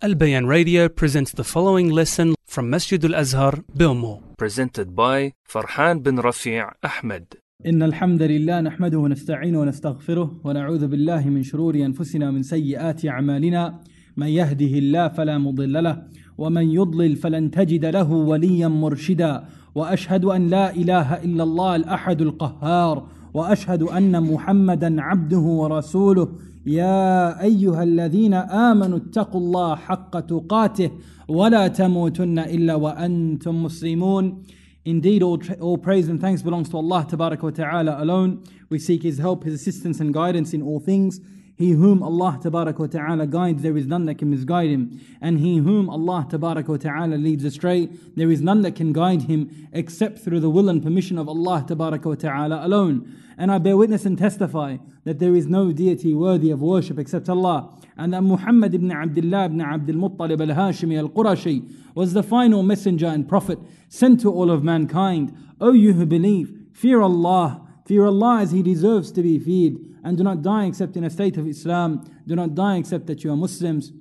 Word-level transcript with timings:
Al 0.00 0.14
Bayan 0.14 0.46
Radio 0.46 0.88
presents 0.88 1.32
the 1.32 1.42
following 1.42 1.90
lesson 1.90 2.34
from 2.46 2.70
Masjid 2.70 3.04
Al 3.04 3.14
Azhar, 3.16 3.54
Bilmo. 3.76 4.22
presented 4.38 4.94
by 4.94 5.32
Farhan 5.52 6.02
bin 6.04 6.16
Rafi' 6.18 6.62
Ahmed. 6.84 7.36
إن 7.66 7.82
الحمد 7.82 8.22
لله 8.22 8.60
نحمده 8.60 8.98
ونستعينه 8.98 9.60
ونستغفره 9.60 10.40
ونعوذ 10.44 10.86
بالله 10.86 11.28
من 11.28 11.42
شرور 11.42 11.74
أنفسنا 11.74 12.28
ومن 12.28 12.42
سيئات 12.42 13.06
أعمالنا 13.06 13.80
من 14.16 14.26
يهده 14.26 14.78
الله 14.78 15.08
فلا 15.08 15.38
مضل 15.38 15.82
له 15.84 16.02
ومن 16.38 16.70
يضلل 16.70 17.16
فلن 17.16 17.50
تجد 17.50 17.84
له 17.84 18.10
وليا 18.12 18.68
مرشدا 18.68 19.44
وأشهد 19.74 20.24
أن 20.24 20.48
لا 20.48 20.70
إله 20.74 21.14
إلا 21.24 21.42
الله 21.42 21.76
الأحد 21.76 22.20
القهار 22.20 23.06
وأشهد 23.34 23.82
أن 23.82 24.22
محمدا 24.22 25.02
عبده 25.02 25.38
ورسوله 25.60 26.28
يا 26.68 27.42
أيها 27.42 27.82
الذين 27.82 28.34
آمنوا 28.34 28.98
اتقوا 28.98 29.40
الله 29.40 29.76
حق 29.76 30.20
تقاته 30.20 30.90
ولا 31.28 31.68
تموتن 31.68 32.38
إلا 32.38 32.74
وأنتم 32.74 33.62
مسلمون 33.62 34.42
Indeed, 34.84 35.22
all, 35.22 35.38
all 35.60 35.76
praise 35.76 36.08
and 36.08 36.18
thanks 36.18 36.40
belongs 36.40 36.70
to 36.70 36.78
Allah 36.78 37.06
Ta'ala 37.06 38.02
alone. 38.02 38.42
We 38.70 38.78
seek 38.78 39.02
His 39.02 39.18
help, 39.18 39.44
His 39.44 39.52
assistance 39.52 40.00
and 40.00 40.14
guidance 40.14 40.54
in 40.54 40.62
all 40.62 40.80
things. 40.80 41.20
He 41.58 41.72
whom 41.72 42.04
Allah 42.04 42.38
Ta'ala 42.40 43.26
guides, 43.26 43.62
there 43.62 43.76
is 43.76 43.88
none 43.88 44.04
that 44.04 44.14
can 44.14 44.30
misguide 44.30 44.70
him. 44.70 45.00
And 45.20 45.40
he 45.40 45.56
whom 45.56 45.90
Allah 45.90 46.24
Ta'ala 46.30 47.16
leads 47.16 47.44
astray, 47.44 47.86
there 48.14 48.30
is 48.30 48.40
none 48.40 48.62
that 48.62 48.76
can 48.76 48.92
guide 48.92 49.22
him 49.22 49.68
except 49.72 50.20
through 50.20 50.38
the 50.38 50.50
will 50.50 50.68
and 50.68 50.80
permission 50.80 51.18
of 51.18 51.28
Allah 51.28 51.64
Ta'ala 51.66 52.64
alone. 52.64 53.12
And 53.36 53.50
I 53.50 53.58
bear 53.58 53.76
witness 53.76 54.06
and 54.06 54.16
testify 54.16 54.76
that 55.02 55.18
there 55.18 55.34
is 55.34 55.48
no 55.48 55.72
deity 55.72 56.14
worthy 56.14 56.52
of 56.52 56.62
worship 56.62 56.96
except 56.96 57.28
Allah. 57.28 57.76
And 57.96 58.14
that 58.14 58.22
Muhammad 58.22 58.72
ibn 58.76 58.92
Abdullah 58.92 59.46
ibn 59.46 59.60
Abdul 59.60 59.96
Muttalib 59.96 60.40
al 60.40 60.54
Hashimi 60.54 60.96
al 60.96 61.08
Qurashi 61.08 61.68
was 61.96 62.12
the 62.12 62.22
final 62.22 62.62
messenger 62.62 63.06
and 63.06 63.28
prophet 63.28 63.58
sent 63.88 64.20
to 64.20 64.32
all 64.32 64.52
of 64.52 64.62
mankind. 64.62 65.36
O 65.60 65.72
you 65.72 65.94
who 65.94 66.06
believe, 66.06 66.52
fear 66.72 67.00
Allah, 67.00 67.66
fear 67.84 68.06
Allah 68.06 68.42
as 68.42 68.52
He 68.52 68.62
deserves 68.62 69.10
to 69.10 69.22
be 69.22 69.40
feared, 69.40 69.87
and 70.03 70.17
do 70.17 70.23
not 70.23 70.41
die 70.41 70.65
except 70.65 70.97
in 70.97 71.03
a 71.03 71.09
state 71.09 71.37
of 71.37 71.47
Islam. 71.47 72.03
Do 72.27 72.35
not 72.35 72.55
die 72.55 72.77
except 72.77 73.07
that 73.07 73.23
you 73.23 73.31
are 73.31 73.37
Muslims. 73.37 73.91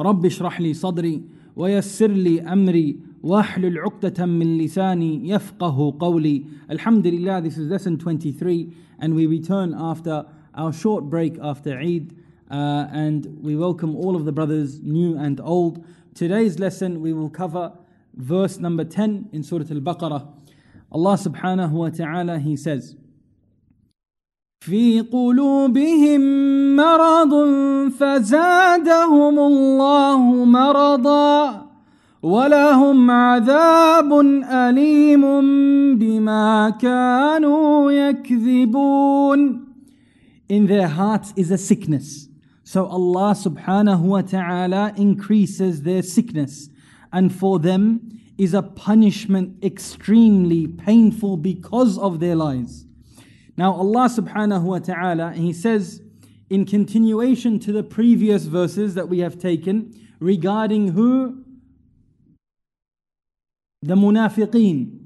رب 0.00 0.26
اشرح 0.26 0.60
لي 0.60 0.74
صدري 0.74 1.22
ويسر 1.56 2.10
لي 2.10 2.40
أمري 2.40 3.00
واحلل 3.22 3.78
عقدة 3.78 4.26
من 4.26 4.58
لساني 4.58 5.28
يفقه 5.28 5.96
قولي 6.00 6.44
الحمد 6.70 7.06
لله 7.06 7.40
this 7.40 7.58
is 7.58 7.66
lesson 7.68 7.98
23 7.98 8.72
and 9.00 9.14
we 9.14 9.26
return 9.26 9.74
after 9.76 10.24
our 10.54 10.72
short 10.72 11.04
break 11.10 11.36
after 11.42 11.76
Eid 11.78 12.14
uh, 12.50 12.86
and 12.92 13.26
we 13.42 13.56
welcome 13.56 13.96
all 13.96 14.14
of 14.14 14.24
the 14.24 14.30
brothers 14.30 14.80
new 14.82 15.18
and 15.18 15.40
old 15.40 15.84
today's 16.14 16.60
lesson 16.60 17.00
we 17.00 17.12
will 17.12 17.30
cover 17.30 17.72
verse 18.14 18.58
number 18.58 18.84
10 18.84 19.30
in 19.32 19.42
Surah 19.42 19.64
Al-Baqarah 19.68 20.28
Allah 20.92 21.14
subhanahu 21.14 21.72
wa 21.72 21.88
ta'ala 21.88 22.38
he 22.38 22.56
says 22.56 22.94
في 24.63 25.01
قلوبهم 25.01 26.21
مرض 26.75 27.33
فزادهم 27.89 29.39
الله 29.39 30.45
مرضا 30.45 31.65
ولهم 32.23 33.11
عذاب 33.11 34.19
أليم 34.43 35.21
بما 35.99 36.69
كانوا 36.69 37.91
يكذبون 37.91 39.63
In 40.49 40.67
their 40.67 40.87
hearts 40.87 41.33
is 41.35 41.51
a 41.51 41.57
sickness. 41.57 42.29
So 42.63 42.85
Allah 42.85 43.35
subhanahu 43.35 44.03
wa 44.03 44.21
ta'ala 44.21 44.93
increases 44.95 45.81
their 45.81 46.03
sickness. 46.03 46.69
And 47.11 47.35
for 47.35 47.59
them 47.59 48.21
is 48.37 48.53
a 48.53 48.61
punishment 48.61 49.61
extremely 49.61 50.67
painful 50.67 51.35
because 51.35 51.97
of 51.97 52.21
their 52.21 52.35
lies. 52.35 52.85
Now 53.57 53.73
Allah 53.73 54.09
subhanahu 54.09 54.63
wa 54.63 54.79
ta'ala, 54.79 55.33
He 55.33 55.53
says 55.53 56.01
in 56.49 56.65
continuation 56.65 57.59
to 57.59 57.71
the 57.71 57.83
previous 57.83 58.45
verses 58.45 58.95
that 58.95 59.09
we 59.09 59.19
have 59.19 59.39
taken 59.39 59.93
regarding 60.19 60.89
who? 60.89 61.43
The 63.81 63.95
munafiqeen, 63.95 64.99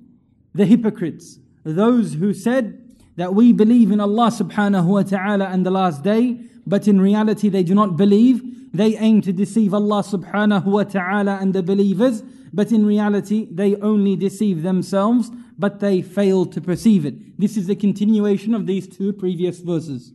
the 0.53 0.66
hypocrites, 0.66 1.40
those 1.63 2.13
who 2.13 2.34
said 2.34 2.96
that 3.16 3.34
we 3.34 3.52
believe 3.52 3.91
in 3.91 4.00
Allah 4.00 4.28
subhanahu 4.30 4.86
wa 4.86 5.03
ta'ala 5.03 5.46
and 5.46 5.66
the 5.66 5.72
last 5.72 6.03
day, 6.03 6.41
but 6.66 6.88
in 6.88 7.02
reality 7.02 7.50
they 7.50 7.63
do 7.63 7.74
not 7.74 7.97
believe. 7.97 8.44
They 8.76 8.97
aim 8.97 9.20
to 9.22 9.32
deceive 9.32 9.75
Allah 9.75 10.03
subhanahu 10.03 10.65
wa 10.65 10.84
ta'ala 10.84 11.38
and 11.41 11.54
the 11.54 11.62
believers, 11.62 12.22
but 12.53 12.72
in 12.72 12.87
reality 12.87 13.48
they 13.50 13.76
only 13.76 14.16
deceive 14.16 14.62
themselves, 14.62 15.31
but 15.59 15.81
they 15.81 16.03
fail 16.03 16.47
to 16.47 16.60
perceive 16.60 17.04
it. 17.04 17.38
This 17.38 17.56
is 17.56 17.66
the 17.66 17.76
continuation 17.76 18.54
of 18.54 18.66
these 18.66 18.88
two 18.88 19.12
previous 19.12 19.60
verses. 19.60 20.12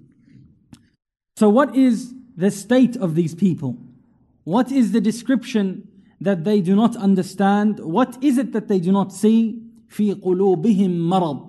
So, 1.36 1.50
what 1.50 1.76
is 1.76 2.14
the 2.36 2.52
state 2.52 2.96
of 2.96 3.16
these 3.16 3.36
people? 3.36 3.78
What 4.44 4.72
is 4.72 4.92
the 4.92 5.02
description 5.02 5.88
that 6.22 6.44
they 6.44 6.62
do 6.62 6.76
not 6.76 6.96
understand? 6.96 7.80
What 7.80 8.18
is 8.24 8.38
it 8.38 8.54
that 8.54 8.68
they 8.68 8.80
do 8.80 8.92
not 8.92 9.14
see? 9.14 9.64
في 9.90 10.14
قلوبهم 10.14 11.10
مرض 11.10 11.48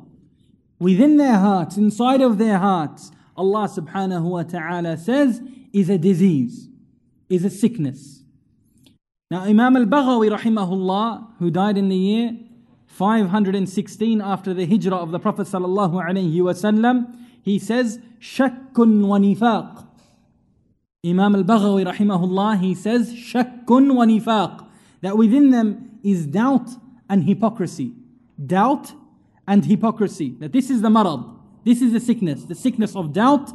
within 0.78 1.16
their 1.16 1.38
hearts, 1.38 1.76
inside 1.76 2.20
of 2.20 2.38
their 2.38 2.58
hearts, 2.58 3.10
Allah 3.36 3.68
subhanahu 3.68 4.22
wa 4.22 4.42
ta'ala 4.42 4.96
says, 4.96 5.42
is 5.72 5.90
a 5.90 5.98
disease, 5.98 6.68
is 7.33 7.43
a 7.43 7.49
sickness. 7.49 8.23
Now, 9.31 9.43
Imam 9.43 9.75
al 9.75 9.85
Baghawi, 9.85 10.29
rahimahullah, 10.37 11.39
who 11.39 11.49
died 11.49 11.77
in 11.77 11.89
the 11.89 11.95
year 11.95 12.37
516 12.85 14.21
after 14.21 14.53
the 14.53 14.67
hijrah 14.67 14.97
of 14.97 15.11
the 15.11 15.19
Prophet 15.19 15.47
wasallam, 15.47 17.15
he 17.41 17.57
says, 17.57 17.99
shakkun 18.19 19.07
wa 19.07 19.17
nifaq. 19.17 19.87
Imam 21.03 21.35
al 21.35 21.43
Baghawi, 21.43 21.91
rahimahullah, 21.91 22.59
he 22.59 22.75
says, 22.75 23.11
shakkun 23.11 23.95
wa 23.95 24.05
nifaq. 24.05 24.67
That 25.01 25.17
within 25.17 25.49
them 25.49 25.99
is 26.03 26.27
doubt 26.27 26.69
and 27.09 27.23
hypocrisy. 27.23 27.93
Doubt 28.45 28.93
and 29.47 29.65
hypocrisy. 29.65 30.35
That 30.39 30.51
this 30.51 30.69
is 30.69 30.81
the 30.81 30.89
marad, 30.89 31.37
this 31.65 31.81
is 31.81 31.91
the 31.93 31.99
sickness, 31.99 32.43
the 32.43 32.55
sickness 32.55 32.95
of 32.95 33.13
doubt 33.13 33.51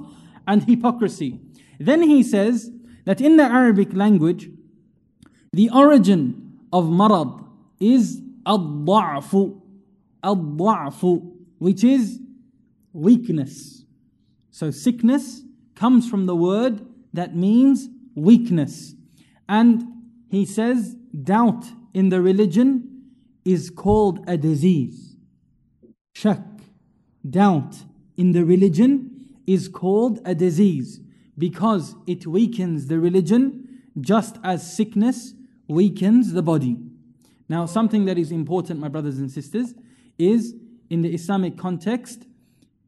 and 0.47 0.65
hypocrisy. 0.65 1.41
Then 1.79 2.03
he 2.03 2.23
says 2.23 2.71
that 3.09 3.23
in 3.23 3.39
the 3.39 3.43
Arabic 3.43 3.95
language, 3.95 4.51
the 5.55 5.71
origin 5.71 6.59
of 6.71 6.85
marad 6.85 7.43
is 7.81 8.21
ad-da'fu, 8.45 9.59
ad-da'fu, 10.23 11.33
which 11.57 11.83
is 11.83 12.21
weakness. 12.93 13.87
So 14.51 14.71
sickness 14.71 15.41
comes 15.75 16.07
from 16.07 16.27
the 16.27 16.37
word 16.37 16.85
that 17.15 17.35
means 17.35 17.89
weakness. 18.15 18.95
And 19.49 19.85
he 20.29 20.45
says 20.45 20.95
doubt 21.23 21.65
in 21.95 22.11
the 22.11 22.21
religion 22.21 23.07
is 23.43 23.71
called 23.71 24.23
a 24.29 24.37
disease 24.37 25.17
shak, 26.15 26.43
doubt 27.31 27.75
in 28.19 28.33
the 28.33 28.45
religion 28.45 29.31
is 29.47 29.67
called 29.67 30.21
a 30.27 30.35
disease 30.35 31.01
because 31.39 31.95
it 32.07 32.27
weakens 32.27 32.89
the 32.89 32.99
religion 32.99 33.83
just 34.01 34.37
as 34.45 34.77
sickness 34.77 35.35
weakens 35.69 36.33
the 36.33 36.43
body. 36.43 36.77
Now, 37.49 37.65
something 37.67 38.05
that 38.05 38.19
is 38.19 38.31
important, 38.31 38.81
my 38.81 38.89
brothers 38.89 39.19
and 39.19 39.31
sisters, 39.31 39.75
is 40.19 40.55
in 40.91 41.03
the 41.03 41.15
Islamic 41.15 41.57
context, 41.57 42.27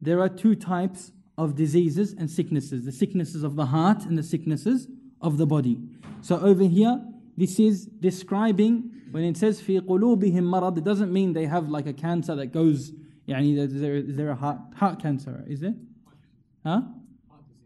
there 0.02 0.20
are 0.20 0.28
two 0.28 0.54
types 0.54 1.12
of 1.38 1.54
diseases 1.54 2.12
and 2.12 2.30
sicknesses 2.30 2.84
the 2.84 2.92
sicknesses 2.92 3.42
of 3.42 3.56
the 3.56 3.66
heart 3.66 4.04
and 4.04 4.18
the 4.18 4.22
sicknesses 4.22 4.88
of 5.22 5.38
the 5.38 5.46
body. 5.46 5.78
So, 6.20 6.38
over 6.40 6.64
here, 6.64 7.02
this 7.36 7.58
is 7.58 7.86
describing 7.86 8.90
when 9.10 9.24
it 9.24 9.36
says 9.36 9.60
fi 9.60 9.80
qulubihim 9.80 10.44
marad 10.44 10.76
it 10.78 10.84
doesn't 10.84 11.12
mean 11.12 11.32
they 11.32 11.46
have 11.46 11.68
like 11.68 11.86
a 11.86 11.92
cancer 11.92 12.34
that 12.34 12.48
goes 12.52 12.92
yani 13.26 13.56
there 13.56 13.94
is 13.96 14.16
there 14.16 14.30
a 14.30 14.34
heart, 14.34 14.58
heart 14.76 15.00
cancer 15.00 15.44
is 15.48 15.62
it 15.62 15.74
huh 16.64 16.82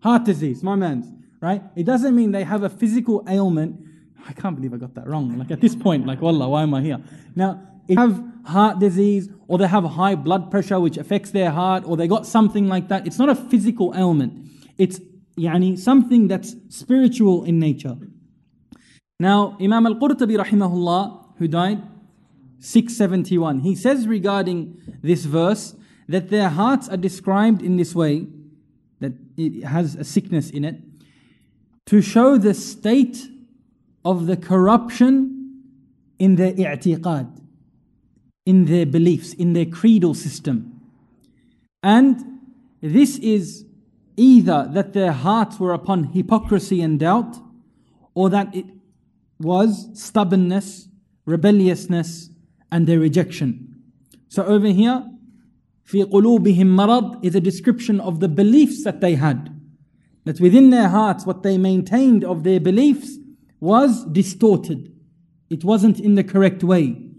Heart 0.03 0.25
disease, 0.25 0.63
my 0.63 0.75
man's. 0.75 1.07
Right? 1.41 1.63
It 1.75 1.85
doesn't 1.85 2.15
mean 2.15 2.31
they 2.31 2.43
have 2.43 2.63
a 2.63 2.69
physical 2.69 3.23
ailment. 3.27 3.79
I 4.27 4.33
can't 4.33 4.55
believe 4.55 4.73
I 4.73 4.77
got 4.77 4.93
that 4.95 5.07
wrong. 5.07 5.37
Like 5.37 5.51
at 5.51 5.61
this 5.61 5.75
point, 5.75 6.05
like, 6.05 6.21
wallah, 6.21 6.49
why 6.49 6.63
am 6.63 6.73
I 6.73 6.81
here? 6.81 6.99
Now, 7.35 7.61
if 7.87 7.95
they 7.95 8.01
have 8.01 8.23
heart 8.45 8.79
disease 8.79 9.29
or 9.47 9.57
they 9.57 9.67
have 9.67 9.85
high 9.85 10.15
blood 10.15 10.51
pressure 10.51 10.79
which 10.79 10.97
affects 10.97 11.31
their 11.31 11.51
heart 11.51 11.83
or 11.85 11.95
they 11.95 12.07
got 12.07 12.27
something 12.27 12.67
like 12.67 12.89
that, 12.89 13.07
it's 13.07 13.17
not 13.17 13.29
a 13.29 13.35
physical 13.35 13.93
ailment. 13.95 14.33
It's 14.77 14.99
يعني, 15.37 15.79
something 15.79 16.27
that's 16.27 16.55
spiritual 16.67 17.45
in 17.45 17.57
nature. 17.59 17.97
Now, 19.19 19.57
Imam 19.61 19.85
al-Qurtubi 19.85 20.37
rahimahullah, 20.37 21.37
who 21.37 21.47
died 21.47 21.81
671. 22.59 23.59
He 23.59 23.75
says 23.75 24.07
regarding 24.07 24.81
this 25.01 25.25
verse 25.25 25.75
that 26.09 26.29
their 26.29 26.49
hearts 26.49 26.89
are 26.89 26.97
described 26.97 27.61
in 27.61 27.77
this 27.77 27.95
way, 27.95 28.19
that 28.19 28.29
it 29.36 29.64
has 29.64 29.94
a 29.94 30.04
sickness 30.04 30.50
in 30.50 30.64
it, 30.64 30.80
to 31.86 32.00
show 32.00 32.38
the 32.38 32.54
state 32.54 33.28
of 34.04 34.26
the 34.26 34.36
corruption 34.36 35.62
in 36.18 36.36
their 36.36 36.52
i'tiqad, 36.52 37.40
in 38.46 38.66
their 38.66 38.86
beliefs, 38.86 39.32
in 39.34 39.52
their 39.52 39.66
creedal 39.66 40.14
system. 40.14 40.80
And 41.82 42.40
this 42.80 43.18
is 43.18 43.64
either 44.16 44.68
that 44.72 44.92
their 44.92 45.12
hearts 45.12 45.58
were 45.58 45.72
upon 45.72 46.04
hypocrisy 46.04 46.80
and 46.80 47.00
doubt, 47.00 47.36
or 48.14 48.30
that 48.30 48.54
it 48.54 48.66
was 49.40 49.88
stubbornness, 49.94 50.88
rebelliousness, 51.26 52.30
and 52.70 52.86
their 52.86 53.00
rejection. 53.00 53.82
So 54.28 54.44
over 54.44 54.68
here, 54.68 55.04
في 55.85 56.03
قلوبهم 56.03 56.75
مرض 56.75 57.25
is 57.25 57.35
a 57.35 57.39
description 57.39 57.99
of 57.99 58.19
the 58.19 58.27
beliefs 58.27 58.83
that 58.83 59.01
they 59.01 59.15
had. 59.15 59.49
That 60.25 60.39
within 60.39 60.69
their 60.69 60.89
hearts, 60.89 61.25
what 61.25 61.43
they 61.43 61.57
maintained 61.57 62.23
of 62.23 62.43
their 62.43 62.59
beliefs 62.59 63.17
was 63.59 64.05
distorted. 64.05 64.93
It 65.49 65.63
wasn't 65.63 65.99
in 65.99 66.15
the 66.15 66.23
correct 66.23 66.63
way. 66.63 67.09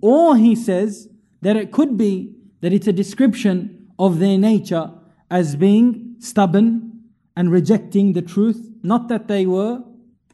Or 0.00 0.36
he 0.36 0.56
says 0.56 1.08
that 1.42 1.56
it 1.56 1.70
could 1.70 1.96
be 1.96 2.34
that 2.60 2.72
it's 2.72 2.88
a 2.88 2.92
description 2.92 3.86
of 3.98 4.18
their 4.18 4.38
nature 4.38 4.90
as 5.30 5.56
being 5.56 6.16
stubborn 6.18 7.00
and 7.36 7.52
rejecting 7.52 8.12
the 8.12 8.22
truth. 8.22 8.70
Not 8.82 9.08
that 9.08 9.28
they 9.28 9.46
were, 9.46 9.84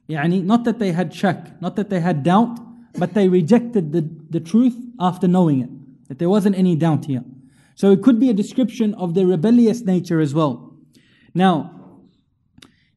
يعني, 0.08 0.42
not 0.42 0.64
that 0.64 0.78
they 0.78 0.92
had 0.92 1.14
shak, 1.14 1.60
not 1.60 1.76
that 1.76 1.90
they 1.90 2.00
had 2.00 2.22
doubt, 2.22 2.58
but 2.98 3.14
they 3.14 3.28
rejected 3.28 3.92
the, 3.92 4.08
the 4.30 4.40
truth 4.40 4.76
after 4.98 5.28
knowing 5.28 5.60
it. 5.60 6.08
That 6.08 6.18
there 6.18 6.30
wasn't 6.30 6.56
any 6.56 6.76
doubt 6.76 7.04
here. 7.06 7.24
So 7.77 7.91
it 7.91 8.01
could 8.01 8.19
be 8.19 8.31
a 8.31 8.33
description 8.33 8.95
of 8.95 9.13
their 9.13 9.27
rebellious 9.27 9.81
nature 9.81 10.19
as 10.19 10.33
well. 10.33 10.73
Now, 11.35 11.99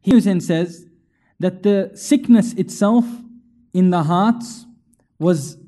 Hussein 0.02 0.40
says 0.40 0.86
that 1.38 1.62
the 1.62 1.90
sickness 1.94 2.54
itself 2.54 3.04
in 3.74 3.90
the 3.90 4.04
hearts 4.04 4.64
was 5.18 5.58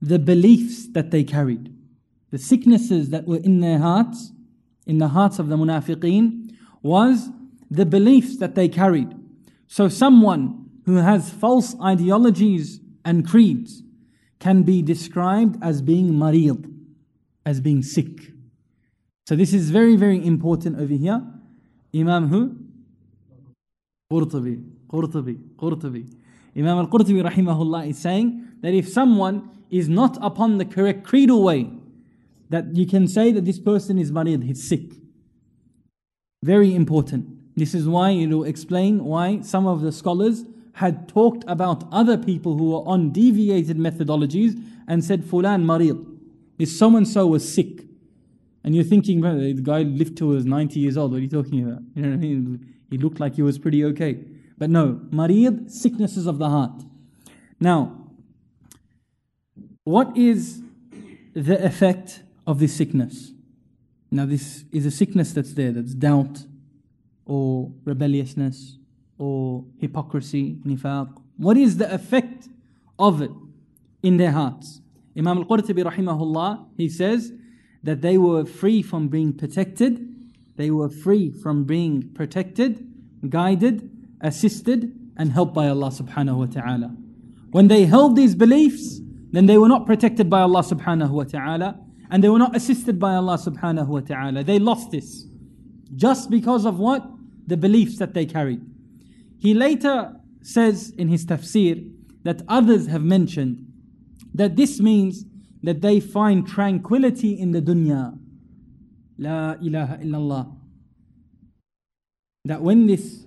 the 0.00 0.18
beliefs 0.18 0.88
that 0.92 1.10
they 1.10 1.22
carried. 1.22 1.70
The 2.30 2.38
sicknesses 2.38 3.10
that 3.10 3.26
were 3.26 3.36
in 3.44 3.60
their 3.60 3.78
hearts, 3.78 4.32
in 4.86 4.96
the 4.96 5.08
hearts 5.08 5.38
of 5.38 5.50
the 5.50 5.58
munafiqeen, 5.58 6.56
was 6.80 7.28
the 7.70 7.84
beliefs 7.84 8.38
that 8.38 8.54
they 8.54 8.70
carried. 8.70 9.14
So 9.68 9.90
someone 9.90 10.70
who 10.86 10.96
has 10.96 11.28
false 11.28 11.78
ideologies 11.78 12.80
and 13.04 13.28
creeds 13.28 13.82
can 14.38 14.62
be 14.62 14.80
described 14.80 15.62
as 15.62 15.82
being 15.82 16.14
marid, 16.14 16.74
as 17.44 17.60
being 17.60 17.82
sick. 17.82 18.31
So 19.26 19.36
this 19.36 19.52
is 19.54 19.70
very, 19.70 19.96
very 19.96 20.24
important 20.24 20.78
over 20.78 20.94
here. 20.94 21.22
Imam 21.94 22.28
who? 22.28 22.56
Qurtubi, 24.12 24.62
Qurtubi, 24.88 25.38
Qurtubi. 25.56 26.12
Imam 26.56 26.78
al-Qurtubi 26.78 27.22
rahimahullah 27.22 27.88
is 27.88 27.98
saying 27.98 28.46
that 28.60 28.74
if 28.74 28.88
someone 28.88 29.48
is 29.70 29.88
not 29.88 30.18
upon 30.20 30.58
the 30.58 30.64
correct 30.64 31.04
creedal 31.04 31.42
way, 31.42 31.70
that 32.50 32.76
you 32.76 32.86
can 32.86 33.08
say 33.08 33.32
that 33.32 33.44
this 33.44 33.58
person 33.58 33.98
is 33.98 34.12
marid, 34.12 34.44
he's 34.44 34.68
sick. 34.68 34.92
Very 36.42 36.74
important. 36.74 37.56
This 37.56 37.74
is 37.74 37.88
why 37.88 38.10
it 38.10 38.26
will 38.26 38.44
explain 38.44 39.04
why 39.04 39.40
some 39.40 39.66
of 39.66 39.80
the 39.80 39.92
scholars 39.92 40.44
had 40.74 41.08
talked 41.08 41.44
about 41.46 41.84
other 41.92 42.18
people 42.18 42.56
who 42.58 42.72
were 42.72 42.86
on 42.86 43.12
deviated 43.12 43.76
methodologies 43.76 44.62
and 44.88 45.04
said, 45.04 45.22
Fulan 45.22 45.64
marid. 45.64 46.04
This 46.58 46.78
so 46.78 46.94
and 46.96 47.06
so 47.06 47.26
was 47.26 47.50
sick. 47.50 47.84
And 48.64 48.74
you're 48.74 48.84
thinking, 48.84 49.20
the 49.20 49.54
guy 49.62 49.82
lived 49.82 50.16
till 50.16 50.30
he 50.30 50.36
was 50.36 50.44
90 50.44 50.78
years 50.78 50.96
old. 50.96 51.10
What 51.10 51.18
are 51.18 51.20
you 51.20 51.28
talking 51.28 51.62
about? 51.62 51.82
You 51.94 52.02
know 52.02 52.08
what 52.10 52.14
I 52.14 52.18
mean? 52.18 52.74
He 52.90 52.98
looked 52.98 53.18
like 53.18 53.34
he 53.34 53.42
was 53.42 53.58
pretty 53.58 53.84
okay. 53.86 54.24
But 54.56 54.70
no, 54.70 55.00
marid, 55.10 55.70
sicknesses 55.70 56.26
of 56.26 56.38
the 56.38 56.48
heart. 56.48 56.84
Now, 57.58 58.08
what 59.84 60.16
is 60.16 60.62
the 61.34 61.64
effect 61.64 62.22
of 62.46 62.60
this 62.60 62.74
sickness? 62.74 63.32
Now, 64.10 64.26
this 64.26 64.64
is 64.70 64.86
a 64.86 64.90
sickness 64.90 65.32
that's 65.32 65.54
there, 65.54 65.72
that's 65.72 65.94
doubt 65.94 66.46
or 67.24 67.72
rebelliousness 67.84 68.78
or 69.18 69.64
hypocrisy, 69.78 70.58
nifaq. 70.64 71.08
What 71.36 71.56
is 71.56 71.78
the 71.78 71.92
effect 71.92 72.48
of 72.98 73.22
it 73.22 73.30
in 74.02 74.18
their 74.18 74.32
hearts? 74.32 74.80
Imam 75.16 75.38
al-Qurtubi 75.38 75.82
rahimahullah, 75.82 76.66
he 76.76 76.88
says 76.88 77.32
that 77.82 78.00
they 78.00 78.18
were 78.18 78.44
free 78.44 78.82
from 78.82 79.08
being 79.08 79.32
protected, 79.32 80.08
they 80.56 80.70
were 80.70 80.88
free 80.88 81.30
from 81.30 81.64
being 81.64 82.10
protected, 82.14 82.86
guided, 83.28 83.90
assisted, 84.20 84.92
and 85.16 85.32
helped 85.32 85.54
by 85.54 85.68
Allah 85.68 85.88
subhanahu 85.88 86.36
wa 86.36 86.46
ta'ala. 86.46 86.96
When 87.50 87.68
they 87.68 87.84
held 87.84 88.16
these 88.16 88.34
beliefs, 88.34 89.00
then 89.30 89.46
they 89.46 89.58
were 89.58 89.68
not 89.68 89.86
protected 89.86 90.30
by 90.30 90.40
Allah 90.40 90.62
subhanahu 90.62 91.10
wa 91.10 91.24
ta'ala, 91.24 91.80
and 92.10 92.22
they 92.22 92.28
were 92.28 92.38
not 92.38 92.54
assisted 92.54 92.98
by 92.98 93.14
Allah 93.14 93.38
subhanahu 93.38 93.88
wa 93.88 94.00
ta'ala. 94.00 94.44
They 94.44 94.58
lost 94.58 94.90
this. 94.90 95.26
Just 95.96 96.30
because 96.30 96.64
of 96.64 96.78
what? 96.78 97.04
The 97.46 97.56
beliefs 97.56 97.98
that 97.98 98.14
they 98.14 98.26
carried. 98.26 98.60
He 99.38 99.54
later 99.54 100.14
says 100.42 100.90
in 100.96 101.08
his 101.08 101.26
tafsir 101.26 101.90
that 102.22 102.42
others 102.48 102.86
have 102.86 103.02
mentioned 103.02 103.66
that 104.34 104.56
this 104.56 104.80
means 104.80 105.24
that 105.62 105.80
they 105.80 106.00
find 106.00 106.46
tranquility 106.46 107.38
in 107.38 107.52
the 107.52 107.62
dunya. 107.62 108.18
La 109.18 109.54
ilaha 109.62 109.98
illallah. 109.98 110.56
That 112.44 112.62
when 112.62 112.86
this 112.86 113.26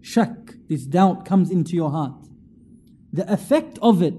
shak, 0.00 0.54
this 0.68 0.84
doubt 0.84 1.24
comes 1.24 1.50
into 1.50 1.74
your 1.74 1.90
heart, 1.90 2.26
the 3.12 3.30
effect 3.32 3.78
of 3.80 4.02
it, 4.02 4.14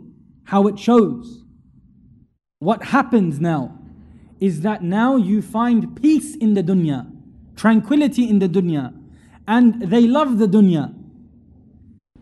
how 0.46 0.68
it 0.68 0.80
shows, 0.80 1.44
what 2.60 2.84
happens 2.86 3.40
now 3.40 3.78
is 4.40 4.62
that 4.62 4.84
now 4.84 5.18
you 5.18 5.42
find 5.42 6.02
peace 6.02 6.36
in 6.36 6.54
the 6.54 6.64
dunya, 6.64 7.12
tranquility 7.56 8.30
in 8.30 8.40
the 8.40 8.48
dunya, 8.48 8.94
and 9.48 9.82
they 9.82 10.08
love 10.08 10.38
the 10.38 10.48
dunya 10.48 10.94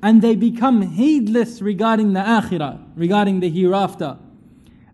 and 0.04 0.22
they 0.22 0.36
become 0.36 0.82
heedless 0.82 1.62
regarding 1.62 2.14
the 2.14 2.20
akhirah, 2.20 2.80
regarding 2.96 3.40
the 3.40 3.50
hereafter, 3.50 4.18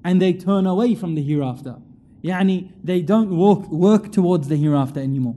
and 0.07 0.21
they 0.21 0.31
turn 0.31 0.65
away 0.65 0.95
from 0.95 1.15
the 1.15 1.21
hereafter. 1.21 1.75
Yani, 2.23 2.71
they 2.81 3.01
don't 3.01 3.29
walk, 3.35 3.67
work 3.67 4.09
towards 4.09 4.47
the 4.47 4.55
hereafter 4.55 5.01
anymore. 5.01 5.35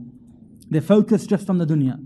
They 0.69 0.79
focus 0.79 1.27
just 1.27 1.49
on 1.49 1.57
the 1.57 1.65
dunya. 1.65 2.01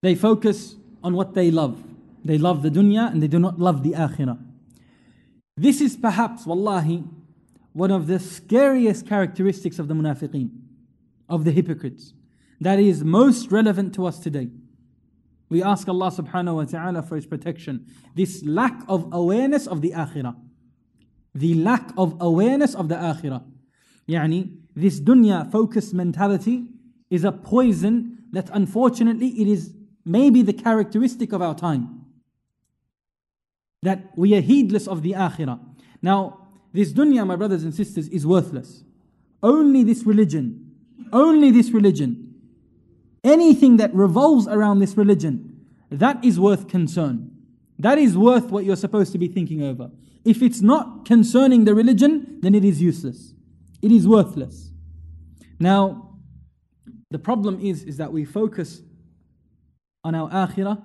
They 0.00 0.14
focus 0.14 0.76
on 1.02 1.14
what 1.14 1.34
they 1.34 1.50
love. 1.50 1.82
They 2.24 2.38
love 2.38 2.62
the 2.62 2.70
dunya 2.70 3.10
and 3.10 3.20
they 3.20 3.26
do 3.26 3.40
not 3.40 3.58
love 3.58 3.82
the 3.82 3.94
akhirah. 3.94 4.38
This 5.56 5.80
is 5.80 5.96
perhaps, 5.96 6.46
wallahi, 6.46 7.02
one 7.72 7.90
of 7.90 8.06
the 8.06 8.20
scariest 8.20 9.08
characteristics 9.08 9.80
of 9.80 9.88
the 9.88 9.94
munafiqeen, 9.94 10.50
of 11.28 11.44
the 11.44 11.50
hypocrites, 11.50 12.12
that 12.60 12.78
is 12.78 13.02
most 13.02 13.50
relevant 13.50 13.92
to 13.96 14.06
us 14.06 14.20
today. 14.20 14.50
We 15.48 15.64
ask 15.64 15.88
Allah 15.88 16.12
subhanahu 16.12 16.54
wa 16.54 16.64
ta'ala 16.64 17.02
for 17.02 17.16
His 17.16 17.26
protection. 17.26 17.86
This 18.14 18.44
lack 18.44 18.82
of 18.88 19.08
awareness 19.12 19.66
of 19.66 19.80
the 19.80 19.90
akhirah. 19.90 20.36
The 21.34 21.54
lack 21.54 21.92
of 21.96 22.16
awareness 22.20 22.74
of 22.74 22.88
the 22.88 22.94
akhirah. 22.94 23.44
Yani, 24.08 24.56
this 24.74 25.00
dunya 25.00 25.50
focused 25.50 25.94
mentality 25.94 26.68
is 27.10 27.24
a 27.24 27.32
poison 27.32 28.18
that 28.32 28.50
unfortunately 28.52 29.28
it 29.40 29.48
is 29.48 29.74
maybe 30.04 30.42
the 30.42 30.52
characteristic 30.52 31.32
of 31.32 31.42
our 31.42 31.54
time. 31.54 32.04
That 33.82 34.16
we 34.16 34.34
are 34.36 34.40
heedless 34.40 34.88
of 34.88 35.02
the 35.02 35.12
akhirah. 35.12 35.60
Now, 36.02 36.48
this 36.72 36.92
dunya, 36.92 37.26
my 37.26 37.36
brothers 37.36 37.64
and 37.64 37.74
sisters, 37.74 38.08
is 38.08 38.26
worthless. 38.26 38.82
Only 39.42 39.84
this 39.84 40.04
religion, 40.04 40.74
only 41.12 41.50
this 41.50 41.70
religion 41.70 42.28
anything 43.24 43.76
that 43.78 43.94
revolves 43.94 44.46
around 44.46 44.78
this 44.78 44.96
religion, 44.96 45.66
that 45.90 46.22
is 46.24 46.38
worth 46.38 46.68
concern. 46.68 47.30
That 47.78 47.98
is 47.98 48.16
worth 48.16 48.50
what 48.50 48.64
you're 48.64 48.76
supposed 48.76 49.12
to 49.12 49.18
be 49.18 49.28
thinking 49.28 49.62
over. 49.62 49.90
If 50.24 50.42
it's 50.42 50.60
not 50.60 51.04
concerning 51.04 51.64
the 51.64 51.74
religion, 51.74 52.38
then 52.40 52.54
it 52.54 52.64
is 52.64 52.82
useless. 52.82 53.34
It 53.80 53.92
is 53.92 54.06
worthless. 54.06 54.70
Now, 55.60 56.18
the 57.10 57.18
problem 57.18 57.60
is, 57.60 57.84
is 57.84 57.96
that 57.98 58.12
we 58.12 58.24
focus 58.24 58.82
on 60.04 60.14
our 60.14 60.28
akhirah 60.30 60.82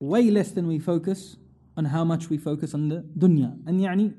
way 0.00 0.30
less 0.30 0.50
than 0.50 0.66
we 0.66 0.78
focus 0.78 1.36
on 1.76 1.84
how 1.86 2.04
much 2.04 2.28
we 2.28 2.36
focus 2.36 2.74
on 2.74 2.88
the 2.88 3.04
dunya. 3.16 3.56
And 3.66 3.80
yani, 3.80 4.14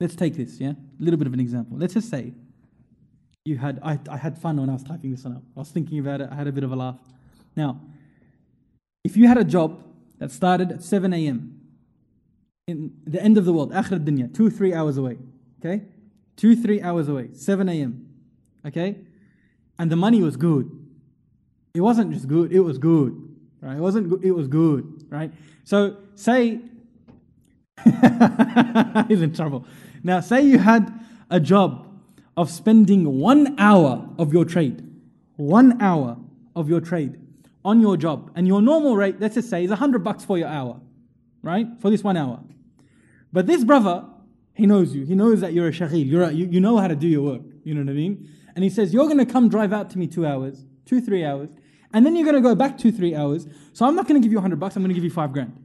let's 0.00 0.14
take 0.14 0.34
this, 0.36 0.60
yeah? 0.60 0.70
A 0.70 0.76
little 0.98 1.18
bit 1.18 1.26
of 1.26 1.34
an 1.34 1.40
example. 1.40 1.76
Let's 1.76 1.94
just 1.94 2.08
say 2.08 2.32
you 3.44 3.58
had 3.58 3.78
I, 3.82 3.98
I 4.10 4.16
had 4.16 4.38
fun 4.38 4.56
when 4.58 4.70
I 4.70 4.72
was 4.72 4.82
typing 4.82 5.10
this 5.10 5.24
one 5.24 5.36
up. 5.36 5.42
I 5.56 5.60
was 5.60 5.68
thinking 5.68 5.98
about 5.98 6.20
it, 6.22 6.28
I 6.32 6.34
had 6.34 6.46
a 6.46 6.52
bit 6.52 6.64
of 6.64 6.72
a 6.72 6.76
laugh. 6.76 6.98
Now, 7.54 7.80
if 9.04 9.16
you 9.16 9.28
had 9.28 9.38
a 9.38 9.44
job 9.44 9.84
that 10.18 10.32
started 10.32 10.72
at 10.72 10.82
7 10.82 11.12
a.m. 11.12 11.60
in 12.66 12.92
the 13.06 13.22
end 13.22 13.38
of 13.38 13.44
the 13.44 13.52
world, 13.52 13.72
dunya, 13.72 14.34
two, 14.34 14.50
three 14.50 14.74
hours 14.74 14.96
away, 14.96 15.18
okay? 15.60 15.84
Two, 16.36 16.56
three 16.56 16.82
hours 16.82 17.08
away, 17.08 17.28
7 17.34 17.68
a.m., 17.68 18.08
okay? 18.66 18.96
And 19.78 19.90
the 19.90 19.96
money 19.96 20.22
was 20.22 20.36
good. 20.36 20.70
It 21.74 21.80
wasn't 21.80 22.12
just 22.12 22.26
good, 22.26 22.52
it 22.52 22.60
was 22.60 22.78
good, 22.78 23.34
Right? 23.64 23.78
It 23.78 23.80
wasn't 23.80 24.10
good, 24.10 24.22
it 24.22 24.32
was 24.32 24.46
good, 24.46 25.06
right? 25.08 25.32
So 25.64 25.96
say 26.16 26.60
he's 29.08 29.22
in 29.22 29.32
trouble. 29.34 29.64
Now 30.02 30.20
say 30.20 30.42
you 30.42 30.58
had 30.58 30.92
a 31.30 31.40
job 31.40 31.86
of 32.36 32.50
spending 32.50 33.18
one 33.18 33.58
hour 33.58 34.06
of 34.18 34.34
your 34.34 34.44
trade, 34.44 34.86
one 35.36 35.80
hour 35.80 36.18
of 36.54 36.68
your 36.68 36.82
trade 36.82 37.18
on 37.64 37.80
your 37.80 37.96
job, 37.96 38.30
and 38.34 38.46
your 38.46 38.60
normal 38.60 38.96
rate, 38.96 39.20
let's 39.20 39.34
just 39.34 39.48
say, 39.48 39.64
is 39.64 39.70
100 39.70 40.04
bucks 40.04 40.24
for 40.24 40.36
your 40.36 40.48
hour, 40.48 40.80
right? 41.42 41.66
For 41.80 41.90
this 41.90 42.04
one 42.04 42.16
hour. 42.16 42.40
But 43.32 43.46
this 43.46 43.64
brother, 43.64 44.04
he 44.52 44.66
knows 44.66 44.94
you. 44.94 45.04
He 45.04 45.14
knows 45.14 45.40
that 45.40 45.52
you're 45.52 45.68
a 45.68 45.72
shaghil. 45.72 46.06
You're 46.08 46.24
a, 46.24 46.32
you, 46.32 46.46
you 46.46 46.60
know 46.60 46.76
how 46.76 46.88
to 46.88 46.94
do 46.94 47.08
your 47.08 47.22
work. 47.22 47.42
You 47.64 47.74
know 47.74 47.80
what 47.80 47.90
I 47.90 47.94
mean? 47.94 48.28
And 48.54 48.62
he 48.62 48.70
says, 48.70 48.92
You're 48.92 49.06
going 49.06 49.18
to 49.18 49.26
come 49.26 49.48
drive 49.48 49.72
out 49.72 49.90
to 49.90 49.98
me 49.98 50.06
two 50.06 50.26
hours, 50.26 50.64
two, 50.84 51.00
three 51.00 51.24
hours, 51.24 51.50
and 51.92 52.04
then 52.04 52.14
you're 52.14 52.24
going 52.24 52.36
to 52.36 52.46
go 52.46 52.54
back 52.54 52.76
two, 52.76 52.92
three 52.92 53.14
hours. 53.14 53.46
So 53.72 53.86
I'm 53.86 53.96
not 53.96 54.06
going 54.06 54.20
to 54.20 54.24
give 54.24 54.30
you 54.30 54.38
100 54.38 54.60
bucks, 54.60 54.76
I'm 54.76 54.82
going 54.82 54.90
to 54.90 54.94
give 54.94 55.04
you 55.04 55.10
five 55.10 55.32
grand. 55.32 55.60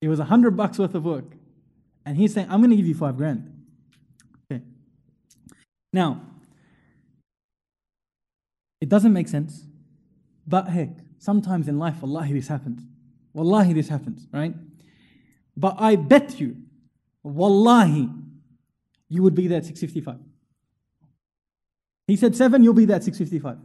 It 0.00 0.08
was 0.08 0.18
100 0.18 0.56
bucks 0.56 0.78
worth 0.78 0.94
of 0.94 1.04
work. 1.04 1.24
And 2.04 2.16
he's 2.16 2.32
saying, 2.34 2.48
I'm 2.50 2.60
going 2.60 2.70
to 2.70 2.76
give 2.76 2.86
you 2.86 2.94
five 2.94 3.16
grand. 3.16 3.55
Now, 5.96 6.20
it 8.82 8.90
doesn't 8.90 9.14
make 9.14 9.28
sense. 9.28 9.64
But 10.46 10.68
heck, 10.68 10.90
sometimes 11.18 11.68
in 11.68 11.78
life, 11.78 12.02
wallahi, 12.02 12.34
this 12.34 12.48
happens. 12.48 12.82
Wallahi, 13.32 13.72
this 13.72 13.88
happens, 13.88 14.26
right? 14.30 14.54
But 15.56 15.76
I 15.78 15.96
bet 15.96 16.38
you, 16.38 16.58
wallahi, 17.22 18.10
you 19.08 19.22
would 19.22 19.34
be 19.34 19.48
there 19.48 19.56
at 19.56 19.64
655. 19.64 20.20
He 22.08 22.16
said 22.16 22.36
seven, 22.36 22.62
you'll 22.62 22.74
be 22.74 22.84
there 22.84 22.96
at 22.96 23.04
655. 23.04 23.56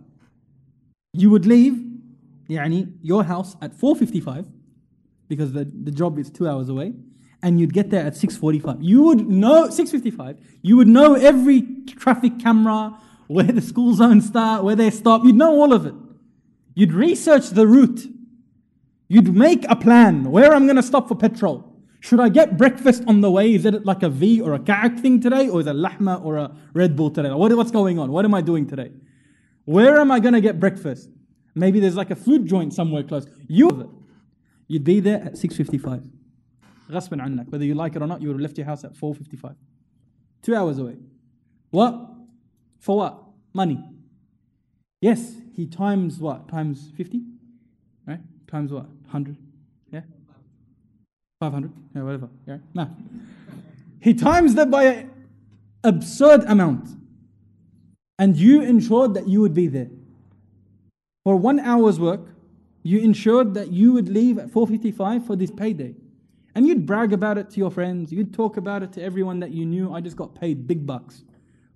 You 1.12 1.32
would 1.32 1.46
leave, 1.46 1.84
yani, 2.50 2.94
your 3.02 3.26
house 3.26 3.58
at 3.62 3.74
455 3.74 4.46
because 5.28 5.52
the, 5.52 5.66
the 5.66 5.92
job 5.92 6.18
is 6.18 6.30
two 6.30 6.48
hours 6.48 6.70
away, 6.70 6.94
and 7.44 7.60
you'd 7.60 7.74
get 7.74 7.90
there 7.90 8.06
at 8.06 8.14
6.45. 8.14 8.78
You 8.82 9.04
would 9.04 9.28
know, 9.28 9.68
6.55, 9.68 10.38
you 10.62 10.78
would 10.78 10.88
know 10.88 11.16
every 11.16 11.62
traffic 11.86 12.40
camera, 12.40 12.98
where 13.28 13.46
the 13.46 13.62
school 13.62 13.94
zones 13.94 14.28
start, 14.28 14.64
where 14.64 14.76
they 14.76 14.90
stop, 14.90 15.24
you'd 15.24 15.36
know 15.36 15.52
all 15.52 15.74
of 15.74 15.86
it. 15.86 15.94
You'd 16.76 16.94
research 16.94 17.50
the 17.50 17.66
route. 17.66 18.02
You'd 19.08 19.34
make 19.34 19.66
a 19.70 19.76
plan, 19.76 20.32
where 20.32 20.54
I'm 20.54 20.66
going 20.66 20.76
to 20.78 20.84
stop 20.84 21.08
for 21.08 21.16
petrol. 21.16 21.68
Should 22.02 22.20
I 22.20 22.30
get 22.30 22.58
breakfast 22.58 23.04
on 23.08 23.22
the 23.22 23.30
way? 23.30 23.54
Is 23.54 23.66
it 23.66 23.86
like 23.86 24.04
a 24.04 24.10
V 24.10 24.42
or 24.42 24.54
a 24.54 24.60
ka'ak 24.60 25.00
thing 25.00 25.22
today? 25.22 25.48
Or 25.48 25.62
is 25.62 25.68
it 25.68 25.76
lahma 25.76 26.24
or 26.24 26.38
a 26.38 26.52
Red 26.74 26.96
Bull 26.96 27.12
today? 27.12 27.30
What, 27.30 27.56
what's 27.56 27.72
going 27.72 28.00
on? 28.00 28.12
What 28.12 28.26
am 28.26 28.34
I 28.34 28.42
doing 28.42 28.68
today? 28.68 28.92
Where 29.66 30.00
am 30.00 30.12
I 30.12 30.20
going 30.20 30.34
to 30.34 30.42
get 30.42 30.60
breakfast? 30.60 31.10
Maybe 31.54 31.80
there's 31.80 31.96
like 31.96 32.10
a 32.10 32.16
food 32.16 32.48
joint 32.48 32.74
somewhere 32.74 33.04
close. 33.04 33.28
You 33.48 33.98
You'd 34.68 34.84
be 34.84 35.00
there 35.00 35.22
at 35.22 35.34
6.55. 35.34 36.10
غصبا 36.91 37.23
عنك. 37.23 37.49
Whether 37.51 37.65
you 37.65 37.75
like 37.75 37.97
it 37.97 38.03
or 38.03 38.07
not, 38.07 38.23
you 38.23 38.29
would 38.29 38.35
have 38.35 38.41
left 38.41 38.59
your 38.59 38.67
house 38.67 38.85
at 38.85 38.95
4.55. 38.95 39.55
Two 40.43 40.55
hours 40.55 40.79
away. 40.79 40.97
What? 41.71 42.09
For 42.79 42.97
what? 42.97 43.23
Money. 43.53 43.83
Yes, 45.01 45.35
he 45.55 45.67
times 45.67 46.19
what? 46.19 46.49
Times 46.49 46.91
50? 46.97 47.23
Right? 48.07 48.21
Times 48.47 48.73
what? 48.73 48.87
100? 48.87 49.37
Yeah? 49.91 50.03
500? 51.41 51.73
Yeah, 51.95 52.03
whatever. 52.03 52.29
Yeah? 52.47 52.59
No. 52.75 52.91
He 54.01 54.15
times 54.15 54.55
that 54.55 54.71
by 54.71 54.85
an 54.85 55.11
absurd 55.83 56.45
amount. 56.45 56.89
And 58.19 58.37
you 58.37 58.63
ensured 58.63 59.15
that 59.15 59.29
you 59.29 59.41
would 59.41 59.55
be 59.55 59.67
there. 59.67 59.91
For 61.25 61.37
one 61.37 61.59
hour's 61.59 61.99
work, 61.99 62.21
you 62.83 63.01
ensured 63.01 63.55
that 63.55 63.73
you 63.73 63.93
would 63.93 64.09
leave 64.09 64.39
at 64.39 64.49
4.55 64.49 65.27
for 65.27 65.35
this 65.35 65.51
payday. 65.51 65.95
And 66.54 66.68
you'd 66.68 66.86
brag 66.86 67.14
about 67.14 67.38
it 67.38 67.50
to 67.52 67.58
your 67.58 67.72
friends. 67.72 68.12
You'd 68.12 68.34
talk 68.34 68.58
about 68.58 68.84
it 68.84 68.92
to 68.94 69.02
everyone 69.02 69.40
that 69.40 69.52
you 69.52 69.66
knew. 69.66 69.94
I 69.94 70.02
just 70.02 70.18
got 70.18 70.36
paid 70.36 70.68
big 70.68 70.86
bucks. 70.86 71.24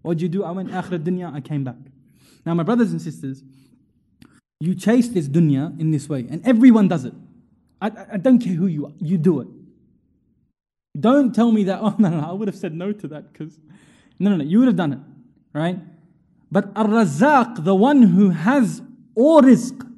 What'd 0.02 0.22
you 0.22 0.30
do? 0.30 0.44
I 0.44 0.52
went 0.52 0.70
akhir 0.70 1.00
dunya, 1.00 1.34
I 1.34 1.42
came 1.42 1.64
back. 1.64 1.78
Now, 2.46 2.54
my 2.54 2.64
brothers 2.64 2.92
and 2.92 3.02
sisters, 3.02 3.44
you 4.60 4.76
chase 4.76 5.08
this 5.08 5.28
dunya 5.28 5.80
in 5.80 5.92
this 5.92 6.08
way, 6.08 6.28
and 6.30 6.46
everyone 6.46 6.88
does 6.88 7.06
it. 7.06 7.14
I, 7.82 7.92
I 8.14 8.18
don't 8.18 8.40
care 8.40 8.54
who 8.54 8.68
you 8.68 8.86
are, 8.86 8.92
you 9.00 9.18
do 9.18 9.42
it. 9.42 9.48
Don't 11.00 11.34
tell 11.34 11.52
me 11.52 11.64
that, 11.64 11.80
oh, 11.82 11.96
no, 11.98 12.10
no, 12.10 12.20
I 12.20 12.34
would 12.34 12.48
have 12.48 12.56
said 12.56 12.74
no 12.74 12.92
to 12.92 13.08
that 13.08 13.34
because, 13.34 13.58
no, 14.20 14.30
no, 14.30 14.38
no, 14.38 14.44
you 14.44 14.60
would 14.60 14.68
have 14.68 14.76
done 14.76 14.94
it, 14.94 15.00
right? 15.54 15.80
But 16.52 16.72
Ar 16.76 16.86
Razzaq, 16.86 17.64
the 17.64 17.76
one 17.76 18.04
who 18.04 18.30
has 18.30 18.82
all 19.16 19.42
rizq, 19.42 19.92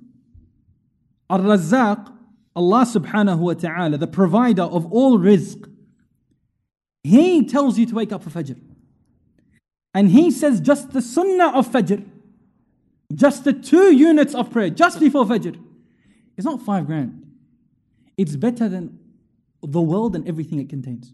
Ar 1.30 1.40
Razzaq, 1.40 2.17
Allah 2.58 2.86
subhanahu 2.86 3.38
wa 3.38 3.54
ta'ala, 3.54 4.00
the 4.00 4.08
provider 4.08 4.64
of 4.64 4.92
all 4.92 5.20
rizq, 5.20 5.72
He 7.04 7.46
tells 7.46 7.78
you 7.78 7.86
to 7.86 7.94
wake 7.94 8.12
up 8.12 8.24
for 8.24 8.32
Fajr. 8.32 8.60
And 9.94 10.10
He 10.10 10.32
says 10.32 10.60
just 10.60 10.92
the 10.92 11.02
sunnah 11.04 11.56
of 11.56 11.68
Fajr, 11.68 12.04
just 13.14 13.44
the 13.44 13.54
two 13.54 13.96
units 13.96 14.34
of 14.34 14.50
prayer, 14.50 14.72
just 14.72 15.00
before 15.00 15.24
Fajr, 15.26 15.56
it's 16.36 16.46
not 16.46 16.64
five 16.64 16.88
grand. 16.88 17.32
It's 18.18 18.36
better 18.36 18.68
than 18.68 18.98
the 19.62 19.82
world 19.82 20.16
and 20.16 20.28
everything 20.28 20.60
it 20.60 20.68
contains. 20.68 21.14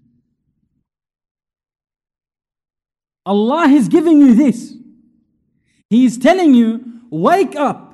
Allah 3.26 3.68
is 3.68 3.90
giving 3.90 4.22
you 4.22 4.34
this. 4.34 4.76
He 5.90 6.06
is 6.06 6.18
telling 6.18 6.54
you, 6.54 7.02
wake 7.10 7.58
up 7.58 7.93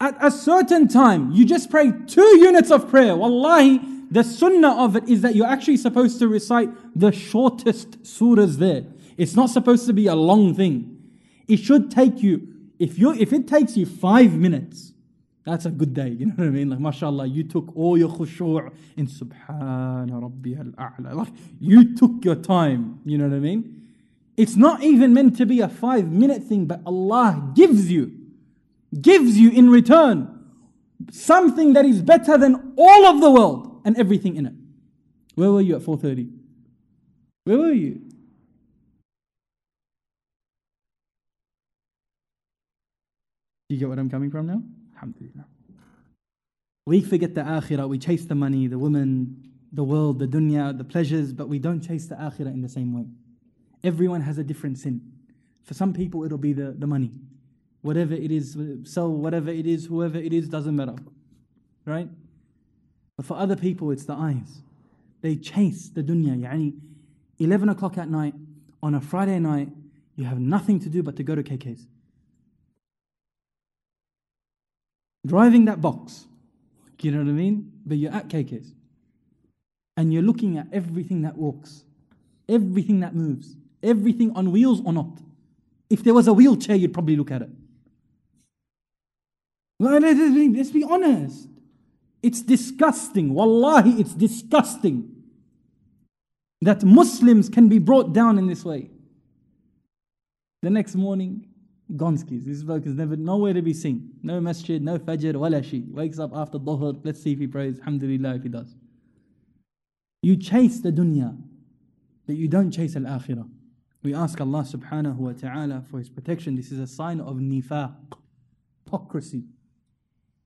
at 0.00 0.16
a 0.24 0.30
certain 0.30 0.88
time, 0.88 1.32
you 1.32 1.44
just 1.44 1.70
pray 1.70 1.92
two 2.06 2.38
units 2.38 2.70
of 2.70 2.88
prayer. 2.88 3.16
Wallahi, 3.16 3.80
the 4.10 4.22
sunnah 4.22 4.84
of 4.84 4.96
it 4.96 5.08
is 5.08 5.22
that 5.22 5.34
you're 5.34 5.46
actually 5.46 5.78
supposed 5.78 6.18
to 6.18 6.28
recite 6.28 6.68
the 6.94 7.12
shortest 7.12 8.02
surahs 8.02 8.56
there. 8.56 8.84
It's 9.16 9.34
not 9.34 9.50
supposed 9.50 9.86
to 9.86 9.92
be 9.92 10.06
a 10.06 10.14
long 10.14 10.54
thing. 10.54 11.02
It 11.48 11.58
should 11.58 11.90
take 11.90 12.22
you, 12.22 12.46
if 12.78 12.98
you 12.98 13.14
if 13.14 13.32
it 13.32 13.48
takes 13.48 13.76
you 13.76 13.86
five 13.86 14.34
minutes, 14.34 14.92
that's 15.44 15.64
a 15.64 15.70
good 15.70 15.94
day. 15.94 16.08
You 16.18 16.26
know 16.26 16.34
what 16.36 16.46
I 16.46 16.50
mean? 16.50 16.70
Like, 16.70 16.80
mashallah, 16.80 17.26
you 17.26 17.44
took 17.44 17.74
all 17.74 17.96
your 17.96 18.10
khushu' 18.10 18.70
in 18.96 19.06
Subhana 19.06 20.20
Rabbi 20.20 20.58
al-A'la. 20.58 21.14
Like, 21.14 21.32
you 21.58 21.94
took 21.94 22.24
your 22.24 22.34
time. 22.34 23.00
You 23.04 23.16
know 23.16 23.28
what 23.28 23.36
I 23.36 23.40
mean? 23.40 23.82
It's 24.36 24.56
not 24.56 24.82
even 24.82 25.14
meant 25.14 25.36
to 25.38 25.46
be 25.46 25.60
a 25.60 25.68
five 25.68 26.10
minute 26.12 26.42
thing, 26.42 26.66
but 26.66 26.82
Allah 26.84 27.52
gives 27.54 27.90
you 27.90 28.25
gives 29.00 29.38
you 29.38 29.50
in 29.50 29.70
return 29.70 30.32
something 31.10 31.74
that 31.74 31.84
is 31.84 32.02
better 32.02 32.38
than 32.38 32.74
all 32.76 33.06
of 33.06 33.20
the 33.20 33.30
world 33.30 33.82
and 33.84 33.96
everything 33.98 34.36
in 34.36 34.46
it. 34.46 34.54
Where 35.34 35.52
were 35.52 35.60
you 35.60 35.76
at 35.76 35.82
4:30? 35.82 36.30
Where 37.44 37.58
were 37.58 37.72
you? 37.72 38.02
Do 43.68 43.74
you 43.74 43.78
get 43.78 43.88
what 43.88 43.98
I'm 43.98 44.08
coming 44.08 44.30
from 44.30 44.46
now? 44.46 44.62
Alhamdulillah. 44.94 45.46
We 46.86 47.00
forget 47.00 47.34
the 47.34 47.42
akhirah, 47.42 47.88
we 47.88 47.98
chase 47.98 48.24
the 48.24 48.36
money, 48.36 48.68
the 48.68 48.78
woman, 48.78 49.42
the 49.72 49.82
world, 49.82 50.20
the 50.20 50.26
dunya, 50.28 50.76
the 50.76 50.84
pleasures, 50.84 51.32
but 51.32 51.48
we 51.48 51.58
don't 51.58 51.80
chase 51.80 52.06
the 52.06 52.14
akhirah 52.14 52.52
in 52.52 52.62
the 52.62 52.68
same 52.68 52.92
way. 52.94 53.06
Everyone 53.82 54.20
has 54.20 54.38
a 54.38 54.44
different 54.44 54.78
sin. 54.78 55.00
For 55.64 55.74
some 55.74 55.92
people, 55.92 56.22
it'll 56.24 56.38
be 56.38 56.52
the, 56.52 56.70
the 56.78 56.86
money 56.86 57.10
whatever 57.86 58.14
it 58.14 58.32
is, 58.32 58.58
sell 58.82 59.10
whatever 59.10 59.50
it 59.50 59.66
is, 59.66 59.86
whoever 59.86 60.18
it 60.18 60.32
is, 60.32 60.48
doesn't 60.48 60.74
matter. 60.74 60.96
Right? 61.84 62.08
But 63.16 63.26
for 63.26 63.36
other 63.36 63.56
people, 63.56 63.92
it's 63.92 64.04
the 64.04 64.14
eyes. 64.14 64.60
They 65.22 65.36
chase 65.36 65.88
the 65.88 66.02
dunya. 66.02 66.36
Yani, 66.36 66.74
11 67.38 67.68
o'clock 67.68 67.96
at 67.96 68.10
night, 68.10 68.34
on 68.82 68.94
a 68.94 69.00
Friday 69.00 69.38
night, 69.38 69.68
you 70.16 70.24
have 70.24 70.38
nothing 70.38 70.80
to 70.80 70.88
do 70.88 71.02
but 71.02 71.16
to 71.16 71.22
go 71.22 71.34
to 71.34 71.42
KK's. 71.42 71.86
Driving 75.24 75.64
that 75.66 75.80
box, 75.80 76.26
you 77.00 77.12
know 77.12 77.18
what 77.18 77.28
I 77.28 77.32
mean? 77.32 77.72
But 77.84 77.98
you're 77.98 78.12
at 78.12 78.28
KK's. 78.28 78.72
And 79.96 80.12
you're 80.12 80.22
looking 80.22 80.58
at 80.58 80.66
everything 80.72 81.22
that 81.22 81.36
walks, 81.36 81.84
everything 82.48 83.00
that 83.00 83.14
moves, 83.14 83.56
everything 83.82 84.32
on 84.36 84.50
wheels 84.50 84.82
or 84.84 84.92
not. 84.92 85.18
If 85.88 86.02
there 86.02 86.14
was 86.14 86.26
a 86.26 86.32
wheelchair, 86.32 86.76
you'd 86.76 86.92
probably 86.92 87.16
look 87.16 87.30
at 87.30 87.42
it. 87.42 87.50
Let's 89.78 90.70
be 90.70 90.84
honest. 90.84 91.48
It's 92.22 92.42
disgusting. 92.42 93.34
Wallahi, 93.34 94.00
it's 94.00 94.14
disgusting 94.14 95.12
that 96.62 96.82
Muslims 96.82 97.48
can 97.48 97.68
be 97.68 97.78
brought 97.78 98.12
down 98.12 98.38
in 98.38 98.46
this 98.46 98.64
way. 98.64 98.90
The 100.62 100.70
next 100.70 100.94
morning, 100.94 101.46
Gonskis. 101.92 102.44
This 102.44 102.62
bloke 102.62 102.86
is 102.86 102.94
never 102.94 103.16
nowhere 103.16 103.52
to 103.52 103.62
be 103.62 103.72
seen. 103.72 104.10
No 104.22 104.40
masjid, 104.40 104.82
no 104.82 104.98
fajr, 104.98 105.36
wala 105.36 105.62
shi. 105.62 105.84
Wakes 105.88 106.18
up 106.18 106.32
after 106.34 106.58
dhuhr. 106.58 107.00
Let's 107.04 107.22
see 107.22 107.32
if 107.32 107.38
he 107.38 107.46
prays. 107.46 107.78
Alhamdulillah 107.78 108.36
if 108.36 108.42
he 108.42 108.48
does. 108.48 108.74
You 110.22 110.36
chase 110.36 110.80
the 110.80 110.90
dunya, 110.90 111.36
but 112.26 112.34
you 112.34 112.48
don't 112.48 112.72
chase 112.72 112.96
al 112.96 113.02
akhirah. 113.02 113.48
We 114.02 114.14
ask 114.14 114.40
Allah 114.40 114.62
subhanahu 114.62 115.16
wa 115.16 115.32
ta'ala 115.32 115.84
for 115.90 115.98
His 115.98 116.08
protection. 116.08 116.56
This 116.56 116.72
is 116.72 116.78
a 116.78 116.86
sign 116.86 117.20
of 117.20 117.36
nifaq, 117.36 117.94
hypocrisy, 118.84 119.44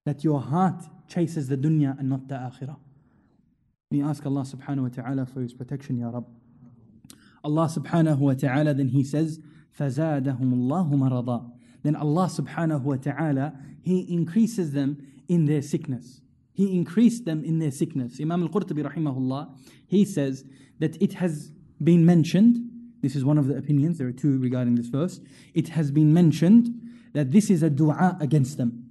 that 0.06 0.24
your 0.24 0.42
heart 0.42 0.84
chases 1.08 1.48
the 1.48 1.58
dunya 1.58 1.98
and 2.00 2.10
not 2.10 2.28
the 2.28 2.36
akhirah. 2.36 2.78
We 3.92 4.02
ask 4.02 4.26
Allah 4.26 4.42
subhanahu 4.42 4.84
wa 4.84 4.90
ta'ala 4.90 5.26
for 5.26 5.42
His 5.42 5.54
protection, 5.54 5.98
Ya 5.98 6.10
Rabb. 6.10 6.28
Allah 7.44 7.68
subhanahu 7.68 8.18
wa 8.18 8.34
ta'ala 8.34 8.74
then 8.74 8.90
He 8.90 9.04
says, 9.04 9.40
فَزَادَهُمُ 9.80 10.40
اللَّهُ 10.40 10.92
مَرَضًا 10.92 11.52
Then 11.84 11.96
Allah 11.96 12.28
subhanahu 12.28 12.82
wa 12.82 12.96
ta'ala, 12.96 13.54
He 13.82 14.02
increases 14.12 14.72
them 14.72 15.06
in 15.28 15.46
their 15.46 15.62
sickness. 15.62 16.22
He 16.56 16.74
increased 16.74 17.26
them 17.26 17.44
in 17.44 17.60
their 17.60 17.72
sickness. 17.72 18.20
Imam 18.22 18.44
al-Qurtubi 18.44 18.90
rahimahullah, 18.90 19.58
he 19.88 20.06
says 20.06 20.46
that 20.80 21.00
it 21.02 21.14
has 21.14 21.52
been 21.84 22.06
mentioned, 22.06 22.70
this 23.02 23.16
is 23.16 23.26
one 23.26 23.38
of 23.38 23.48
the 23.48 23.58
opinions, 23.58 23.98
there 23.98 24.08
are 24.08 24.14
two 24.14 24.40
regarding 24.40 24.76
this 24.76 24.88
verse, 24.88 25.20
it 25.54 25.68
has 25.70 25.92
been 25.92 26.14
mentioned 26.14 26.70
that 27.14 27.32
this 27.32 27.50
is 27.50 27.62
a 27.62 27.70
dua 27.70 28.18
against 28.22 28.58
them. 28.58 28.86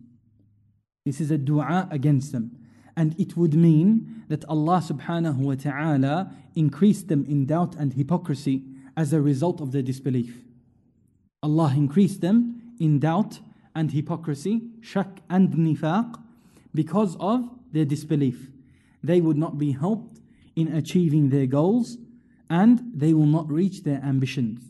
This 1.10 1.22
is 1.22 1.32
a 1.32 1.39
dua 1.39 1.88
against 1.89 2.34
them. 2.34 2.56
And 2.96 3.20
it 3.20 3.36
would 3.36 3.56
mean 3.56 4.25
that 4.28 4.46
Allah 4.48 4.80
subhanahu 4.80 5.38
wa 5.38 5.56
ta'ala 5.56 6.32
increased 6.56 7.08
them 7.08 7.25
in 7.28 7.48
doubt 7.48 7.75
and 7.75 7.92
hypocrisy 7.92 8.62
as 8.96 9.12
a 9.12 9.20
result 9.20 9.60
of 9.60 9.72
their 9.72 9.82
disbelief. 9.82 10.44
Allah 11.42 11.74
increased 11.75 12.22
them 12.22 12.75
in 12.80 13.00
doubt 13.00 13.39
and 13.74 13.92
hypocrisy, 13.92 14.62
shak 14.82 15.22
and 15.32 15.51
nifaq, 15.54 16.22
because 16.75 17.18
of 17.20 17.50
their 17.72 17.86
disbelief. 17.86 18.51
They 19.04 19.20
would 19.20 19.38
not 19.38 19.58
be 19.58 19.72
helped 19.72 20.20
in 20.56 20.68
achieving 20.68 21.30
their 21.30 21.48
goals 21.48 21.98
and 22.51 22.84
they 22.94 23.16
will 23.16 23.25
not 23.25 23.50
reach 23.51 23.82
their 23.82 24.00
ambitions. 24.04 24.62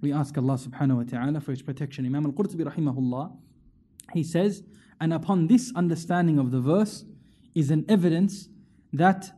We 0.00 0.10
ask 0.10 0.38
Allah 0.38 0.54
subhanahu 0.54 0.96
wa 0.96 1.02
ta'ala 1.02 1.40
for 1.42 1.50
His 1.50 1.60
protection. 1.60 2.06
Imam 2.06 2.24
al 2.24 2.32
Qurtubi 2.32 2.64
rahimahullah, 2.64 3.36
he 4.14 4.24
says, 4.24 4.62
and 5.00 5.12
upon 5.12 5.46
this 5.46 5.72
understanding 5.74 6.38
of 6.38 6.50
the 6.50 6.60
verse 6.60 7.04
is 7.54 7.70
an 7.70 7.84
evidence 7.88 8.48
that 8.92 9.32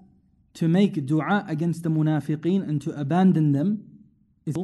to 0.54 0.68
make 0.68 1.06
dua 1.06 1.44
against 1.48 1.82
the 1.82 1.88
munafiqeen 1.88 2.62
and 2.68 2.82
to 2.82 2.90
abandon 2.98 3.52
them 3.52 3.84
is 4.46 4.56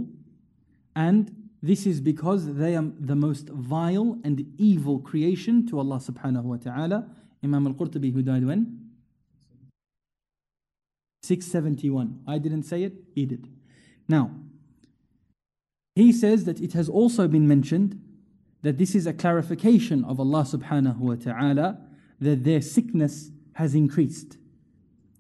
and 0.96 1.44
this 1.62 1.86
is 1.86 2.00
because 2.00 2.54
they 2.56 2.76
are 2.76 2.84
the 3.00 3.16
most 3.16 3.48
vile 3.48 4.18
and 4.22 4.44
evil 4.58 4.98
creation 4.98 5.66
to 5.68 5.78
Allah 5.78 5.96
subhanahu 5.96 6.42
wa 6.42 6.56
ta'ala. 6.56 7.08
Imam 7.42 7.66
al-Qurtubi 7.66 8.12
who 8.12 8.22
died 8.22 8.44
when? 8.44 8.90
671. 11.22 12.20
I 12.28 12.36
didn't 12.36 12.64
say 12.64 12.82
it, 12.82 12.92
he 13.14 13.24
did. 13.24 13.48
Now, 14.06 14.32
he 15.94 16.12
says 16.12 16.44
that 16.44 16.60
it 16.60 16.74
has 16.74 16.88
also 16.88 17.28
been 17.28 17.48
mentioned 17.48 17.98
that 18.64 18.78
this 18.78 18.94
is 18.94 19.06
a 19.06 19.12
clarification 19.12 20.04
of 20.06 20.18
Allah 20.18 20.42
subhanahu 20.42 20.98
wa 20.98 21.16
ta'ala 21.16 21.78
that 22.18 22.44
their 22.44 22.62
sickness 22.62 23.30
has 23.52 23.74
increased. 23.74 24.38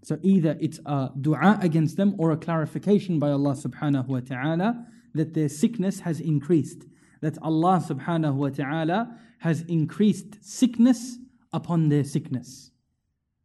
So 0.02 0.18
either 0.22 0.56
it's 0.60 0.80
a 0.86 1.10
dua 1.20 1.58
against 1.60 1.98
them 1.98 2.14
or 2.16 2.32
a 2.32 2.38
clarification 2.38 3.18
by 3.18 3.30
Allah 3.30 3.52
subhanahu 3.52 4.06
wa 4.06 4.20
ta'ala 4.20 4.86
that 5.14 5.34
their 5.34 5.50
sickness 5.50 6.00
has 6.00 6.20
increased. 6.20 6.86
That 7.20 7.36
Allah 7.42 7.84
subhanahu 7.86 8.34
wa 8.34 8.48
ta'ala 8.48 9.14
has 9.40 9.60
increased 9.68 10.42
sickness 10.42 11.18
upon 11.52 11.90
their 11.90 12.04
sickness. 12.04 12.70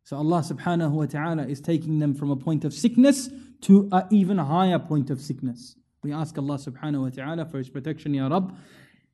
So 0.05 0.15
Allah 0.15 0.41
subhanahu 0.41 0.91
wa 0.91 1.07
ta'ala 1.07 1.45
is 1.47 1.59
taking 1.59 1.99
them 1.99 2.15
from 2.15 2.31
a 2.31 2.37
point 2.37 2.63
of 2.63 2.73
sickness 2.73 3.29
to 3.63 3.89
an 3.91 4.07
even 4.11 4.37
higher 4.37 4.79
point 4.79 5.09
of 5.09 5.19
sickness. 5.19 5.75
We 6.03 6.13
ask 6.13 6.37
Allah 6.37 6.57
subhanahu 6.57 7.01
wa 7.01 7.09
ta'ala 7.09 7.45
for 7.45 7.57
His 7.57 7.69
protection, 7.69 8.13
Ya 8.13 8.29
Rabb. 8.29 8.55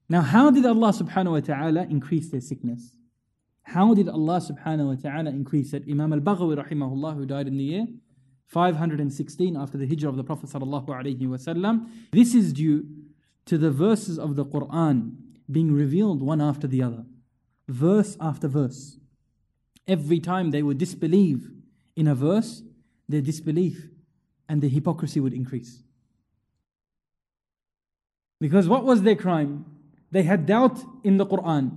Now, 0.07 0.21
how 0.21 0.51
did 0.51 0.65
Allah 0.65 0.93
subhanahu 0.93 1.31
wa 1.31 1.39
ta'ala 1.39 1.83
increase 1.83 2.29
their 2.29 2.41
sickness? 2.41 2.95
How 3.63 3.93
did 3.95 4.07
Allah 4.07 4.39
subhanahu 4.39 4.87
wa 4.87 4.95
ta'ala 4.95 5.31
increase 5.31 5.73
it? 5.73 5.83
Imam 5.89 6.13
al 6.13 6.19
Baghawi 6.19 6.63
rahimahullah, 6.63 7.15
who 7.15 7.25
died 7.25 7.47
in 7.47 7.57
the 7.57 7.63
year 7.63 7.87
516 8.47 9.57
after 9.57 9.77
the 9.77 9.87
hijrah 9.87 10.09
of 10.09 10.17
the 10.17 10.23
Prophet 10.23 10.49
sallallahu 10.49 10.87
alaihi 10.87 11.21
wasallam. 11.21 11.89
This 12.11 12.35
is 12.35 12.53
due 12.53 12.85
to 13.45 13.57
the 13.57 13.71
verses 13.71 14.19
of 14.19 14.35
the 14.35 14.45
Quran 14.45 15.15
being 15.51 15.71
revealed 15.71 16.21
one 16.21 16.41
after 16.41 16.67
the 16.67 16.83
other, 16.83 17.05
verse 17.67 18.17
after 18.19 18.47
verse. 18.47 18.97
Every 19.87 20.19
time 20.19 20.51
they 20.51 20.63
would 20.63 20.77
disbelieve 20.77 21.51
in 21.95 22.07
a 22.07 22.15
verse, 22.15 22.63
their 23.07 23.21
disbelief 23.21 23.87
and 24.47 24.61
their 24.61 24.69
hypocrisy 24.69 25.19
would 25.19 25.33
increase. 25.33 25.83
Because 28.39 28.67
what 28.67 28.83
was 28.83 29.03
their 29.03 29.15
crime? 29.15 29.65
They 30.15 30.23
had 30.23 30.45
doubt 30.45 30.81
in 31.03 31.17
the 31.17 31.25
Quran, 31.25 31.75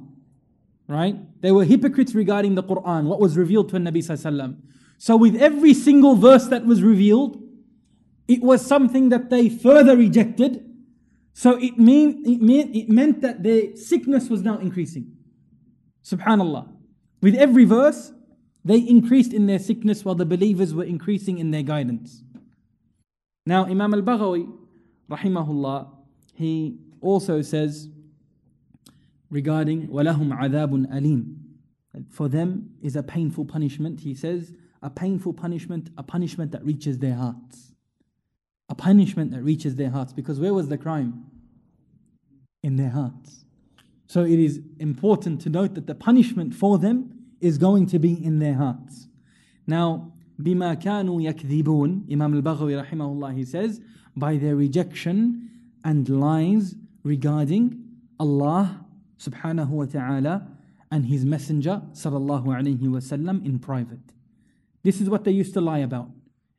right? 0.87 1.17
They 1.43 1.51
were 1.51 1.65
hypocrites 1.65 2.15
regarding 2.15 2.55
the 2.55 2.63
Quran, 2.63 3.07
what 3.07 3.19
was 3.19 3.37
revealed 3.37 3.69
to 3.71 3.79
Nabi 3.79 3.97
Sallallahu 3.99 4.59
So 4.97 5.17
with 5.17 5.35
every 5.35 5.75
single 5.75 6.15
verse 6.15 6.47
that 6.47 6.65
was 6.65 6.81
revealed, 6.81 7.43
it 8.29 8.41
was 8.41 8.65
something 8.65 9.09
that 9.09 9.29
they 9.29 9.49
further 9.49 9.97
rejected. 9.97 10.65
So 11.33 11.61
it, 11.61 11.79
mean, 11.79 12.23
it, 12.25 12.41
mean, 12.41 12.73
it 12.77 12.89
meant 12.89 13.23
that 13.23 13.43
their 13.43 13.75
sickness 13.75 14.29
was 14.29 14.43
now 14.43 14.59
increasing. 14.59 15.17
Subhanallah. 16.05 16.69
With 17.21 17.35
every 17.35 17.65
verse, 17.65 18.13
they 18.65 18.79
increased 18.79 19.33
in 19.33 19.49
their 19.49 19.59
sickness 19.59 20.05
while 20.05 20.15
the 20.15 20.25
believers 20.25 20.73
were 20.73 20.85
increasing 20.85 21.39
in 21.39 21.51
their 21.51 21.65
guidance. 21.65 22.23
Now, 23.45 23.65
Imam 23.65 23.95
al 23.95 24.03
Baghawi, 24.03 24.49
rahimahullah, 25.11 25.89
he 26.35 26.79
also 27.01 27.43
says, 27.43 27.89
regarding 29.30 29.88
وَلَهُمْ 29.88 30.38
عَذَابٌ 30.38 30.92
أَلِيمٌ 30.92 31.36
For 32.10 32.28
them 32.28 32.72
is 32.82 32.96
a 32.96 33.04
painful 33.04 33.46
punishment. 33.46 34.02
He 34.02 34.14
says, 34.14 34.54
a 34.82 34.90
painful 34.90 35.34
punishment, 35.34 35.90
a 35.98 36.04
punishment 36.04 36.52
that 36.52 36.64
reaches 36.66 37.00
their 37.00 37.16
hearts. 37.16 37.74
A 38.70 38.76
punishment 38.76 39.32
that 39.32 39.42
reaches 39.42 39.76
their 39.76 39.90
hearts. 39.90 40.14
Because 40.14 40.40
where 40.40 40.54
was 40.54 40.68
the 40.68 40.78
crime? 40.78 41.26
In 42.62 42.76
their 42.76 42.90
hearts. 42.90 43.46
So 44.08 44.24
it 44.24 44.40
is 44.40 44.62
important 44.80 45.42
to 45.42 45.50
note 45.50 45.74
that 45.76 45.88
the 45.88 45.96
punishment 45.96 46.54
for 46.54 46.78
them 46.78 47.14
is 47.42 47.58
going 47.58 47.88
to 47.88 48.00
be 48.00 48.14
in 48.14 48.40
their 48.40 48.56
hearts. 48.56 49.08
Now, 49.66 50.14
بما 50.40 50.82
كانوا 50.82 51.22
يكذبون 51.22 52.12
Imam 52.12 52.34
al-Baghawi 52.34 52.84
rahimahullah 52.86 53.36
he 53.36 53.46
says 53.46 53.82
by 54.16 54.38
their 54.38 54.56
rejection 54.56 55.50
and 55.84 56.08
lies 56.10 56.76
regarding 57.04 57.84
Allah 58.20 58.86
subhanahu 59.19 59.69
wa 59.69 59.85
ta'ala 59.85 60.49
and 60.91 61.07
his 61.07 61.25
messenger 61.25 61.83
sallallahu 61.93 62.47
alayhi 62.47 62.81
wasallam 62.81 63.45
in 63.45 63.59
private. 63.59 63.99
This 64.83 65.01
is 65.01 65.11
what 65.11 65.25
they 65.25 65.33
used 65.33 65.53
to 65.55 65.61
lie 65.61 65.79
about. 65.79 66.11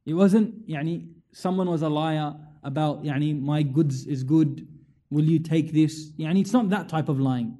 It 0.06 0.14
wasn't 0.14 0.68
yani 0.68 1.08
someone 1.32 1.70
was 1.70 1.82
a 1.82 1.90
liar 1.90 2.36
about 2.64 3.04
yani 3.04 3.40
my 3.40 3.64
goods 3.64 4.06
is 4.06 4.24
good, 4.24 4.68
will 5.10 5.24
you 5.24 5.40
take 5.40 5.74
this? 5.74 6.12
Yani 6.20 6.42
it's 6.42 6.54
not 6.54 6.70
that 6.70 6.90
type 6.90 7.10
of 7.10 7.20
lying. 7.20 7.58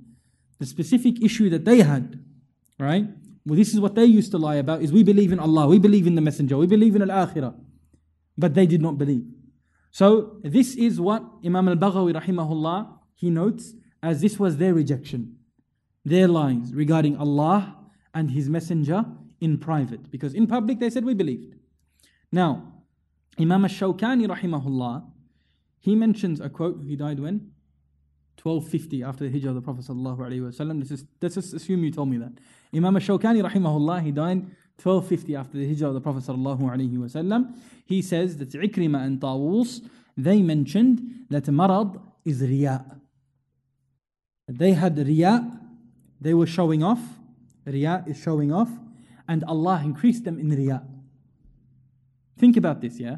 The 0.60 0.66
specific 0.66 1.24
issue 1.24 1.50
that 1.50 1.66
they 1.66 1.80
had, 1.80 2.24
right? 2.80 3.06
Well, 3.46 3.56
this 3.56 3.74
is 3.74 3.80
what 3.80 3.96
they 3.96 4.06
used 4.06 4.32
to 4.32 4.38
lie 4.38 4.56
about 4.56 4.82
is 4.82 4.92
we 4.92 5.04
believe 5.04 5.32
in 5.32 5.40
Allah, 5.40 5.68
we 5.68 5.80
believe 5.80 6.06
in 6.06 6.16
the 6.16 6.22
messenger, 6.22 6.58
we 6.58 6.68
believe 6.68 6.96
in 6.96 7.02
al-akhirah. 7.10 7.56
But 8.38 8.54
they 8.54 8.66
did 8.66 8.82
not 8.82 8.98
believe. 8.98 9.26
So 9.92 10.40
this 10.44 10.76
is 10.76 11.00
what 11.02 11.24
Imam 11.44 11.68
al-Baghawi 11.68 12.14
rahimahullah 12.14 13.00
he 13.16 13.30
notes 13.30 13.74
as 14.02 14.22
this 14.22 14.40
was 14.40 14.58
their 14.58 14.74
rejection, 14.74 15.38
their 16.06 16.28
lies 16.28 16.74
regarding 16.74 17.18
Allah 17.18 17.76
and 18.14 18.32
His 18.32 18.50
Messenger 18.50 19.06
in 19.42 19.58
private. 19.58 20.10
Because 20.12 20.34
in 20.34 20.48
public 20.48 20.80
they 20.80 20.90
said, 20.90 21.06
We 21.06 21.14
believed. 21.14 21.56
Now, 22.32 22.74
Imam 23.40 23.64
Shawkani, 23.64 24.28
rahimahullah, 24.28 25.06
he 25.80 25.96
mentions 25.96 26.40
a 26.40 26.50
quote, 26.50 26.84
he 26.86 26.96
died 26.96 27.20
when? 27.20 27.52
1250 28.42 29.04
after 29.04 29.28
the 29.28 29.32
hijrah 29.32 29.50
of 29.50 29.56
the 29.56 29.62
Prophet 29.62 29.86
sallallahu 29.86 30.80
This 30.80 30.92
is, 30.92 31.06
let's 31.22 31.36
just 31.36 31.54
assume 31.54 31.84
you 31.84 31.92
told 31.92 32.10
me 32.10 32.18
that. 32.18 32.32
Imam 32.74 32.96
Shawkani, 32.96 33.50
rahimahullah, 33.50 34.04
he 34.04 34.12
died 34.12 34.46
1250 34.82 35.36
after 35.36 35.58
the 35.58 35.68
hijrah 35.68 35.90
of 35.90 35.94
the 35.94 36.02
Prophet 36.02 36.24
sallallahu 36.24 37.54
He 37.86 38.02
says 38.02 38.38
that 38.38 38.52
Ikrima 38.52 39.04
and 39.04 39.20
Tawus, 39.20 39.82
they 40.16 40.42
mentioned 40.42 41.26
that 41.30 41.46
marad 41.46 42.02
is 42.26 42.42
riya. 42.42 42.99
They 44.50 44.74
had 44.74 44.98
riya, 44.98 45.60
they 46.20 46.34
were 46.34 46.48
showing 46.48 46.82
off. 46.82 47.00
Riya 47.66 48.04
is 48.08 48.20
showing 48.20 48.52
off, 48.52 48.70
and 49.28 49.44
Allah 49.44 49.82
increased 49.86 50.24
them 50.24 50.40
in 50.40 50.50
riya. 50.50 50.82
Think 52.40 52.58
about 52.58 52.82
this, 52.82 53.00
yeah? 53.00 53.18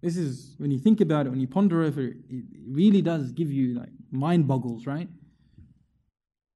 This 0.00 0.16
is 0.16 0.54
when 0.56 0.70
you 0.70 0.78
think 0.78 1.02
about 1.02 1.26
it, 1.26 1.30
when 1.30 1.40
you 1.40 1.46
ponder 1.46 1.82
over 1.82 2.00
it, 2.00 2.16
it 2.30 2.44
really 2.66 3.02
does 3.02 3.32
give 3.32 3.52
you 3.52 3.74
like 3.74 3.90
mind 4.10 4.48
boggles, 4.48 4.86
right? 4.86 5.08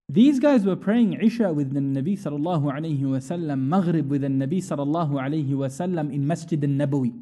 These 0.09 0.41
guys 0.41 0.65
were 0.65 0.77
praying 0.77 1.21
Isha 1.21 1.53
with 1.53 1.75
the 1.75 1.81
Nabi 1.81 2.19
sallallahu 2.19 2.73
alayhi 2.73 3.03
wasallam, 3.03 3.61
Maghrib 3.61 4.11
with 4.11 4.23
the 4.23 4.29
Nabi 4.29 4.63
sallallahu 4.63 5.13
alayhi 5.13 5.51
wasallam 5.51 6.13
in 6.13 6.27
Masjid 6.27 6.63
al-Nabawi. 6.65 7.13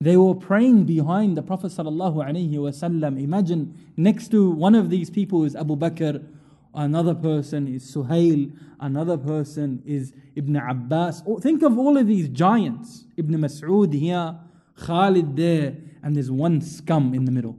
They 0.00 0.16
were 0.16 0.34
praying 0.34 0.84
behind 0.84 1.36
the 1.36 1.42
Prophet 1.42 1.72
sallallahu 1.72 2.24
alaihi 2.24 2.54
wasallam. 2.54 3.20
Imagine 3.20 3.74
next 3.96 4.28
to 4.28 4.48
one 4.48 4.76
of 4.76 4.90
these 4.90 5.10
people 5.10 5.44
is 5.44 5.56
Abu 5.56 5.76
Bakr, 5.76 6.24
another 6.72 7.14
person 7.14 7.66
is 7.66 7.92
Suhail, 7.92 8.52
another 8.78 9.18
person 9.18 9.82
is 9.84 10.12
Ibn 10.36 10.54
Abbas. 10.54 11.24
Oh, 11.26 11.40
think 11.40 11.62
of 11.64 11.76
all 11.76 11.96
of 11.96 12.06
these 12.06 12.28
giants. 12.28 13.06
Ibn 13.16 13.40
Mas'ud 13.40 13.92
here, 13.92 14.38
Khalid 14.76 15.34
there, 15.36 15.76
and 16.04 16.14
there's 16.14 16.30
one 16.30 16.60
scum 16.60 17.12
in 17.12 17.24
the 17.24 17.32
middle. 17.32 17.58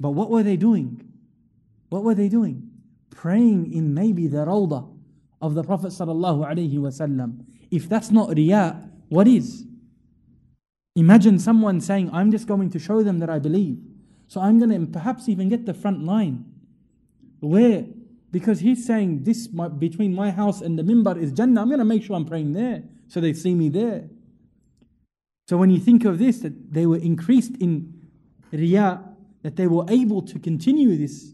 But 0.00 0.10
what 0.10 0.30
were 0.30 0.42
they 0.42 0.56
doing? 0.56 1.02
What 1.90 2.02
were 2.02 2.14
they 2.14 2.30
doing? 2.30 2.70
Praying 3.10 3.74
in 3.74 3.92
maybe 3.92 4.26
the 4.26 4.38
rawdah 4.38 4.88
of 5.42 5.54
the 5.54 5.62
Prophet 5.62 5.88
sallallahu 5.88 6.46
alaihi 6.48 6.78
wasallam. 6.78 7.44
If 7.70 7.90
that's 7.90 8.10
not 8.10 8.30
riya, 8.34 8.88
what 9.10 9.28
is? 9.28 9.66
Imagine 10.98 11.38
someone 11.38 11.80
saying, 11.80 12.10
I'm 12.12 12.32
just 12.32 12.48
going 12.48 12.70
to 12.70 12.78
show 12.80 13.04
them 13.04 13.20
that 13.20 13.30
I 13.30 13.38
believe. 13.38 13.78
So 14.26 14.40
I'm 14.40 14.58
going 14.58 14.70
to 14.70 14.92
perhaps 14.92 15.28
even 15.28 15.48
get 15.48 15.64
the 15.64 15.72
front 15.72 16.02
line. 16.04 16.44
Where? 17.38 17.84
Because 18.32 18.58
he's 18.58 18.84
saying 18.84 19.22
this 19.22 19.46
between 19.46 20.12
my 20.12 20.32
house 20.32 20.60
and 20.60 20.76
the 20.76 20.82
mimbar 20.82 21.16
is 21.16 21.30
Jannah. 21.30 21.62
I'm 21.62 21.68
going 21.68 21.78
to 21.78 21.84
make 21.84 22.02
sure 22.02 22.16
I'm 22.16 22.24
praying 22.24 22.52
there 22.52 22.82
so 23.06 23.20
they 23.20 23.32
see 23.32 23.54
me 23.54 23.68
there. 23.68 24.10
So 25.46 25.56
when 25.56 25.70
you 25.70 25.78
think 25.78 26.04
of 26.04 26.18
this, 26.18 26.40
that 26.40 26.72
they 26.74 26.84
were 26.84 26.98
increased 26.98 27.54
in 27.60 27.94
riya, 28.50 29.00
that 29.42 29.54
they 29.54 29.68
were 29.68 29.84
able 29.88 30.20
to 30.22 30.38
continue 30.40 30.96
this. 30.96 31.32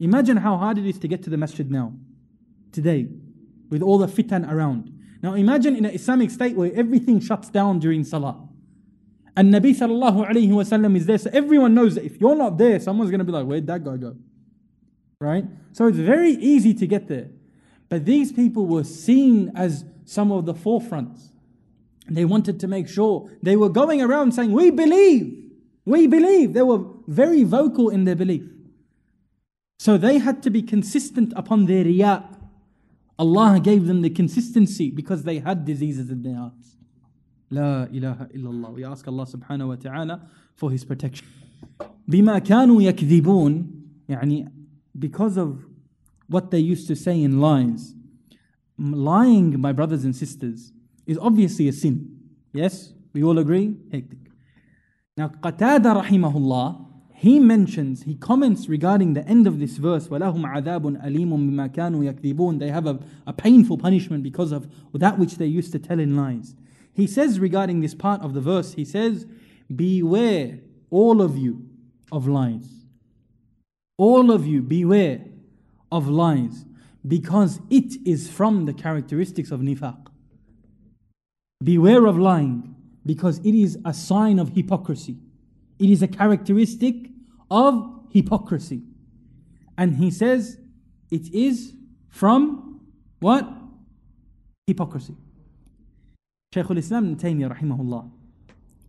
Imagine 0.00 0.38
how 0.38 0.56
hard 0.56 0.78
it 0.78 0.86
is 0.86 0.98
to 1.00 1.08
get 1.08 1.22
to 1.24 1.30
the 1.30 1.36
masjid 1.36 1.70
now, 1.70 1.92
today, 2.72 3.08
with 3.68 3.82
all 3.82 3.98
the 3.98 4.06
fitan 4.06 4.50
around. 4.50 4.98
Now 5.22 5.34
imagine 5.34 5.76
in 5.76 5.84
an 5.84 5.92
Islamic 5.92 6.30
state 6.30 6.56
where 6.56 6.72
everything 6.74 7.20
shuts 7.20 7.50
down 7.50 7.80
during 7.80 8.02
salah. 8.02 8.48
And 9.36 9.52
Nabi 9.52 9.76
sallallahu 9.76 10.28
alayhi 10.28 10.48
wasallam 10.48 10.96
is 10.96 11.06
there, 11.06 11.18
so 11.18 11.30
everyone 11.32 11.74
knows 11.74 11.96
that 11.96 12.04
if 12.04 12.20
you're 12.20 12.36
not 12.36 12.56
there, 12.56 12.78
someone's 12.78 13.10
going 13.10 13.18
to 13.18 13.24
be 13.24 13.32
like, 13.32 13.46
where'd 13.46 13.66
that 13.66 13.84
guy 13.84 13.96
go? 13.96 14.16
Right? 15.20 15.44
So 15.72 15.86
it's 15.86 15.98
very 15.98 16.32
easy 16.32 16.72
to 16.74 16.86
get 16.86 17.08
there. 17.08 17.30
But 17.88 18.04
these 18.04 18.32
people 18.32 18.66
were 18.66 18.84
seen 18.84 19.50
as 19.56 19.84
some 20.04 20.30
of 20.30 20.46
the 20.46 20.54
forefronts. 20.54 21.30
They 22.08 22.24
wanted 22.24 22.60
to 22.60 22.68
make 22.68 22.88
sure 22.88 23.30
they 23.42 23.56
were 23.56 23.68
going 23.68 24.02
around 24.02 24.32
saying, 24.32 24.52
We 24.52 24.70
believe, 24.70 25.50
we 25.84 26.06
believe. 26.06 26.52
They 26.52 26.62
were 26.62 26.84
very 27.06 27.44
vocal 27.44 27.88
in 27.88 28.04
their 28.04 28.14
belief. 28.14 28.44
So 29.78 29.96
they 29.96 30.18
had 30.18 30.42
to 30.44 30.50
be 30.50 30.62
consistent 30.62 31.32
upon 31.34 31.66
their 31.66 31.84
riya. 31.84 32.24
Allah 33.18 33.60
gave 33.62 33.86
them 33.86 34.02
the 34.02 34.10
consistency 34.10 34.90
because 34.90 35.22
they 35.24 35.38
had 35.38 35.64
diseases 35.64 36.10
in 36.10 36.22
their 36.22 36.36
hearts. 36.36 36.76
لا 37.53 37.89
إله 37.89 38.31
إلا 38.33 38.49
الله. 38.49 38.73
We 38.75 38.83
ask 38.83 39.07
Allah 39.07 39.25
subhanahu 39.25 39.67
wa 39.69 39.75
ta'ala 39.75 40.21
for 40.55 40.71
His 40.71 40.83
protection. 40.83 41.27
بما 42.07 42.39
كانوا 42.39 42.81
يكذبون 42.81 43.67
يعني 44.09 44.51
because 44.97 45.37
of 45.37 45.65
what 46.27 46.51
they 46.51 46.59
used 46.59 46.87
to 46.87 46.95
say 46.95 47.21
in 47.21 47.41
lies. 47.41 47.95
Lying, 48.77 49.59
my 49.59 49.73
brothers 49.73 50.05
and 50.05 50.15
sisters, 50.15 50.71
is 51.05 51.17
obviously 51.17 51.67
a 51.67 51.73
sin. 51.73 52.19
Yes? 52.53 52.93
We 53.13 53.23
all 53.23 53.37
agree? 53.39 53.75
Hectic. 53.91 54.19
Now, 55.17 55.27
Qatada 55.27 56.01
rahimahullah, 56.01 56.85
he 57.15 57.39
mentions, 57.39 58.03
he 58.03 58.15
comments 58.15 58.69
regarding 58.69 59.13
the 59.13 59.27
end 59.27 59.47
of 59.47 59.59
this 59.59 59.77
verse, 59.77 60.07
وَلَهُمْ 60.07 60.45
عَذَابٌ 60.45 61.03
أَلِيمٌ 61.03 61.27
بِمَا 61.27 61.73
كَانُوا 61.73 62.13
يَكْذِبُونَ 62.13 62.59
They 62.59 62.69
have 62.69 62.87
a, 62.87 62.99
a 63.27 63.33
painful 63.33 63.77
punishment 63.77 64.23
because 64.23 64.53
of 64.53 64.69
that 64.93 65.19
which 65.19 65.35
they 65.35 65.45
used 65.45 65.73
to 65.73 65.79
tell 65.79 65.99
in 65.99 66.15
lies. 66.15 66.55
He 66.94 67.06
says 67.06 67.40
regarding 67.40 67.80
this 67.80 67.94
part 67.94 68.22
of 68.22 68.34
the 68.34 68.40
verse, 68.40 68.74
he 68.74 68.84
says, 68.84 69.26
Beware, 69.74 70.60
all 70.90 71.20
of 71.20 71.36
you, 71.36 71.68
of 72.12 72.28
lies. 72.28 72.68
All 73.96 74.30
of 74.30 74.46
you, 74.46 74.62
beware 74.62 75.24
of 75.90 76.08
lies, 76.08 76.64
because 77.06 77.60
it 77.70 77.96
is 78.06 78.30
from 78.30 78.66
the 78.66 78.72
characteristics 78.72 79.50
of 79.50 79.60
nifaq. 79.60 80.06
Beware 81.62 82.06
of 82.06 82.18
lying, 82.18 82.74
because 83.04 83.38
it 83.38 83.54
is 83.54 83.78
a 83.84 83.92
sign 83.92 84.38
of 84.38 84.50
hypocrisy. 84.50 85.18
It 85.78 85.90
is 85.90 86.02
a 86.02 86.08
characteristic 86.08 86.94
of 87.50 88.06
hypocrisy. 88.10 88.82
And 89.76 89.96
he 89.96 90.10
says, 90.10 90.58
it 91.10 91.32
is 91.34 91.74
from 92.08 92.80
what? 93.20 93.48
Hypocrisy. 94.66 95.16
Shaykh 96.54 96.70
al-Islam 96.70 97.16
Taymiyyah 97.16 97.58
rahimahullah, 97.58 98.08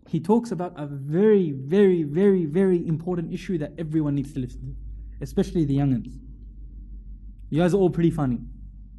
he 0.08 0.20
talks 0.20 0.52
about 0.52 0.74
a 0.78 0.86
very, 0.86 1.50
very, 1.50 2.04
very, 2.04 2.46
very 2.46 2.88
important 2.88 3.34
issue 3.34 3.58
that 3.58 3.72
everyone 3.80 4.14
needs 4.14 4.34
to 4.34 4.40
listen 4.40 4.62
to, 4.62 5.24
especially 5.24 5.66
the 5.66 5.76
youngins. 5.76 6.14
You 7.50 7.64
guys 7.64 7.74
are 7.74 7.78
all 7.78 7.90
pretty 7.90 8.12
funny. 8.12 8.38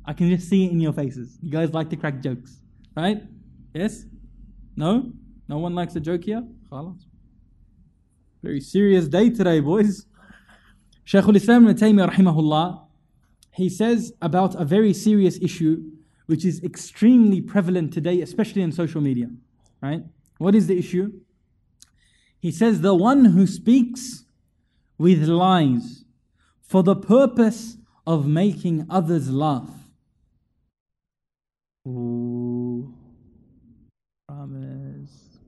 I 0.04 0.14
can 0.14 0.28
just 0.28 0.48
see 0.48 0.66
it 0.66 0.72
in 0.72 0.80
your 0.80 0.92
faces. 0.92 1.38
You 1.40 1.52
guys 1.52 1.72
like 1.72 1.90
to 1.90 1.96
crack 1.96 2.20
jokes, 2.20 2.60
right? 2.96 3.22
Yes? 3.72 4.04
No? 4.74 5.12
No 5.46 5.58
one 5.58 5.76
likes 5.76 5.94
a 5.94 6.00
joke 6.00 6.24
here? 6.24 6.42
Very 8.42 8.60
serious 8.60 9.06
day 9.06 9.30
today, 9.30 9.60
boys. 9.60 10.06
Shaykh 11.04 11.28
al-Islam 11.28 11.66
Taymiyyah 11.66 12.10
rahimahullah, 12.10 12.84
he 13.52 13.68
says 13.68 14.12
about 14.20 14.56
a 14.56 14.64
very 14.64 14.92
serious 14.92 15.38
issue 15.40 15.84
which 16.26 16.44
is 16.44 16.62
extremely 16.62 17.40
prevalent 17.40 17.92
today, 17.92 18.20
especially 18.20 18.62
in 18.62 18.72
social 18.72 19.00
media. 19.00 19.28
Right? 19.80 20.02
What 20.38 20.54
is 20.54 20.66
the 20.66 20.78
issue? 20.78 21.12
He 22.38 22.50
says, 22.52 22.80
The 22.80 22.94
one 22.94 23.26
who 23.26 23.46
speaks 23.46 24.24
with 24.98 25.24
lies 25.24 26.04
for 26.60 26.82
the 26.82 26.96
purpose 26.96 27.76
of 28.06 28.26
making 28.26 28.86
others 28.90 29.30
laugh. 29.30 29.70
Ooh, 31.86 32.92
promise. 34.28 35.38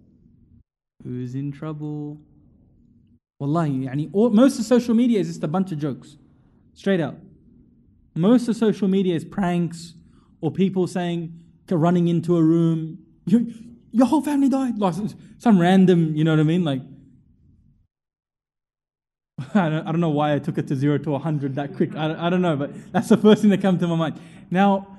Who's 1.02 1.34
in 1.34 1.52
trouble? 1.52 2.20
Wallahi, 3.40 3.86
yani, 3.86 4.10
all, 4.12 4.30
most 4.30 4.58
of 4.58 4.64
social 4.64 4.94
media 4.94 5.20
is 5.20 5.28
just 5.28 5.44
a 5.44 5.48
bunch 5.48 5.72
of 5.72 5.78
jokes. 5.78 6.16
Straight 6.74 7.00
out. 7.00 7.16
Most 8.14 8.48
of 8.48 8.56
social 8.56 8.88
media 8.88 9.14
is 9.14 9.24
pranks, 9.24 9.94
or 10.40 10.50
people 10.50 10.86
saying, 10.86 11.38
running 11.70 12.08
into 12.08 12.36
a 12.36 12.42
room, 12.42 12.98
your, 13.26 13.42
your 13.92 14.06
whole 14.06 14.22
family 14.22 14.48
died. 14.48 14.78
Like 14.78 14.94
some 15.38 15.60
random, 15.60 16.14
you 16.14 16.24
know 16.24 16.32
what 16.32 16.40
I 16.40 16.44
mean? 16.44 16.64
Like, 16.64 16.82
I 19.54 19.68
don't, 19.68 19.86
I 19.86 19.92
don't 19.92 20.00
know 20.00 20.08
why 20.08 20.34
I 20.34 20.38
took 20.38 20.58
it 20.58 20.66
to 20.68 20.76
zero 20.76 20.98
to 20.98 21.10
100 21.10 21.54
that 21.56 21.76
quick. 21.76 21.94
I, 21.94 22.26
I 22.26 22.30
don't 22.30 22.42
know, 22.42 22.56
but 22.56 22.92
that's 22.92 23.08
the 23.08 23.16
first 23.16 23.42
thing 23.42 23.50
that 23.50 23.60
comes 23.60 23.80
to 23.80 23.88
my 23.88 23.96
mind. 23.96 24.20
Now, 24.50 24.96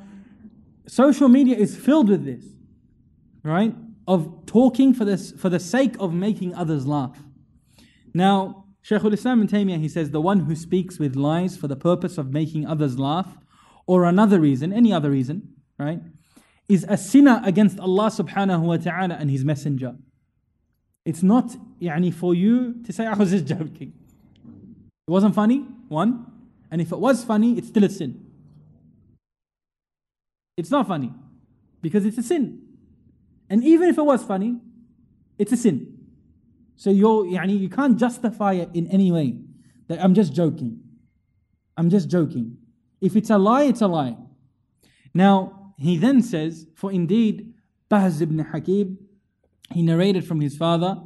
social 0.87 1.27
media 1.27 1.55
is 1.55 1.75
filled 1.75 2.09
with 2.09 2.25
this, 2.25 2.45
right? 3.43 3.73
Of 4.07 4.45
talking 4.45 4.93
for, 4.93 5.05
this, 5.05 5.31
for 5.31 5.49
the 5.49 5.59
sake 5.59 5.95
of 5.99 6.13
making 6.13 6.55
others 6.55 6.87
laugh. 6.87 7.17
Now, 8.13 8.65
Shaykh 8.81 9.03
al-Islam 9.03 9.43
ibn 9.43 9.55
Taymiyyah, 9.55 9.79
he 9.79 9.89
says, 9.89 10.11
the 10.11 10.21
one 10.21 10.41
who 10.41 10.55
speaks 10.55 10.97
with 10.97 11.15
lies 11.15 11.57
for 11.57 11.67
the 11.67 11.75
purpose 11.75 12.17
of 12.17 12.31
making 12.31 12.65
others 12.65 12.97
laugh 12.97 13.37
or 13.88 14.04
another 14.04 14.40
reason, 14.40 14.72
any 14.72 14.92
other 14.92 15.10
reason, 15.10 15.54
right, 15.78 16.00
is 16.68 16.86
a 16.88 16.96
sinner 16.96 17.42
against 17.44 17.78
Allah 17.78 18.06
subhanahu 18.06 18.60
wa 18.60 18.76
ta'ala 18.76 19.14
and 19.14 19.30
His 19.30 19.44
Messenger. 19.44 19.96
It's 21.04 21.22
not 21.22 21.54
يعني, 21.80 22.12
for 22.12 22.34
you 22.34 22.82
to 22.84 22.92
say, 22.92 23.06
I 23.06 23.14
was 23.14 23.30
just 23.30 23.46
joking. 23.46 23.92
It 25.06 25.10
wasn't 25.10 25.34
funny, 25.34 25.66
one. 25.88 26.26
And 26.70 26.80
if 26.80 26.92
it 26.92 26.98
was 26.98 27.22
funny, 27.24 27.58
it's 27.58 27.68
still 27.68 27.84
a 27.84 27.90
sin. 27.90 28.24
It's 30.56 30.70
not 30.70 30.88
funny 30.88 31.12
because 31.82 32.06
it's 32.06 32.16
a 32.16 32.22
sin. 32.22 32.62
And 33.50 33.62
even 33.62 33.90
if 33.90 33.98
it 33.98 34.04
was 34.04 34.24
funny, 34.24 34.60
it's 35.38 35.52
a 35.52 35.56
sin. 35.56 35.98
So 36.76 36.90
you're, 36.90 37.24
يعني, 37.24 37.60
you 37.60 37.68
can't 37.68 37.98
justify 37.98 38.54
it 38.54 38.70
in 38.72 38.86
any 38.88 39.12
way. 39.12 39.36
That 39.88 40.02
I'm 40.02 40.14
just 40.14 40.32
joking. 40.32 40.80
I'm 41.76 41.90
just 41.90 42.08
joking. 42.08 42.56
If 43.01 43.15
it's 43.15 43.29
a 43.29 43.37
lie, 43.37 43.63
it's 43.63 43.81
a 43.81 43.87
lie. 43.87 44.17
Now, 45.13 45.73
he 45.77 45.97
then 45.97 46.21
says, 46.21 46.67
For 46.75 46.91
indeed, 46.91 47.53
Bahz 47.89 48.21
ibn 48.21 48.39
Hakim, 48.39 48.97
he 49.73 49.81
narrated 49.81 50.25
from 50.25 50.41
his 50.41 50.57
father, 50.57 50.97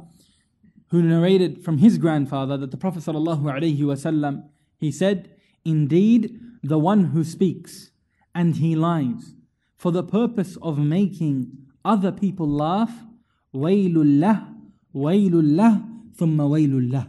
who 0.88 1.02
narrated 1.02 1.62
from 1.64 1.78
his 1.78 1.98
grandfather, 1.98 2.56
that 2.56 2.70
the 2.70 2.76
Prophet 2.76 3.02
ﷺ, 3.02 4.44
he 4.78 4.90
said, 4.90 5.30
Indeed, 5.64 6.38
the 6.62 6.78
one 6.78 7.06
who 7.06 7.24
speaks 7.24 7.90
and 8.34 8.56
he 8.56 8.74
lies 8.74 9.34
for 9.76 9.92
the 9.92 10.02
purpose 10.02 10.56
of 10.62 10.78
making 10.78 11.52
other 11.84 12.10
people 12.10 12.48
laugh, 12.48 12.92
waylullah, 13.54 14.54
waylullah, 14.94 15.86
thumma 16.16 16.48
waylullah. 16.48 17.08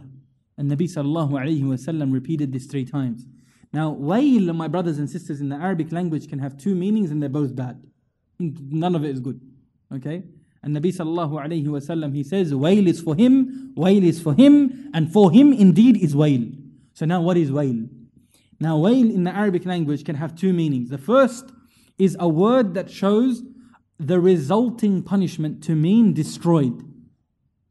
And 0.58 0.70
Nabi 0.70 0.82
sallallahu 0.82 1.32
alayhi 1.32 1.62
wasallam 1.62 2.12
repeated 2.12 2.52
this 2.52 2.66
three 2.66 2.84
times. 2.84 3.26
Now, 3.72 3.94
wayl, 3.94 4.54
my 4.54 4.68
brothers 4.68 4.98
and 4.98 5.08
sisters, 5.08 5.40
in 5.40 5.48
the 5.48 5.56
Arabic 5.56 5.92
language 5.92 6.28
can 6.28 6.38
have 6.38 6.56
two 6.56 6.74
meanings 6.74 7.10
and 7.10 7.22
they're 7.22 7.28
both 7.28 7.54
bad. 7.54 7.82
None 8.38 8.94
of 8.94 9.04
it 9.04 9.10
is 9.10 9.20
good. 9.20 9.40
Okay? 9.92 10.22
And 10.62 10.76
Nabi 10.76 10.94
sallallahu 10.94 11.32
alayhi 11.32 11.66
wasallam, 11.66 12.14
he 12.14 12.24
says, 12.24 12.54
Wail 12.54 12.86
is 12.86 13.00
for 13.00 13.14
him, 13.14 13.72
wail 13.76 14.02
is 14.02 14.20
for 14.20 14.34
him, 14.34 14.90
and 14.94 15.12
for 15.12 15.30
him 15.30 15.52
indeed 15.52 15.96
is 15.96 16.16
wail. 16.16 16.42
So 16.94 17.06
now 17.06 17.20
what 17.20 17.36
is 17.36 17.52
wail? 17.52 17.86
Now 18.58 18.78
wail 18.78 19.10
in 19.10 19.24
the 19.24 19.30
Arabic 19.30 19.66
language 19.66 20.04
can 20.04 20.16
have 20.16 20.34
two 20.34 20.52
meanings. 20.52 20.90
The 20.90 20.98
first 20.98 21.52
is 21.98 22.16
a 22.18 22.28
word 22.28 22.74
that 22.74 22.90
shows 22.90 23.42
the 23.98 24.20
resulting 24.20 25.02
punishment 25.02 25.62
to 25.64 25.74
mean 25.74 26.12
destroyed. 26.12 26.82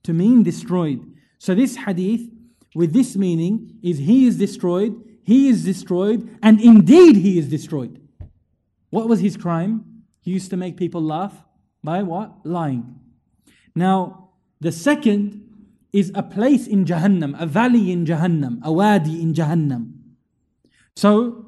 To 0.03 0.13
mean 0.13 0.43
destroyed. 0.43 1.01
So 1.37 1.53
this 1.53 1.75
hadith 1.75 2.29
with 2.75 2.93
this 2.93 3.15
meaning 3.15 3.79
is 3.83 3.97
he 3.97 4.27
is 4.27 4.37
destroyed, 4.37 4.95
he 5.25 5.49
is 5.49 5.65
destroyed, 5.65 6.37
and 6.43 6.61
indeed 6.61 7.15
he 7.15 7.39
is 7.39 7.49
destroyed. 7.49 7.99
What 8.91 9.09
was 9.09 9.19
his 9.19 9.35
crime? 9.35 10.03
He 10.21 10.31
used 10.31 10.51
to 10.51 10.57
make 10.57 10.77
people 10.77 11.01
laugh 11.01 11.33
by 11.83 12.03
what? 12.03 12.45
Lying. 12.45 12.99
Now, 13.75 14.29
the 14.61 14.71
second 14.71 15.41
is 15.91 16.11
a 16.13 16.21
place 16.21 16.67
in 16.67 16.85
Jahannam, 16.85 17.35
a 17.41 17.47
valley 17.47 17.91
in 17.91 18.05
Jahannam, 18.05 18.63
a 18.63 18.71
wadi 18.71 19.19
in 19.21 19.33
Jahannam. 19.33 19.93
So, 20.95 21.47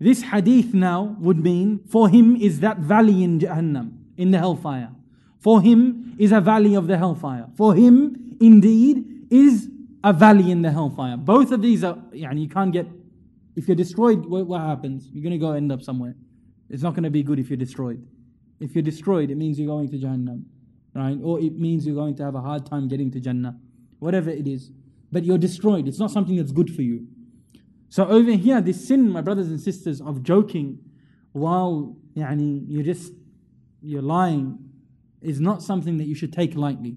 this 0.00 0.22
hadith 0.22 0.72
now 0.72 1.16
would 1.20 1.38
mean 1.38 1.80
for 1.88 2.08
him 2.08 2.34
is 2.36 2.60
that 2.60 2.78
valley 2.78 3.22
in 3.22 3.38
Jahannam, 3.38 3.92
in 4.16 4.30
the 4.30 4.38
hellfire. 4.38 4.90
For 5.38 5.60
him 5.60 6.16
is 6.18 6.32
a 6.32 6.40
valley 6.40 6.74
of 6.74 6.86
the 6.86 6.96
hellfire. 6.96 7.46
For 7.56 7.74
him, 7.74 8.36
indeed, 8.40 9.26
is 9.30 9.68
a 10.06 10.12
valley 10.12 10.52
in 10.52 10.62
the 10.62 10.70
hellfire. 10.70 11.16
Both 11.16 11.50
of 11.50 11.60
these 11.60 11.82
are, 11.82 11.96
yani 12.14 12.42
you 12.42 12.48
can't 12.48 12.72
get, 12.72 12.86
if 13.56 13.66
you're 13.66 13.74
destroyed, 13.74 14.24
what, 14.24 14.46
what 14.46 14.60
happens? 14.60 15.08
You're 15.12 15.24
going 15.24 15.32
to 15.32 15.38
go 15.38 15.50
end 15.50 15.72
up 15.72 15.82
somewhere. 15.82 16.14
It's 16.70 16.82
not 16.84 16.94
going 16.94 17.02
to 17.02 17.10
be 17.10 17.24
good 17.24 17.40
if 17.40 17.50
you're 17.50 17.56
destroyed. 17.56 18.06
If 18.60 18.76
you're 18.76 18.82
destroyed, 18.82 19.32
it 19.32 19.36
means 19.36 19.58
you're 19.58 19.66
going 19.66 19.88
to 19.90 19.96
Jahannam, 19.98 20.44
right? 20.94 21.18
Or 21.20 21.40
it 21.40 21.58
means 21.58 21.84
you're 21.84 21.96
going 21.96 22.14
to 22.18 22.22
have 22.22 22.36
a 22.36 22.40
hard 22.40 22.64
time 22.66 22.86
getting 22.86 23.10
to 23.10 23.20
Jannah, 23.20 23.58
whatever 23.98 24.30
it 24.30 24.46
is. 24.46 24.70
But 25.10 25.24
you're 25.24 25.38
destroyed. 25.38 25.88
It's 25.88 25.98
not 25.98 26.12
something 26.12 26.36
that's 26.36 26.52
good 26.52 26.72
for 26.72 26.82
you. 26.82 27.08
So 27.88 28.06
over 28.06 28.30
here, 28.30 28.60
this 28.60 28.86
sin, 28.86 29.10
my 29.10 29.22
brothers 29.22 29.48
and 29.48 29.60
sisters, 29.60 30.00
of 30.00 30.22
joking 30.22 30.78
while 31.32 31.96
yani, 32.16 32.64
you're 32.68 32.84
just 32.84 33.12
you're 33.82 34.02
lying 34.02 34.58
is 35.20 35.40
not 35.40 35.62
something 35.62 35.96
that 35.96 36.04
you 36.04 36.14
should 36.14 36.32
take 36.32 36.54
lightly. 36.54 36.96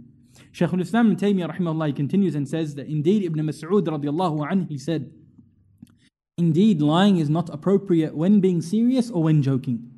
Shaykh 0.60 0.74
al-Islam 0.74 1.14
ibn 1.14 1.16
Taymiyyah 1.16 1.56
rahimahullah 1.56 1.96
continues 1.96 2.36
and 2.36 2.46
says 2.46 2.76
that 2.76 2.88
indeed 2.88 3.24
Ibn 3.24 3.46
Mas'ud 3.46 3.86
radiallahu 3.86 4.46
anhu 4.46 4.68
he 4.68 4.78
said, 4.78 5.10
Indeed, 6.38 6.82
lying 6.82 7.16
is 7.16 7.30
not 7.30 7.50
appropriate 7.50 8.14
when 8.14 8.42
being 8.42 8.62
serious 8.62 9.10
or 9.10 9.24
when 9.24 9.42
joking. 9.42 9.90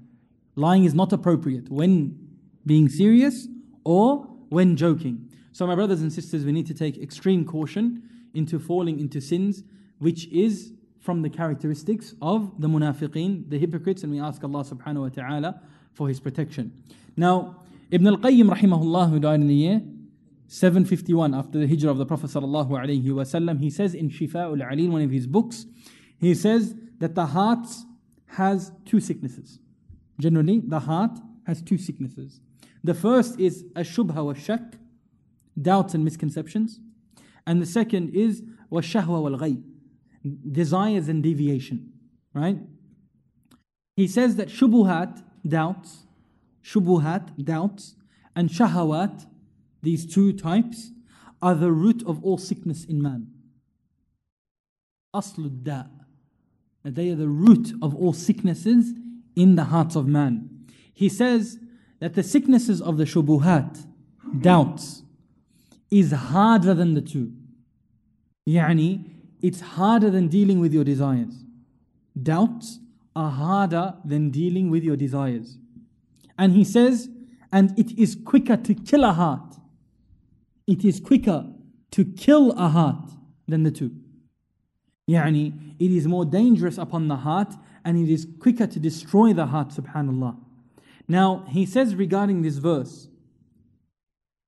Lying 0.56 0.84
is 0.84 0.93
not 0.93 1.12
appropriate 1.13 1.71
when 1.71 2.15
being 2.63 2.89
serious 2.89 3.47
or 3.84 4.28
when 4.50 4.76
joking. 4.76 5.32
So, 5.52 5.65
my 5.65 5.74
brothers 5.74 6.04
and 6.04 6.13
sisters, 6.13 6.45
we 6.45 6.52
need 6.52 6.67
to 6.67 6.76
take 6.76 6.95
extreme 6.95 7.43
caution 7.43 8.04
into 8.36 8.60
falling 8.60 9.00
into 9.00 9.19
sins, 9.19 9.63
which 9.97 10.28
is 10.28 10.74
from 11.00 11.24
the 11.24 11.30
characteristics 11.32 12.13
of 12.21 12.62
the 12.62 12.67
munafiqeen, 12.67 13.50
the 13.50 13.58
hypocrites, 13.58 14.04
and 14.04 14.12
we 14.12 14.19
ask 14.19 14.43
Allah 14.43 14.63
subhanahu 14.63 15.02
wa 15.02 15.10
ta'ala 15.10 15.62
for 15.93 16.08
His 16.08 16.19
protection. 16.19 16.71
Now, 17.17 17.63
Ibn 17.89 18.06
al 18.06 18.17
Qayyim, 18.17 18.56
rahimahullah, 18.56 19.10
who 19.10 19.19
died 19.19 19.41
in 19.41 19.47
the 19.47 19.56
year 19.56 19.82
751 20.52 21.34
after 21.34 21.60
the 21.60 21.66
hijrah 21.66 21.92
of 21.92 21.98
the 21.98 22.06
Prophet 22.06 22.30
sallallahu 22.30 23.62
he 23.62 23.70
says 23.70 23.94
in 23.96 24.10
Shifa'ul 24.10 24.62
Alil, 24.62 24.90
one 24.90 25.02
of 25.02 25.10
his 25.10 25.26
books, 25.26 25.66
he 26.20 26.36
says 26.36 26.76
that 27.00 27.16
the 27.16 27.28
heart 27.28 27.66
has 28.28 28.74
two 28.84 29.00
sicknesses. 29.00 29.60
Generally, 30.20 30.64
the 30.66 30.82
heart 30.82 31.18
has 31.48 31.62
two 31.62 31.78
sicknesses. 31.78 32.42
The 32.84 32.94
first 32.94 33.40
is 33.40 33.64
a 33.78 33.80
shubha 33.80 34.26
wa 34.26 34.34
shak, 34.34 34.76
doubts 35.60 35.94
and 35.94 36.04
misconceptions. 36.04 36.82
And 37.48 37.62
the 37.62 37.66
second 37.66 38.14
is 38.14 38.44
wa 38.70 38.82
shahwa 38.82 39.22
wal 39.22 39.40
ghayb, 39.40 39.64
desires 40.52 41.08
and 41.08 41.24
deviation. 41.24 41.94
Right? 42.34 42.58
He 43.96 44.06
says 44.06 44.36
that 44.36 44.50
shubuhat, 44.50 45.24
doubts, 45.48 46.08
shubuhat, 46.62 47.42
doubts, 47.42 47.96
and 48.36 48.50
shahawat, 48.50 49.28
these 49.82 50.06
two 50.06 50.34
types, 50.34 50.91
are 51.41 51.56
the 51.56 51.72
root 51.72 52.04
of 52.06 52.24
all 52.24 52.38
sickness 52.38 52.86
in 52.86 53.02
man. 53.02 53.28
Aslud 55.15 55.63
da. 55.63 55.84
They 56.84 57.10
are 57.10 57.15
the 57.15 57.28
root 57.28 57.74
of 57.82 57.96
all 57.96 58.13
sicknesses 58.13 58.94
in 59.36 59.56
the 59.56 59.65
hearts 59.65 59.96
of 59.96 60.08
man. 60.08 60.67
He 60.94 61.10
says 61.10 61.60
that 62.00 62.15
the 62.15 62.24
sicknesses 62.24 62.82
of 62.82 62.98
the 62.98 63.06
shubuhat, 63.06 63.86
doubts, 64.39 65.04
is 65.89 66.12
harder 66.12 66.74
than 66.74 66.94
the 66.94 67.02
two. 67.02 67.34
Yani, 68.48 69.10
it's 69.41 69.62
harder 69.62 70.10
than 70.10 70.28
dealing 70.28 70.60
with 70.60 70.74
your 70.74 70.84
desires. 70.84 71.44
Doubts 72.22 72.80
are 73.15 73.32
harder 73.32 73.96
than 74.06 74.30
dealing 74.30 74.70
with 74.70 74.84
your 74.84 74.96
desires. 74.96 75.58
And 76.38 76.54
he 76.54 76.63
says, 76.63 77.10
and 77.52 77.78
it 77.78 77.98
is 78.00 78.15
quicker 78.15 78.58
to 78.58 78.74
kill 78.74 79.04
a 79.04 79.13
heart 79.13 79.56
it 80.71 80.86
is 80.86 81.01
quicker 81.01 81.45
to 81.91 82.05
kill 82.05 82.51
a 82.53 82.69
heart 82.69 83.12
than 83.47 83.63
the 83.63 83.71
two. 83.71 83.91
Yani, 85.10 85.75
it 85.77 85.91
is 85.91 86.07
more 86.07 86.23
dangerous 86.23 86.77
upon 86.77 87.10
the 87.10 87.17
heart 87.17 87.53
and 87.84 87.97
it 87.97 88.10
is 88.10 88.25
quicker 88.39 88.65
to 88.65 88.79
destroy 88.79 89.34
the 89.34 89.47
heart, 89.47 89.69
subhanAllah. 89.69 90.38
Now, 91.07 91.43
he 91.49 91.65
says 91.65 91.93
regarding 91.95 92.41
this 92.41 92.57
verse 92.57 93.10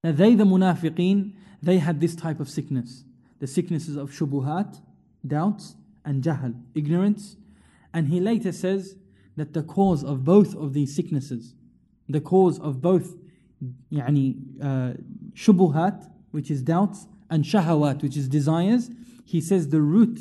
that 0.01 0.15
they, 0.15 0.33
the 0.35 0.45
munafiqeen, 0.45 1.33
they 1.61 1.79
had 1.79 1.99
this 1.99 2.15
type 2.15 2.39
of 2.39 2.49
sickness. 2.49 3.03
The 3.39 3.47
sicknesses 3.47 3.97
of 3.97 4.11
shubuhat, 4.11 4.79
doubts, 5.27 5.75
and 6.05 6.23
jahal, 6.23 6.53
ignorance. 6.73 7.35
And 7.93 8.07
he 8.07 8.21
later 8.21 8.53
says 8.53 8.95
that 9.35 9.53
the 9.53 9.63
cause 9.63 10.03
of 10.05 10.23
both 10.23 10.55
of 10.55 10.73
these 10.73 10.95
sicknesses, 10.95 11.55
the 12.07 12.21
cause 12.21 12.59
of 12.59 12.81
both 12.81 13.15
yani, 13.91 14.37
uh, 14.61 14.93
shubuhat 15.33 16.09
which 16.33 16.49
is 16.49 16.63
doubts, 16.63 17.05
and 17.29 17.43
shahawat, 17.43 18.01
which 18.01 18.17
is 18.17 18.27
desires, 18.27 18.89
he 19.23 19.39
says 19.39 19.69
the 19.69 19.81
root 19.81 20.19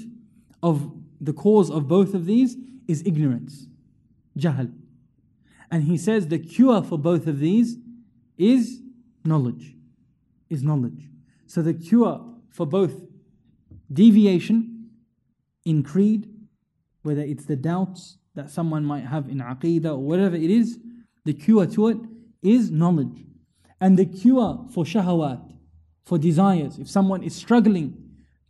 of 0.63 0.93
the 1.21 1.33
cause 1.33 1.71
of 1.71 1.89
both 1.89 2.13
of 2.13 2.27
these 2.27 2.57
is 2.87 3.03
ignorance, 3.07 3.67
jahl. 4.39 4.71
And 5.71 5.85
he 5.85 5.97
says 5.97 6.29
the 6.29 6.39
cure 6.39 6.83
for 6.83 6.99
both 6.99 7.27
of 7.27 7.39
these 7.39 7.79
is 8.37 8.83
knowledge. 9.25 9.75
Is 10.51 10.63
knowledge. 10.63 11.09
So 11.47 11.63
the 11.63 11.73
cure 11.73 12.23
for 12.51 12.67
both 12.67 12.93
deviation 13.91 14.91
in 15.65 15.83
creed, 15.83 16.29
whether 17.03 17.23
it's 17.23 17.47
the 17.47 17.57
doubts 17.57 18.19
that 18.35 18.51
someone 18.51 18.85
might 18.85 19.05
have 19.05 19.29
in 19.29 19.39
aqidah 19.39 19.87
or 19.87 19.99
whatever 19.99 20.37
it 20.37 20.51
is, 20.51 20.79
the 21.25 21.33
cure 21.33 21.67
to 21.67 21.89
it 21.89 21.99
is 22.43 22.71
knowledge. 22.71 23.25
And 23.81 23.99
the 23.99 24.07
cure 24.07 24.67
for 24.71 24.85
shahawat, 24.85 25.52
for 26.05 26.19
desires, 26.19 26.79
if 26.79 26.89
someone 26.89 27.23
is 27.23 27.35
struggling 27.35 27.97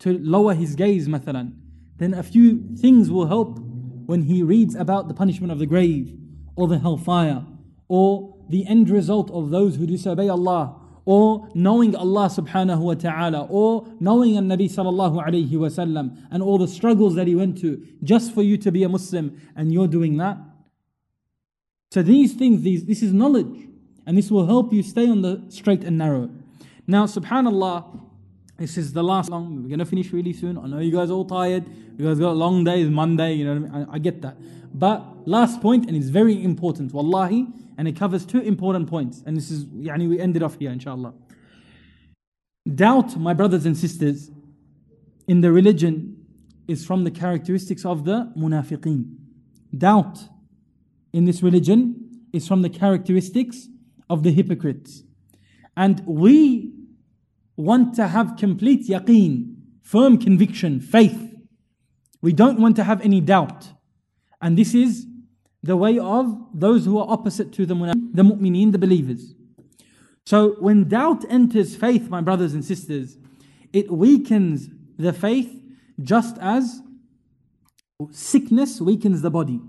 to 0.00 0.18
lower 0.18 0.54
his 0.54 0.74
gaze, 0.74 1.08
mathalan, 1.08 1.52
then 1.98 2.14
a 2.14 2.22
few 2.22 2.62
things 2.76 3.10
will 3.10 3.26
help 3.26 3.58
when 4.06 4.22
he 4.22 4.42
reads 4.42 4.74
about 4.74 5.08
the 5.08 5.14
punishment 5.14 5.52
of 5.52 5.58
the 5.58 5.66
grave 5.66 6.16
or 6.56 6.66
the 6.66 6.78
hellfire 6.78 7.44
or 7.88 8.36
the 8.48 8.66
end 8.66 8.90
result 8.90 9.30
of 9.30 9.50
those 9.50 9.76
who 9.76 9.86
disobey 9.86 10.28
Allah 10.28 10.78
or 11.04 11.48
knowing 11.54 11.96
Allah 11.96 12.26
subhanahu 12.28 12.80
wa 12.80 12.94
ta'ala 12.94 13.46
or 13.50 13.86
knowing 14.00 14.36
an 14.36 14.48
Nabi 14.48 14.70
sallallahu 14.70 15.24
alayhi 15.24 15.50
wasallam 15.50 16.26
and 16.30 16.42
all 16.42 16.58
the 16.58 16.68
struggles 16.68 17.14
that 17.14 17.26
he 17.26 17.34
went 17.34 17.58
to 17.60 17.84
just 18.02 18.32
for 18.34 18.42
you 18.42 18.56
to 18.58 18.70
be 18.70 18.82
a 18.82 18.88
Muslim 18.88 19.40
and 19.56 19.72
you're 19.72 19.88
doing 19.88 20.16
that. 20.18 20.38
So 21.90 22.02
these 22.02 22.34
things, 22.34 22.62
these, 22.62 22.84
this 22.84 23.02
is 23.02 23.12
knowledge 23.12 23.68
and 24.06 24.16
this 24.16 24.30
will 24.30 24.46
help 24.46 24.72
you 24.72 24.82
stay 24.82 25.08
on 25.08 25.22
the 25.22 25.44
straight 25.48 25.84
and 25.84 25.98
narrow. 25.98 26.30
Now 26.86 27.06
subhanallah, 27.06 28.00
this 28.58 28.76
is 28.76 28.92
the 28.92 29.02
last 29.02 29.30
long. 29.30 29.62
We're 29.62 29.70
gonna 29.70 29.84
finish 29.84 30.12
really 30.12 30.32
soon. 30.32 30.58
I 30.58 30.66
know 30.66 30.78
you 30.78 30.92
guys 30.92 31.10
are 31.10 31.14
all 31.14 31.24
tired. 31.24 31.64
You 31.96 32.06
guys 32.06 32.18
got 32.18 32.36
long 32.36 32.64
day. 32.64 32.82
It's 32.82 32.90
Monday. 32.90 33.34
You 33.34 33.44
know, 33.44 33.52
I, 33.52 33.58
mean? 33.58 33.86
I, 33.90 33.94
I 33.94 33.98
get 33.98 34.22
that. 34.22 34.36
But 34.74 35.28
last 35.28 35.60
point, 35.60 35.86
and 35.86 35.96
it's 35.96 36.08
very 36.08 36.42
important. 36.42 36.92
Wallahi, 36.92 37.46
and 37.76 37.86
it 37.88 37.96
covers 37.96 38.24
two 38.24 38.40
important 38.40 38.88
points. 38.88 39.22
And 39.26 39.36
this 39.36 39.50
is, 39.50 39.66
yani, 39.66 40.08
we 40.08 40.20
ended 40.20 40.42
off 40.42 40.58
here, 40.58 40.70
inshallah. 40.70 41.14
Doubt, 42.74 43.16
my 43.16 43.34
brothers 43.34 43.66
and 43.66 43.76
sisters, 43.76 44.30
in 45.26 45.40
the 45.40 45.52
religion 45.52 46.24
is 46.68 46.84
from 46.84 47.04
the 47.04 47.10
characteristics 47.10 47.84
of 47.84 48.04
the 48.04 48.32
munafiqeen. 48.36 49.16
Doubt 49.76 50.20
in 51.12 51.24
this 51.24 51.42
religion 51.42 52.22
is 52.32 52.46
from 52.46 52.62
the 52.62 52.68
characteristics 52.68 53.68
of 54.08 54.22
the 54.22 54.32
hypocrites. 54.32 55.02
And 55.76 56.02
we 56.06 56.72
want 57.56 57.94
to 57.94 58.08
have 58.08 58.36
complete 58.36 58.88
yaqeen, 58.88 59.56
firm 59.82 60.18
conviction, 60.18 60.80
faith. 60.80 61.34
We 62.20 62.32
don't 62.32 62.60
want 62.60 62.76
to 62.76 62.84
have 62.84 63.00
any 63.00 63.20
doubt. 63.20 63.68
And 64.40 64.56
this 64.56 64.74
is 64.74 65.06
the 65.62 65.76
way 65.76 65.98
of 65.98 66.36
those 66.52 66.84
who 66.84 66.98
are 66.98 67.08
opposite 67.08 67.52
to 67.54 67.66
the, 67.66 67.74
the 68.12 68.22
mu'mineen, 68.22 68.72
the 68.72 68.78
believers. 68.78 69.34
So 70.26 70.56
when 70.60 70.88
doubt 70.88 71.24
enters 71.28 71.76
faith, 71.76 72.08
my 72.08 72.20
brothers 72.20 72.54
and 72.54 72.64
sisters, 72.64 73.16
it 73.72 73.90
weakens 73.90 74.68
the 74.98 75.12
faith 75.12 75.62
just 76.00 76.36
as 76.38 76.80
sickness 78.10 78.80
weakens 78.80 79.22
the 79.22 79.30
body. 79.30 79.60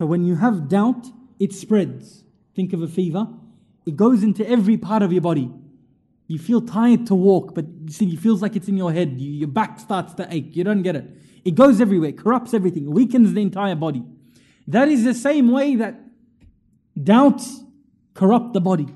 So 0.00 0.06
when 0.06 0.24
you 0.24 0.36
have 0.36 0.68
doubt, 0.68 1.06
it 1.38 1.52
spreads. 1.52 2.24
Think 2.54 2.72
of 2.72 2.82
a 2.82 2.88
fever, 2.88 3.28
it 3.86 3.96
goes 3.96 4.22
into 4.22 4.48
every 4.48 4.76
part 4.76 5.02
of 5.02 5.12
your 5.12 5.22
body. 5.22 5.50
You 6.28 6.38
feel 6.38 6.62
tired 6.62 7.06
to 7.08 7.14
walk, 7.14 7.54
but 7.54 7.66
see, 7.88 8.14
it 8.14 8.20
feels 8.20 8.40
like 8.40 8.56
it's 8.56 8.68
in 8.68 8.76
your 8.76 8.92
head. 8.92 9.20
You, 9.20 9.30
your 9.32 9.48
back 9.48 9.80
starts 9.80 10.14
to 10.14 10.26
ache. 10.30 10.56
You 10.56 10.64
don't 10.64 10.82
get 10.82 10.96
it. 10.96 11.04
It 11.44 11.54
goes 11.54 11.80
everywhere, 11.80 12.12
corrupts 12.12 12.54
everything, 12.54 12.90
weakens 12.90 13.34
the 13.34 13.42
entire 13.42 13.74
body. 13.74 14.04
That 14.68 14.88
is 14.88 15.04
the 15.04 15.14
same 15.14 15.50
way 15.50 15.76
that 15.76 16.00
doubts 17.02 17.62
corrupt 18.14 18.52
the 18.52 18.60
body. 18.60 18.86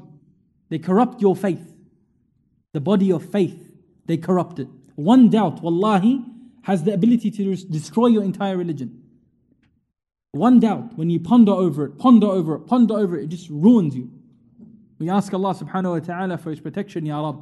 They 0.69 0.79
corrupt 0.79 1.21
your 1.21 1.35
faith. 1.35 1.75
The 2.73 2.81
body 2.81 3.11
of 3.11 3.31
faith, 3.31 3.73
they 4.07 4.17
corrupt 4.17 4.59
it. 4.59 4.69
One 4.95 5.29
doubt, 5.29 5.63
wallahi, 5.63 6.25
has 6.63 6.85
the 6.85 6.93
ability 6.95 7.31
to 7.33 7.57
destroy 7.57 8.07
your 8.07 8.23
entire 8.23 8.57
religion. 8.57 9.03
One 10.33 10.61
doubt, 10.61 10.97
when 10.97 11.11
you 11.11 11.21
ponder 11.21 11.53
over 11.53 11.87
it, 11.87 11.99
ponder 11.99 12.27
over 12.27 12.57
it, 12.57 12.67
ponder 12.67 12.95
over 12.95 13.19
it, 13.19 13.25
it 13.25 13.29
just 13.29 13.49
ruins 13.49 13.97
you. 13.97 14.11
We 14.99 15.11
ask 15.11 15.33
Allah 15.35 15.55
subhanahu 15.55 15.93
wa 15.93 15.99
ta'ala 15.99 16.39
for 16.39 16.51
His 16.51 16.61
protection, 16.61 17.05
Ya 17.05 17.21
Rab. 17.21 17.41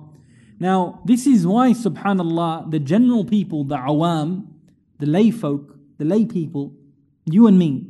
Now, 0.59 1.01
this 1.05 1.27
is 1.27 1.47
why, 1.47 1.71
subhanAllah, 1.73 2.71
the 2.71 2.79
general 2.79 3.25
people, 3.25 3.65
the 3.65 3.77
awam, 3.77 4.47
the 4.99 5.07
lay 5.07 5.31
folk, 5.31 5.77
the 5.99 6.05
lay 6.05 6.25
people, 6.25 6.75
you 7.27 7.47
and 7.47 7.59
me, 7.59 7.87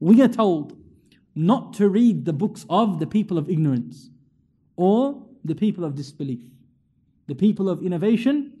we 0.00 0.22
are 0.22 0.28
told 0.28 0.76
not 1.34 1.72
to 1.74 1.88
read 1.88 2.24
the 2.24 2.32
books 2.32 2.66
of 2.68 2.98
the 2.98 3.06
people 3.06 3.38
of 3.38 3.48
ignorance 3.48 4.10
or 4.76 5.24
the 5.44 5.54
people 5.54 5.84
of 5.84 5.94
disbelief. 5.94 6.40
The 7.26 7.34
people 7.34 7.68
of 7.68 7.82
innovation, 7.84 8.52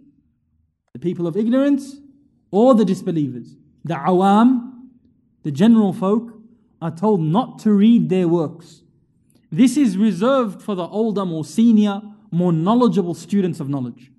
the 0.92 0.98
people 0.98 1.26
of 1.26 1.36
ignorance, 1.36 1.96
or 2.50 2.74
the 2.74 2.84
disbelievers. 2.84 3.56
The 3.84 3.94
awam, 3.94 4.88
the 5.42 5.50
general 5.50 5.92
folk, 5.92 6.34
are 6.80 6.90
told 6.90 7.20
not 7.20 7.58
to 7.60 7.72
read 7.72 8.08
their 8.08 8.28
works. 8.28 8.82
This 9.50 9.76
is 9.76 9.96
reserved 9.96 10.62
for 10.62 10.74
the 10.74 10.86
older, 10.86 11.24
more 11.24 11.44
senior, 11.44 12.02
more 12.30 12.52
knowledgeable 12.52 13.14
students 13.14 13.60
of 13.60 13.68
knowledge. 13.68 14.10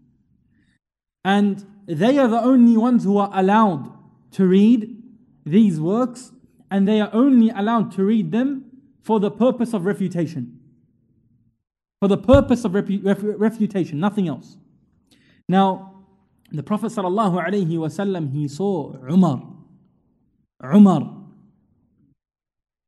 And 1.24 1.66
they 1.86 2.18
are 2.18 2.28
the 2.28 2.42
only 2.42 2.78
ones 2.78 3.04
who 3.04 3.18
are 3.18 3.30
allowed 3.34 3.94
to 4.32 4.46
read 4.46 5.02
these 5.46 5.80
works, 5.80 6.32
and 6.72 6.88
they 6.88 7.02
are 7.02 7.10
only 7.14 7.50
allowed 7.50 7.92
to 7.94 8.04
read 8.04 8.32
them 8.32 8.66
for 9.02 9.20
the 9.20 9.32
purpose 9.32 9.74
of 9.74 9.86
refutation. 9.86 10.60
For 12.00 12.08
the 12.08 12.18
purpose 12.18 12.64
of 12.64 12.72
refu- 12.72 13.04
ref- 13.04 13.20
refutation, 13.22 14.00
nothing 14.00 14.28
else. 14.28 14.58
Now, 15.48 16.06
the 16.52 16.64
Prophet 16.64 16.88
ﷺ, 16.88 18.32
he 18.32 18.48
saw 18.48 18.96
Umar. 19.10 19.44
Umar. 20.64 21.19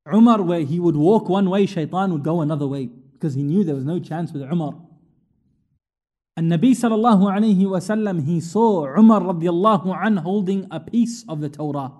Umar, 0.07 0.41
where 0.41 0.61
he 0.61 0.79
would 0.79 0.95
walk 0.95 1.29
one 1.29 1.49
way, 1.49 1.65
shaitan 1.65 2.11
would 2.11 2.23
go 2.23 2.41
another 2.41 2.67
way 2.67 2.89
because 3.13 3.35
he 3.35 3.43
knew 3.43 3.63
there 3.63 3.75
was 3.75 3.85
no 3.85 3.99
chance 3.99 4.31
with 4.31 4.41
Umar. 4.41 4.73
And 6.35 6.51
Nabi 6.51 6.71
sallallahu 6.71 7.23
alayhi 7.23 7.63
wasallam, 7.63 8.25
he 8.25 8.39
saw 8.39 8.85
Umar 8.97 9.21
radiallahu 9.21 9.95
an 10.05 10.17
holding 10.17 10.67
a 10.71 10.79
piece 10.79 11.23
of 11.27 11.41
the 11.41 11.49
Torah. 11.49 11.91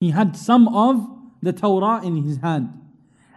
He 0.00 0.10
had 0.10 0.36
some 0.36 0.68
of 0.68 1.06
the 1.42 1.52
Torah 1.52 2.04
in 2.04 2.24
his 2.24 2.38
hand. 2.38 2.78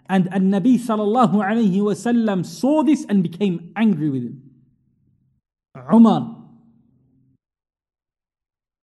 And 0.07 0.29
An 0.31 0.51
Nabi 0.51 0.79
sallallahu 0.79 1.33
alayhi 1.33 1.77
wasallam 1.77 2.45
saw 2.45 2.83
this 2.83 3.05
and 3.09 3.23
became 3.23 3.71
angry 3.75 4.09
with 4.09 4.23
him. 4.23 4.41
Umar. 5.91 6.43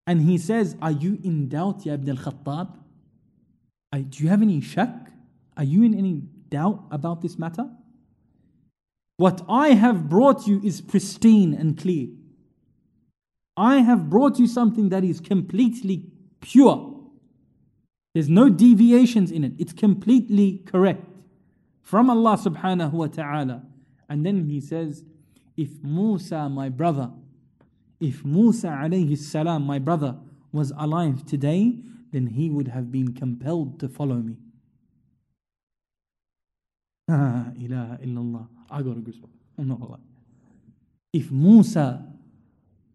And 0.07 0.22
he 0.22 0.37
says, 0.37 0.77
Are 0.83 0.90
you 0.90 1.18
in 1.22 1.48
doubt, 1.48 1.87
Ya 1.87 1.94
Ibn 1.94 2.11
al 2.11 2.16
Khattab? 2.16 2.82
Do 4.00 4.22
you 4.22 4.28
have 4.28 4.42
any 4.42 4.61
shak? 4.61 5.11
Are 5.57 5.64
you 5.64 5.83
in 5.83 5.94
any 5.94 6.22
doubt 6.48 6.85
about 6.90 7.20
this 7.20 7.38
matter? 7.38 7.68
What 9.18 9.42
I 9.48 9.70
have 9.70 10.09
brought 10.09 10.46
you 10.46 10.61
is 10.64 10.81
pristine 10.81 11.52
and 11.55 11.78
clear. 11.78 12.09
I 13.57 13.78
have 13.78 14.09
brought 14.09 14.38
you 14.38 14.46
something 14.46 14.88
that 14.88 15.05
is 15.05 15.20
completely 15.20 16.07
pure. 16.40 16.98
There's 18.14 18.28
no 18.28 18.48
deviations 18.48 19.31
in 19.31 19.44
it. 19.44 19.52
It's 19.59 19.72
completely 19.72 20.62
correct 20.66 21.05
from 21.83 22.09
Allah 22.09 22.38
subhanahu 22.38 22.92
wa 22.92 23.07
ta'ala. 23.07 23.62
And 24.09 24.24
then 24.24 24.48
he 24.48 24.61
says, 24.61 25.05
if 25.57 25.83
Musa, 25.83 26.48
my 26.48 26.68
brother, 26.68 27.11
if 28.00 28.24
Musa 28.24 28.68
alayhi 28.68 29.16
salam, 29.18 29.64
my 29.64 29.78
brother, 29.78 30.16
was 30.50 30.72
alive 30.76 31.24
today, 31.24 31.78
then 32.12 32.27
he 32.29 32.51
would 32.51 32.68
have 32.68 32.92
been 32.92 33.14
compelled 33.14 33.81
to 33.81 33.88
follow 33.88 34.16
me. 34.16 34.37
Ah, 37.09 37.46
ilaha 37.59 37.98
illallah. 38.03 38.48
I 38.70 38.83
got 38.83 38.96
a 38.96 39.01
goosebump. 39.01 39.31
I'm 39.59 39.68
not 39.68 39.81
lying. 39.81 40.03
If 41.12 41.31
Musa 41.31 42.07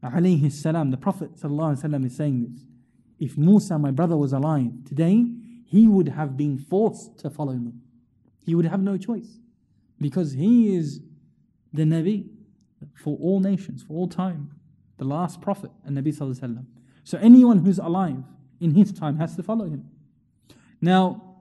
alayhi 0.04 0.52
salam, 0.52 0.92
the 0.92 0.98
Prophet 0.98 1.36
sallallahu 1.36 2.06
is 2.06 2.16
saying 2.16 2.48
this, 2.50 2.66
if 3.20 3.38
Musa, 3.38 3.78
my 3.78 3.92
brother, 3.92 4.16
was 4.16 4.32
alive 4.34 4.72
today, 4.86 5.26
he 5.66 5.88
would 5.88 6.10
have 6.10 6.38
been 6.38 6.58
forced 6.58 7.18
to 7.20 7.30
follow 7.30 7.54
me. 7.54 7.74
He 8.46 8.56
would 8.56 8.66
have 8.66 8.82
no 8.82 8.98
choice. 8.98 9.40
Because 10.00 10.34
he 10.34 10.76
is 10.76 11.02
the 11.74 11.84
Nabi 11.84 12.30
for 12.96 13.18
all 13.20 13.40
nations, 13.40 13.84
for 13.84 13.94
all 13.94 14.08
time, 14.08 14.52
the 14.98 15.06
last 15.06 15.42
prophet, 15.42 15.72
and 15.84 15.98
Nabi 15.98 16.66
So 17.04 17.18
anyone 17.18 17.60
who's 17.60 17.80
alive 17.80 18.24
in 18.60 18.74
his 18.74 18.92
time 18.92 19.18
has 19.18 19.36
to 19.36 19.44
follow 19.44 19.66
him. 19.66 19.90
Now, 20.82 21.36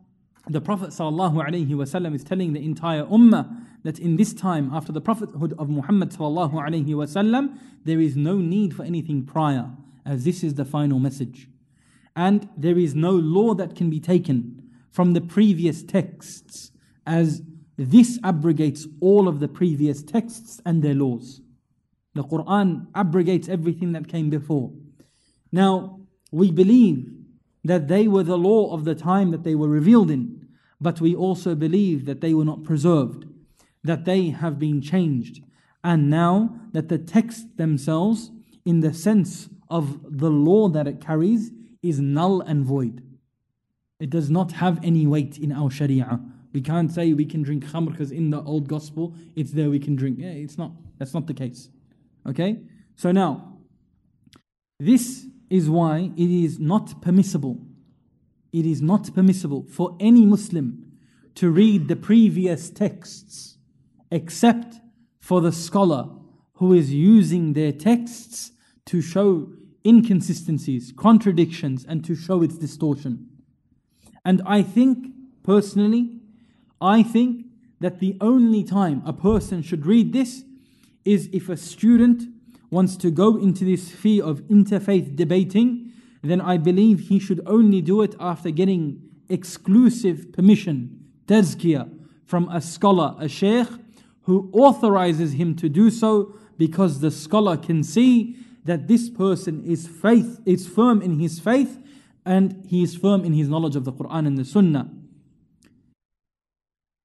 the 0.49 0.61
Prophet 0.61 0.91
ﷺ 0.91 2.15
is 2.15 2.25
telling 2.25 2.53
the 2.53 2.65
entire 2.65 3.05
ummah 3.05 3.65
that 3.83 3.99
in 3.99 4.17
this 4.17 4.33
time, 4.33 4.71
after 4.73 4.93
the 4.93 5.01
prophethood 5.01 5.55
of 5.59 5.69
Muhammad 5.69 6.11
ﷺ, 6.11 7.59
there 7.85 8.01
is 8.01 8.17
no 8.17 8.37
need 8.37 8.75
for 8.75 8.83
anything 8.85 9.25
prior, 9.25 9.71
as 10.05 10.25
this 10.25 10.43
is 10.45 10.55
the 10.55 10.65
final 10.65 10.99
message. 10.99 11.49
And 12.15 12.49
there 12.57 12.79
is 12.79 12.95
no 12.95 13.11
law 13.11 13.55
that 13.55 13.77
can 13.77 13.91
be 13.91 14.01
taken 14.01 14.71
from 14.91 15.13
the 15.13 15.21
previous 15.21 15.83
texts, 15.83 16.71
as 17.07 17.43
this 17.77 18.19
abrogates 18.25 18.87
all 19.01 19.29
of 19.29 19.41
the 19.41 19.49
previous 19.49 20.03
texts 20.03 20.61
and 20.65 20.83
their 20.83 20.95
laws. 20.95 21.43
The 22.15 22.25
Quran 22.25 22.87
abrogates 22.95 23.49
everything 23.49 23.93
that 23.93 24.09
came 24.09 24.31
before. 24.31 24.73
Now, 25.53 26.01
we 26.31 26.51
believe 26.51 27.13
that 27.65 27.89
they 27.89 28.07
were 28.07 28.23
the 28.23 28.39
law 28.39 28.73
of 28.73 28.85
the 28.85 28.95
time 28.95 29.31
that 29.31 29.43
they 29.45 29.55
were 29.55 29.69
revealed 29.69 30.11
in, 30.11 30.47
but 30.81 31.01
we 31.01 31.15
also 31.15 31.55
believe 31.55 32.05
that 32.07 32.21
they 32.21 32.35
were 32.35 32.45
not 32.45 32.65
preserved, 32.65 33.27
that 33.83 34.05
they 34.05 34.31
have 34.31 34.59
been 34.59 34.81
changed, 34.81 35.43
and 35.83 36.11
now 36.11 36.59
that 36.73 36.89
the 36.89 36.99
text 36.99 37.57
themselves, 37.57 38.31
in 38.65 38.81
the 38.81 38.93
sense 38.93 39.49
of 39.71 40.19
the 40.19 40.31
law 40.31 40.69
that 40.69 40.87
it 40.87 41.01
carries, 41.01 41.51
is 41.83 42.01
null 42.01 42.41
and 42.41 42.65
void. 42.65 43.03
It 43.99 44.11
does 44.11 44.29
not 44.29 44.53
have 44.53 44.85
any 44.85 45.07
weight 45.07 45.39
in 45.39 45.53
our 45.53 45.71
Sharia. 45.71 46.21
We 46.53 46.61
can't 46.61 46.91
say 46.91 47.13
we 47.13 47.25
can 47.25 47.43
drink 47.43 47.65
khamr 47.65 47.93
because 47.93 48.11
in 48.11 48.31
the 48.31 48.43
old 48.43 48.69
gospel 48.69 49.15
it's 49.35 49.53
there 49.53 49.71
we 49.71 49.79
can 49.79 49.97
drink. 49.97 50.19
Yeah, 50.19 50.29
it's 50.29 50.59
not. 50.59 50.73
That's 50.99 51.15
not 51.15 51.27
the 51.27 51.35
case. 51.35 51.69
Okay? 52.27 52.59
So 52.97 53.13
now, 53.13 53.59
this 54.79 55.27
is 55.51 55.71
why 55.71 56.11
it 56.17 56.31
is 56.31 56.59
not 56.59 57.01
permissible. 57.01 57.61
It 58.53 58.67
is 58.67 58.83
not 58.83 59.15
permissible 59.15 59.67
for 59.71 59.97
any 60.01 60.25
Muslim 60.25 60.93
to 61.37 61.51
read 61.51 61.89
the 61.89 61.97
previous 61.97 62.71
texts 62.71 63.59
except 64.11 64.77
for 65.21 65.41
the 65.41 65.53
scholar 65.53 66.09
who 66.55 66.73
is 66.73 66.93
using 66.93 67.53
their 67.53 67.73
texts 67.73 68.53
to 68.87 69.03
show 69.03 69.53
inconsistencies, 69.85 70.93
contradictions, 70.97 71.85
and 71.85 72.05
to 72.05 72.15
show 72.15 72.43
its 72.43 72.57
distortion. 72.57 73.29
And 74.25 74.43
I 74.47 74.63
think, 74.63 75.09
personally, 75.43 76.21
I 76.81 77.03
think 77.03 77.47
that 77.81 78.01
the 78.01 78.17
only 78.21 78.65
time 78.65 79.03
a 79.05 79.13
person 79.13 79.63
should 79.63 79.87
read 79.87 80.13
this 80.13 80.45
is 81.05 81.29
if 81.33 81.49
a 81.49 81.57
student 81.57 82.25
wants 82.71 82.97
to 82.99 83.11
go 83.11 83.37
into 83.37 83.65
this 83.65 83.89
sphere 83.89 84.25
of 84.25 84.41
interfaith 84.43 85.17
debating, 85.17 85.93
then 86.23 86.41
I 86.41 86.57
believe 86.57 87.09
he 87.09 87.19
should 87.19 87.41
only 87.47 87.81
do 87.81 88.03
it 88.03 88.15
after 88.19 88.51
getting 88.51 89.03
exclusive 89.29 90.33
permission, 90.33 91.05
tazkiyah, 91.27 91.93
from 92.25 92.49
a 92.49 92.61
scholar, 92.61 93.15
a 93.19 93.29
sheikh, 93.29 93.69
who 94.23 94.51
authorizes 94.53 95.35
him 95.35 95.55
to 95.57 95.69
do 95.69 95.91
so 95.91 96.35
because 96.59 97.01
the 97.01 97.11
scholar 97.11 97.57
can 97.57 97.85
see 97.85 98.37
that 98.65 98.89
this 98.89 99.09
person 99.09 99.65
is 99.65 99.87
faith, 99.87 100.41
is 100.45 100.67
firm 100.67 101.01
in 101.01 101.21
his 101.21 101.39
faith 101.39 101.79
and 102.25 102.65
he 102.67 102.83
is 102.83 102.97
firm 102.97 103.25
in 103.25 103.33
his 103.33 103.49
knowledge 103.49 103.77
of 103.77 103.85
the 103.85 103.93
Quran 103.93 104.27
and 104.27 104.37
the 104.37 104.45
Sunnah. 104.45 104.91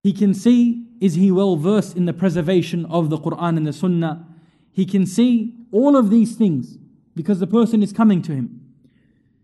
He 0.03 0.13
can 0.13 0.33
see 0.33 0.87
is 0.99 1.13
he 1.13 1.31
well 1.31 1.55
versed 1.55 1.95
in 1.95 2.05
the 2.05 2.13
preservation 2.13 2.85
of 2.85 3.11
the 3.11 3.17
Quran 3.17 3.57
and 3.57 3.67
the 3.67 3.73
Sunnah. 3.73 4.27
He 4.71 4.85
can 4.85 5.05
see 5.05 5.53
all 5.71 5.95
of 5.95 6.09
these 6.09 6.35
things 6.35 6.77
because 7.15 7.39
the 7.39 7.47
person 7.47 7.83
is 7.83 7.91
coming 7.91 8.21
to 8.23 8.33
him. 8.33 8.61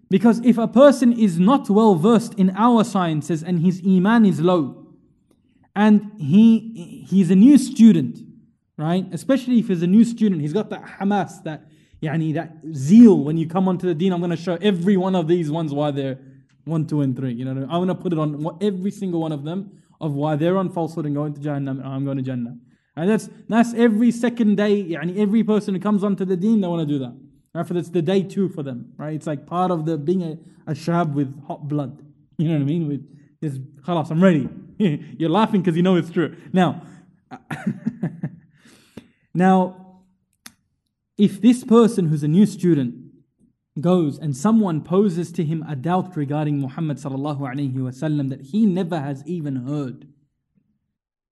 Because 0.10 0.40
if 0.46 0.58
a 0.58 0.68
person 0.68 1.12
is 1.12 1.38
not 1.38 1.70
well 1.70 1.96
versed 1.96 2.34
in 2.36 2.52
our 2.56 2.84
sciences 2.84 3.44
and 3.44 3.60
his 3.60 3.82
iman 3.86 4.26
is 4.26 4.40
low, 4.40 4.88
and 5.76 6.12
he 6.18 7.06
he's 7.08 7.30
a 7.30 7.36
new 7.36 7.58
student, 7.58 8.20
right? 8.78 9.06
Especially 9.12 9.60
if 9.60 9.68
he's 9.68 9.84
a 9.84 9.88
new 9.88 10.04
student, 10.04 10.42
he's 10.42 10.54
got 10.54 10.70
that 10.70 10.84
hamas, 10.84 11.44
that 11.44 11.70
yani, 12.02 12.34
that 12.34 12.58
zeal 12.74 13.20
when 13.24 13.38
you 13.38 13.48
come 13.48 13.68
onto 13.68 13.86
the 13.86 13.94
deen. 13.94 14.14
I'm 14.14 14.20
going 14.20 14.32
to 14.32 14.38
show 14.38 14.58
every 14.62 14.98
one 14.98 15.16
of 15.16 15.28
these 15.28 15.52
ones 15.52 15.74
why 15.74 15.92
they're 15.92 16.18
one, 16.64 16.88
two, 16.88 17.02
and 17.02 17.16
three. 17.16 17.34
You 17.34 17.46
know, 17.46 17.64
I'm 17.64 17.86
going 17.86 17.88
to 17.90 17.96
put 17.96 18.14
it 18.14 18.20
on 18.20 18.58
every 18.62 18.92
single 18.92 19.22
one 19.22 19.32
of 19.32 19.44
them 19.44 19.72
of 20.00 20.14
why 20.14 20.36
they're 20.36 20.58
on 20.58 20.70
falsehood 20.70 21.06
and 21.06 21.16
going 21.16 21.34
to 21.34 21.42
Jannah. 21.42 21.82
I'm 21.84 22.06
going 22.06 22.18
to 22.18 22.24
Jannah. 22.24 22.58
And 22.98 23.12
that's 23.12 23.30
that's 23.48 23.76
every 23.76 24.10
second 24.10 24.58
day. 24.58 24.84
Yani 24.84 25.20
every 25.20 25.44
person 25.44 25.76
who 25.76 25.80
comes 25.80 26.04
onto 26.04 26.26
the 26.26 26.36
deen, 26.36 26.62
they 26.62 26.68
want 26.68 26.88
to 26.88 26.92
do 26.92 26.98
that. 27.00 27.16
Right? 27.54 27.66
For 27.66 27.76
that's 27.76 27.90
the 27.90 28.02
day 28.02 28.24
two 28.24 28.50
for 28.50 28.64
them. 28.64 28.92
Right? 28.98 29.14
It's 29.14 29.28
like 29.28 29.46
part 29.46 29.70
of 29.70 29.86
the 29.86 30.00
being 30.00 30.24
a, 30.24 30.38
a 30.66 30.74
shab 30.74 31.14
with 31.14 31.32
hot 31.46 31.68
blood. 31.68 32.04
You 32.40 32.50
know 32.50 32.54
what 32.54 32.62
I 32.62 32.66
mean? 32.66 32.88
With 32.88 33.42
this, 33.42 33.58
khalas, 33.82 34.12
I'm 34.12 34.24
ready. 34.24 34.48
You're 35.18 35.32
laughing 35.32 35.62
because 35.62 35.76
you 35.76 35.82
know 35.82 35.96
it's 35.96 36.12
true. 36.12 36.38
Now, 36.54 36.84
now, 39.34 40.04
if 41.18 41.42
this 41.42 41.64
person 41.64 42.10
who's 42.10 42.22
a 42.22 42.28
new 42.28 42.46
student 42.46 42.94
goes 43.82 44.20
and 44.20 44.38
someone 44.38 44.84
poses 44.84 45.32
to 45.32 45.44
him 45.44 45.66
a 45.68 45.76
doubt 45.76 46.16
regarding 46.16 46.60
Muhammad 46.60 46.98
sallallahu 46.98 47.40
alaihi 47.40 47.74
wasallam 47.74 48.30
that 48.30 48.42
he 48.42 48.68
never 48.68 49.00
has 49.00 49.24
even 49.26 49.66
heard, 49.66 50.08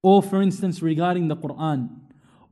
or 0.05 0.21
for 0.21 0.39
instance 0.39 0.83
regarding 0.83 1.29
the 1.29 1.35
Quran, 1.35 1.89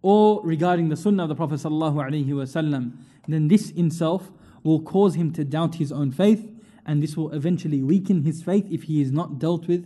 or 0.02 0.42
regarding 0.44 0.90
the 0.90 0.96
Sunnah 0.98 1.22
of 1.22 1.30
the 1.30 1.36
Prophet 1.36 1.60
wasallam, 1.60 2.94
then 3.28 3.48
this 3.48 3.70
in 3.70 3.86
itself 3.86 4.32
will 4.64 4.82
cause 4.82 5.14
him 5.14 5.32
to 5.34 5.46
doubt 5.46 5.76
his 5.76 5.92
own 5.92 6.12
faith, 6.12 6.50
and 6.84 7.04
this 7.04 7.16
will 7.16 7.32
eventually 7.32 7.84
weaken 7.84 8.24
his 8.24 8.42
faith 8.42 8.66
if 8.72 8.84
he 8.84 9.04
is 9.04 9.12
not 9.12 9.38
dealt 9.38 9.68
with 9.68 9.86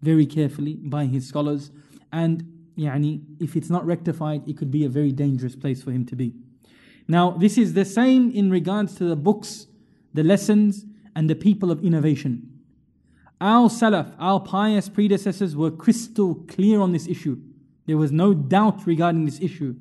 very 0.00 0.24
carefully 0.24 0.76
by 0.76 1.04
his 1.04 1.28
scholars. 1.28 1.70
And 2.12 2.70
yani, 2.78 3.20
if 3.40 3.56
it's 3.56 3.68
not 3.68 3.84
rectified, 3.84 4.48
it 4.48 4.56
could 4.56 4.70
be 4.70 4.86
a 4.86 4.88
very 4.88 5.12
dangerous 5.12 5.54
place 5.54 5.82
for 5.82 5.90
him 5.90 6.06
to 6.06 6.16
be. 6.16 6.32
Now, 7.06 7.32
this 7.32 7.58
is 7.58 7.74
the 7.74 7.84
same 7.84 8.30
in 8.30 8.50
regards 8.50 8.94
to 8.94 9.04
the 9.04 9.16
books, 9.16 9.66
the 10.14 10.24
lessons, 10.24 10.86
and 11.14 11.28
the 11.28 11.36
people 11.36 11.70
of 11.70 11.84
innovation. 11.84 12.55
Our 13.40 13.68
Salaf, 13.68 14.14
our 14.18 14.40
pious 14.40 14.88
predecessors, 14.88 15.54
were 15.54 15.70
crystal 15.70 16.36
clear 16.48 16.80
on 16.80 16.92
this 16.92 17.06
issue. 17.06 17.38
There 17.86 17.98
was 17.98 18.10
no 18.10 18.32
doubt 18.32 18.86
regarding 18.86 19.26
this 19.26 19.40
issue 19.40 19.76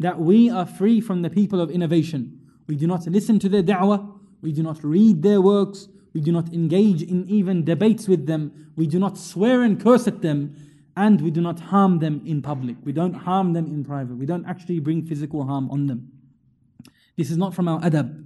that 0.00 0.18
we 0.18 0.48
are 0.48 0.64
free 0.64 1.00
from 1.00 1.22
the 1.22 1.30
people 1.30 1.60
of 1.60 1.70
innovation. 1.70 2.40
We 2.66 2.76
do 2.76 2.86
not 2.86 3.06
listen 3.06 3.38
to 3.40 3.48
their 3.48 3.62
da'wah, 3.62 4.18
we 4.40 4.52
do 4.52 4.62
not 4.62 4.82
read 4.82 5.22
their 5.22 5.40
works, 5.40 5.88
we 6.14 6.20
do 6.20 6.32
not 6.32 6.52
engage 6.52 7.02
in 7.02 7.28
even 7.28 7.64
debates 7.64 8.08
with 8.08 8.26
them, 8.26 8.72
we 8.76 8.86
do 8.86 8.98
not 8.98 9.18
swear 9.18 9.62
and 9.62 9.80
curse 9.80 10.06
at 10.06 10.22
them, 10.22 10.56
and 10.96 11.20
we 11.20 11.30
do 11.30 11.40
not 11.40 11.60
harm 11.60 11.98
them 11.98 12.22
in 12.24 12.42
public. 12.42 12.76
We 12.84 12.92
don't 12.92 13.14
harm 13.14 13.52
them 13.52 13.66
in 13.66 13.84
private. 13.84 14.16
We 14.16 14.26
don't 14.26 14.46
actually 14.46 14.80
bring 14.80 15.04
physical 15.06 15.44
harm 15.44 15.70
on 15.70 15.86
them. 15.86 16.10
This 17.16 17.30
is 17.30 17.36
not 17.36 17.54
from 17.54 17.68
our 17.68 17.80
adab. 17.80 18.24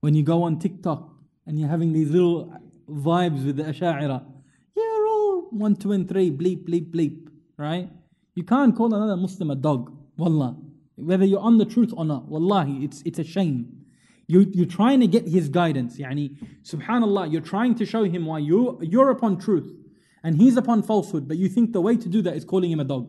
When 0.00 0.14
you 0.14 0.22
go 0.22 0.42
on 0.42 0.58
TikTok 0.58 1.08
and 1.46 1.58
you're 1.58 1.68
having 1.68 1.92
these 1.92 2.10
little 2.10 2.52
vibes 2.88 3.44
with 3.44 3.56
the 3.56 3.64
Asha'ira, 3.64 4.24
you're 4.74 5.06
all 5.08 5.48
one, 5.50 5.76
two, 5.76 5.92
and 5.92 6.08
three, 6.08 6.30
bleep, 6.30 6.68
bleep, 6.68 6.90
bleep, 6.92 7.28
right? 7.56 7.88
You 8.34 8.44
can't 8.44 8.76
call 8.76 8.94
another 8.94 9.16
Muslim 9.16 9.50
a 9.50 9.54
dog, 9.54 9.96
wallah. 10.16 10.56
Whether 10.96 11.24
you're 11.24 11.40
on 11.40 11.58
the 11.58 11.64
truth 11.64 11.92
or 11.96 12.04
not, 12.04 12.28
wallahi, 12.28 12.84
it's, 12.84 13.02
it's 13.04 13.18
a 13.18 13.24
shame. 13.24 13.84
You, 14.28 14.50
you're 14.52 14.66
trying 14.66 15.00
to 15.00 15.06
get 15.06 15.28
his 15.28 15.48
guidance. 15.48 15.98
Yani, 15.98 16.36
subhanallah, 16.62 17.30
you're 17.30 17.40
trying 17.40 17.74
to 17.76 17.86
show 17.86 18.04
him 18.04 18.26
why 18.26 18.38
you, 18.38 18.78
you're 18.82 19.10
upon 19.10 19.38
truth 19.38 19.72
and 20.24 20.36
he's 20.36 20.56
upon 20.56 20.82
falsehood, 20.82 21.28
but 21.28 21.36
you 21.36 21.48
think 21.48 21.72
the 21.72 21.80
way 21.80 21.96
to 21.96 22.08
do 22.08 22.20
that 22.22 22.34
is 22.34 22.44
calling 22.44 22.70
him 22.70 22.80
a 22.80 22.84
dog. 22.84 23.08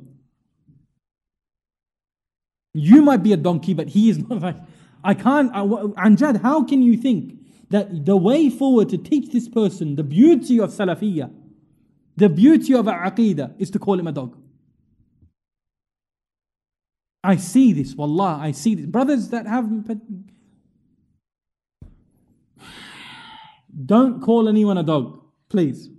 You 2.74 3.02
might 3.02 3.24
be 3.24 3.34
a 3.34 3.38
donkey, 3.38 3.74
but 3.74 3.88
he 3.90 4.10
is 4.10 4.20
not. 4.20 4.42
Like, 4.42 4.58
I 5.04 5.14
can't, 5.14 5.52
I, 5.54 5.62
Anjad, 5.62 6.42
how 6.42 6.64
can 6.64 6.82
you 6.82 6.98
think 6.98 7.37
that 7.70 8.06
the 8.06 8.16
way 8.16 8.50
forward 8.50 8.90
to 8.90 8.98
teach 8.98 9.32
this 9.32 9.50
person 9.50 9.96
the 9.96 10.04
beauty 10.04 10.60
of 10.60 10.72
Salafiyah, 10.72 11.32
the 12.16 12.30
beauty 12.30 12.74
of 12.74 12.88
our 12.88 13.12
Aqidah, 13.12 13.60
is 13.60 13.70
to 13.72 13.80
call 13.80 14.00
him 14.00 14.08
a 14.08 14.12
dog? 14.12 14.38
I 17.24 17.36
see 17.36 17.74
this, 17.74 17.94
wallah, 17.94 18.40
I 18.42 18.52
see 18.52 18.76
this. 18.76 18.86
Brothers 18.86 19.30
that 19.30 19.46
have 19.48 19.70
don't 23.86 24.22
call 24.22 24.48
anyone 24.48 24.78
a 24.78 24.84
dog, 24.84 25.22
please. 25.50 25.90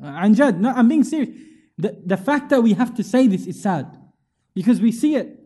Anjad, 0.00 0.58
no, 0.58 0.70
I'm 0.70 0.88
being 0.88 1.04
serious. 1.04 1.36
The, 1.76 2.00
the 2.04 2.16
fact 2.16 2.50
that 2.50 2.62
we 2.62 2.72
have 2.72 2.94
to 2.94 3.04
say 3.04 3.26
this 3.26 3.46
is 3.46 3.60
sad 3.60 3.98
because 4.54 4.80
we 4.80 4.90
see 4.90 5.16
it 5.16 5.38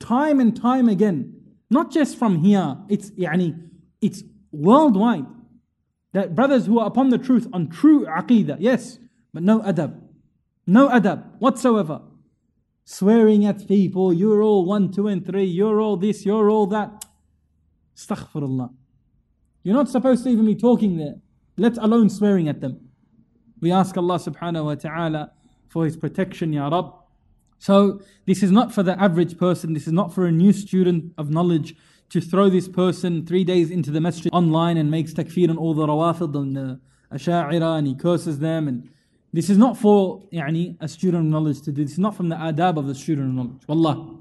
time 0.00 0.40
and 0.40 0.60
time 0.60 0.88
again, 0.88 1.40
not 1.70 1.90
just 1.90 2.18
from 2.18 2.36
here, 2.36 2.76
it's, 2.88 3.10
yani, 3.12 3.68
it's 4.00 4.22
worldwide. 4.54 5.26
That 6.12 6.34
brothers 6.34 6.66
who 6.66 6.78
are 6.78 6.86
upon 6.86 7.10
the 7.10 7.18
truth, 7.18 7.48
on 7.52 7.68
true 7.68 8.06
aqidah, 8.06 8.56
yes, 8.60 8.98
but 9.32 9.42
no 9.42 9.60
adab. 9.60 10.00
No 10.66 10.88
adab 10.88 11.38
whatsoever. 11.40 12.02
Swearing 12.84 13.46
at 13.46 13.66
people, 13.66 14.12
you're 14.12 14.42
all 14.42 14.64
one, 14.64 14.92
two, 14.92 15.08
and 15.08 15.24
three, 15.26 15.44
you're 15.44 15.80
all 15.80 15.96
this, 15.96 16.24
you're 16.24 16.50
all 16.50 16.66
that. 16.68 17.04
Astaghfirullah. 17.96 18.70
You're 19.62 19.74
not 19.74 19.88
supposed 19.88 20.24
to 20.24 20.30
even 20.30 20.46
be 20.46 20.54
talking 20.54 20.98
there, 20.98 21.14
let 21.56 21.78
alone 21.78 22.10
swearing 22.10 22.48
at 22.48 22.60
them. 22.60 22.88
We 23.60 23.72
ask 23.72 23.96
Allah 23.96 24.18
subhanahu 24.18 24.64
wa 24.66 24.74
ta'ala 24.74 25.32
for 25.68 25.84
His 25.86 25.96
protection, 25.96 26.52
Ya 26.52 26.68
Rab. 26.68 26.92
So, 27.58 28.02
this 28.26 28.42
is 28.42 28.50
not 28.50 28.72
for 28.72 28.82
the 28.82 29.00
average 29.00 29.38
person, 29.38 29.72
this 29.72 29.86
is 29.86 29.92
not 29.92 30.14
for 30.14 30.26
a 30.26 30.32
new 30.32 30.52
student 30.52 31.14
of 31.16 31.30
knowledge 31.30 31.74
to 32.09 32.19
throw 32.19 32.49
this 32.49 32.67
person 32.67 33.25
three 33.25 33.43
days 33.43 33.69
into 33.69 33.91
the 33.91 34.01
masjid 34.01 34.31
online 34.33 34.77
and 34.77 34.89
makes 34.89 35.13
takfir 35.13 35.49
on 35.49 35.57
all 35.57 35.73
the 35.73 35.85
rawafid 35.85 36.35
and 36.35 36.55
the 36.55 36.79
asha'ira 37.13 37.77
and 37.77 37.87
he 37.87 37.95
curses 37.95 38.39
them. 38.39 38.67
And 38.67 38.89
this 39.31 39.49
is 39.49 39.57
not 39.57 39.77
for 39.77 40.23
يعني, 40.33 40.75
a 40.79 40.87
student 40.87 41.25
of 41.25 41.31
knowledge 41.31 41.61
to 41.61 41.71
do. 41.71 41.83
This 41.83 41.93
is 41.93 41.99
not 41.99 42.15
from 42.15 42.29
the 42.29 42.35
adab 42.35 42.77
of 42.77 42.87
the 42.87 42.95
student 42.95 43.29
of 43.29 43.35
knowledge. 43.35 43.61
Wallah. 43.67 44.17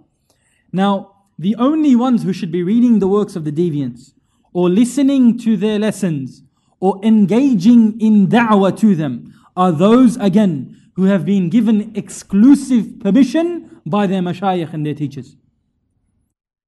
Now, 0.72 1.14
the 1.38 1.56
only 1.56 1.96
ones 1.96 2.24
who 2.24 2.32
should 2.32 2.52
be 2.52 2.62
reading 2.62 2.98
the 2.98 3.08
works 3.08 3.36
of 3.36 3.44
the 3.44 3.52
deviants 3.52 4.12
or 4.52 4.68
listening 4.68 5.38
to 5.38 5.56
their 5.56 5.78
lessons 5.78 6.42
or 6.80 7.00
engaging 7.02 7.98
in 8.00 8.26
da'wah 8.26 8.78
to 8.78 8.94
them 8.94 9.34
are 9.56 9.72
those 9.72 10.16
again 10.16 10.76
who 10.96 11.04
have 11.04 11.24
been 11.24 11.48
given 11.48 11.92
exclusive 11.94 13.00
permission 13.00 13.80
by 13.86 14.06
their 14.06 14.20
mashayikh 14.20 14.72
and 14.74 14.84
their 14.84 14.94
teachers. 14.94 15.36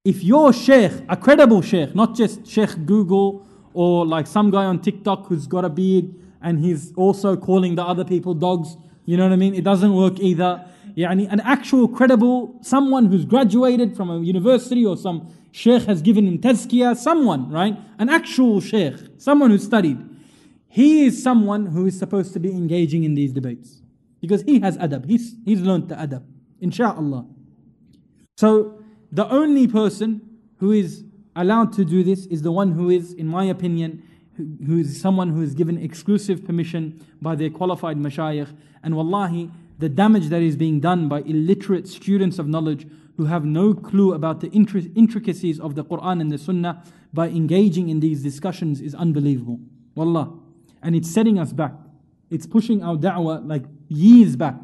If 0.05 0.23
your 0.23 0.53
sheikh, 0.53 0.91
a 1.09 1.17
credible 1.17 1.63
sheikh, 1.63 1.95
not 1.95 2.15
just 2.15 2.45
Sheikh 2.45 2.85
Google 2.85 3.47
or 3.73 4.05
like 4.05 4.27
some 4.27 4.51
guy 4.51 4.65
on 4.65 4.79
TikTok 4.79 5.25
who's 5.25 5.47
got 5.47 5.65
a 5.65 5.69
beard 5.69 6.13
and 6.43 6.63
he's 6.63 6.93
also 6.95 7.35
calling 7.35 7.73
the 7.73 7.83
other 7.83 8.05
people 8.05 8.35
dogs, 8.35 8.77
you 9.05 9.17
know 9.17 9.23
what 9.23 9.33
I 9.33 9.35
mean? 9.35 9.55
It 9.55 9.63
doesn't 9.63 9.95
work 9.95 10.19
either. 10.19 10.63
Yani 10.95 11.27
an 11.31 11.39
actual 11.39 11.87
credible, 11.87 12.55
someone 12.61 13.07
who's 13.07 13.25
graduated 13.25 13.97
from 13.97 14.11
a 14.11 14.19
university 14.19 14.85
or 14.85 14.95
some 14.95 15.27
sheikh 15.51 15.83
has 15.85 16.03
given 16.03 16.27
him 16.27 16.37
tazkiyah, 16.37 16.95
someone, 16.95 17.49
right? 17.49 17.75
An 17.97 18.07
actual 18.07 18.61
sheikh, 18.61 18.93
someone 19.17 19.49
who 19.49 19.57
studied. 19.57 19.97
He 20.67 21.05
is 21.05 21.23
someone 21.23 21.65
who 21.65 21.87
is 21.87 21.97
supposed 21.97 22.31
to 22.33 22.39
be 22.39 22.51
engaging 22.51 23.05
in 23.05 23.15
these 23.15 23.33
debates 23.33 23.81
because 24.21 24.43
he 24.43 24.59
has 24.59 24.77
adab. 24.77 25.09
He's, 25.09 25.35
he's 25.45 25.61
learned 25.61 25.89
the 25.89 25.95
adab, 25.95 26.23
insha'Allah. 26.61 27.27
So 28.37 28.74
the 29.15 29.29
only 29.29 29.65
person 29.65 30.19
who 30.57 30.73
is 30.73 31.05
allowed 31.37 31.71
to 31.73 31.85
do 31.85 32.03
this 32.03 32.25
is 32.25 32.41
the 32.41 32.51
one 32.51 32.73
who 32.73 32.89
is, 32.89 33.13
in 33.13 33.27
my 33.27 33.45
opinion, 33.45 34.03
who 34.35 34.79
is 34.79 34.99
someone 34.99 35.29
who 35.29 35.41
is 35.41 35.55
given 35.55 35.77
exclusive 35.77 36.43
permission 36.43 37.01
by 37.21 37.35
their 37.35 37.49
qualified 37.49 37.95
mashayikh. 37.95 38.53
And 38.83 38.93
wallahi, 38.93 39.49
the 39.79 39.87
damage 39.87 40.27
that 40.27 40.41
is 40.41 40.57
being 40.57 40.81
done 40.81 41.07
by 41.07 41.21
illiterate 41.21 41.87
students 41.87 42.39
of 42.39 42.49
knowledge 42.49 42.87
who 43.15 43.23
have 43.23 43.45
no 43.45 43.73
clue 43.73 44.13
about 44.13 44.41
the 44.41 44.49
intricacies 44.49 45.61
of 45.61 45.75
the 45.75 45.85
Quran 45.85 46.19
and 46.19 46.29
the 46.29 46.37
Sunnah 46.37 46.83
by 47.13 47.29
engaging 47.29 47.87
in 47.87 48.01
these 48.01 48.21
discussions 48.21 48.81
is 48.81 48.93
unbelievable. 48.93 49.61
Wallah. 49.95 50.37
And 50.83 50.93
it's 50.93 51.09
setting 51.09 51.39
us 51.39 51.53
back. 51.53 51.71
It's 52.29 52.45
pushing 52.45 52.83
our 52.83 52.97
da'wah 52.97 53.47
like 53.47 53.63
years 53.87 54.35
back 54.35 54.57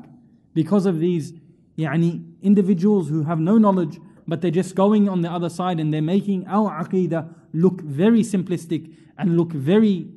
because 0.54 0.86
of 0.86 1.00
these 1.00 1.32
yani, 1.78 2.26
individuals 2.42 3.08
who 3.08 3.24
have 3.24 3.40
no 3.40 3.58
knowledge 3.58 3.98
but 4.28 4.42
they're 4.42 4.52
just 4.52 4.76
going 4.76 5.10
on 5.10 5.22
the 5.22 5.32
other 5.32 5.50
side 5.50 5.80
and 5.80 5.94
they're 5.94 6.02
making 6.02 6.46
our 6.48 6.84
aqidah 6.84 7.34
look 7.54 7.82
very 7.82 8.22
simplistic 8.22 8.94
and 9.18 9.38
look 9.38 9.52
very 9.52 10.08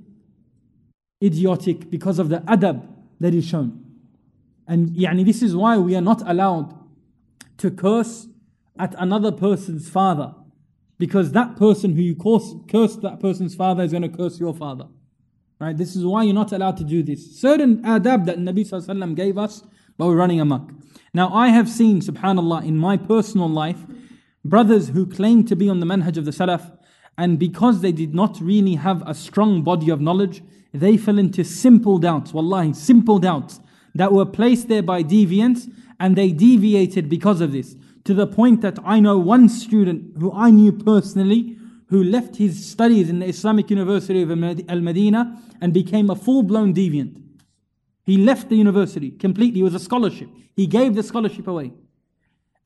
idiotic 1.23 1.91
because 1.91 2.19
of 2.19 2.29
the 2.29 2.39
adab 2.41 2.87
that 3.21 3.35
is 3.35 3.47
shown. 3.47 3.85
And 4.67 4.91
yani, 4.91 5.25
this 5.25 5.43
is 5.43 5.55
why 5.55 5.77
we 5.79 5.95
are 5.97 6.01
not 6.01 6.23
allowed 6.29 6.79
to 7.59 7.71
curse 7.71 8.29
at 8.79 8.95
another 8.99 9.33
person's 9.33 9.89
father. 9.89 10.35
Because 10.99 11.33
that 11.33 11.57
person 11.57 11.95
who 11.95 12.03
you 12.03 12.15
curse, 12.15 12.55
curse 12.69 12.97
that 12.97 13.21
person's 13.21 13.55
father 13.55 13.83
is 13.83 13.91
going 13.91 14.03
to 14.03 14.09
curse 14.09 14.39
your 14.39 14.55
father. 14.55 14.87
Right? 15.61 15.77
This 15.77 15.97
is 15.97 16.05
why 16.05 16.23
you're 16.23 16.35
not 16.35 16.53
allowed 16.53 16.77
to 16.79 16.85
do 16.85 17.03
this. 17.03 17.41
Certain 17.41 17.83
adab 17.83 18.27
that 18.27 18.39
Nabi 18.39 19.17
gave 19.17 19.39
us 19.39 19.63
but 19.97 20.07
we're 20.07 20.16
running 20.16 20.40
amok. 20.40 20.70
Now 21.12 21.32
I 21.32 21.49
have 21.49 21.68
seen, 21.68 22.01
subhanAllah, 22.01 22.64
in 22.66 22.76
my 22.76 22.97
personal 22.97 23.49
life, 23.49 23.78
brothers 24.45 24.88
who 24.88 25.07
claim 25.07 25.45
to 25.45 25.57
be 25.57 25.68
on 25.68 25.80
the 25.80 25.86
manhaj 25.86 26.16
of 26.16 26.24
the 26.24 26.30
Salaf, 26.30 26.76
and 27.16 27.38
because 27.38 27.80
they 27.80 27.92
did 27.92 28.14
not 28.14 28.40
really 28.40 28.74
have 28.74 29.07
a 29.07 29.14
strong 29.14 29.62
body 29.62 29.90
of 29.90 30.01
knowledge, 30.01 30.42
they 30.72 30.97
fell 30.97 31.18
into 31.18 31.45
simple 31.45 31.99
doubts, 31.99 32.32
wallahi, 32.32 32.72
simple 32.72 33.18
doubts 33.18 33.61
that 33.95 34.12
were 34.12 34.26
placed 34.26 34.68
there 34.68 34.82
by 34.82 35.03
deviants, 35.03 35.70
and 36.01 36.16
they 36.16 36.32
deviated 36.32 37.09
because 37.09 37.40
of 37.40 37.53
this. 37.53 37.76
To 38.05 38.14
the 38.14 38.26
point 38.26 38.61
that 38.62 38.78
I 38.84 39.01
know 39.01 39.16
one 39.16 39.49
student 39.49 40.18
who 40.18 40.32
I 40.32 40.51
knew 40.51 40.72
personally 40.72 41.57
who 41.86 42.03
left 42.03 42.36
his 42.36 42.66
studies 42.66 43.09
in 43.09 43.20
the 43.20 43.26
Islamic 43.26 43.70
University 43.70 44.22
of 44.22 44.30
Al 44.30 44.80
Medina 44.80 45.40
and 45.61 45.72
became 45.72 46.11
a 46.11 46.16
full 46.16 46.42
blown 46.42 46.74
deviant. 46.74 47.22
He 48.05 48.19
left 48.19 48.49
the 48.49 48.57
university 48.57 49.11
completely, 49.11 49.61
it 49.61 49.65
was 49.65 49.75
a 49.75 49.79
scholarship. 49.79 50.29
He 50.55 50.67
gave 50.67 50.95
the 50.95 51.03
scholarship 51.03 51.47
away. 51.47 51.73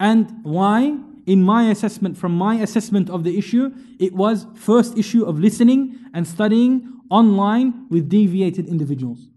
And 0.01 0.41
why? 0.43 0.99
In 1.26 1.43
my 1.43 1.70
assessment, 1.70 2.16
from 2.16 2.32
my 2.36 2.55
assessment 2.57 3.11
of 3.11 3.22
the 3.22 3.36
issue, 3.36 3.70
it 3.99 4.14
was 4.14 4.47
first 4.55 4.97
issue 4.97 5.24
of 5.24 5.39
listening 5.39 5.99
and 6.14 6.26
studying 6.26 7.01
online 7.11 7.86
with 7.91 8.09
deviated 8.09 8.66
individuals. 8.66 9.28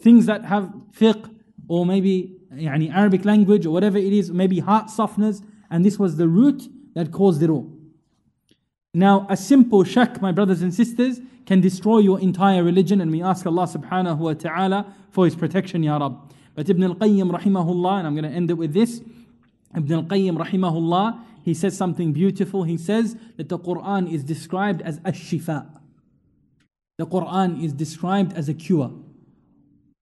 Things 0.00 0.26
that 0.26 0.44
have 0.44 0.72
fiqh 0.98 1.34
or 1.68 1.86
maybe 1.86 2.36
yani 2.54 2.92
Arabic 2.94 3.24
language 3.24 3.64
or 3.64 3.70
whatever 3.70 3.98
it 3.98 4.12
is, 4.12 4.30
maybe 4.30 4.58
heart 4.58 4.88
softeners, 4.88 5.42
and 5.70 5.84
this 5.84 5.98
was 5.98 6.16
the 6.16 6.28
root 6.28 6.68
that 6.94 7.12
caused 7.12 7.42
it 7.42 7.48
all. 7.48 7.72
Now, 8.92 9.26
a 9.30 9.36
simple 9.36 9.84
shak, 9.84 10.20
my 10.20 10.32
brothers 10.32 10.62
and 10.62 10.74
sisters, 10.74 11.20
can 11.50 11.60
destroy 11.60 11.98
your 11.98 12.20
entire 12.20 12.62
religion, 12.62 13.00
and 13.00 13.10
we 13.10 13.20
ask 13.20 13.44
Allah 13.44 13.64
subhanahu 13.64 14.18
wa 14.18 14.34
ta'ala 14.34 14.94
for 15.10 15.24
His 15.24 15.34
protection, 15.34 15.82
Ya 15.82 15.96
Rab. 15.96 16.32
But 16.54 16.70
Ibn 16.70 16.84
al 16.84 16.94
Qayyim, 16.94 17.28
rahimahullah, 17.28 17.98
and 17.98 18.06
I'm 18.06 18.14
going 18.14 18.30
to 18.30 18.30
end 18.30 18.52
it 18.52 18.54
with 18.54 18.72
this 18.72 19.02
Ibn 19.74 19.92
al 19.92 20.02
Qayyim, 20.04 20.38
rahimahullah, 20.38 21.24
he 21.42 21.52
says 21.52 21.76
something 21.76 22.12
beautiful. 22.12 22.62
He 22.62 22.76
says 22.76 23.16
that 23.36 23.48
the 23.48 23.58
Quran 23.58 24.08
is 24.12 24.22
described 24.22 24.80
as 24.82 24.98
a 24.98 25.10
shifa. 25.10 25.66
The 26.98 27.06
Quran 27.08 27.60
is 27.60 27.72
described 27.72 28.32
as 28.34 28.48
a 28.48 28.54
cure. 28.54 28.92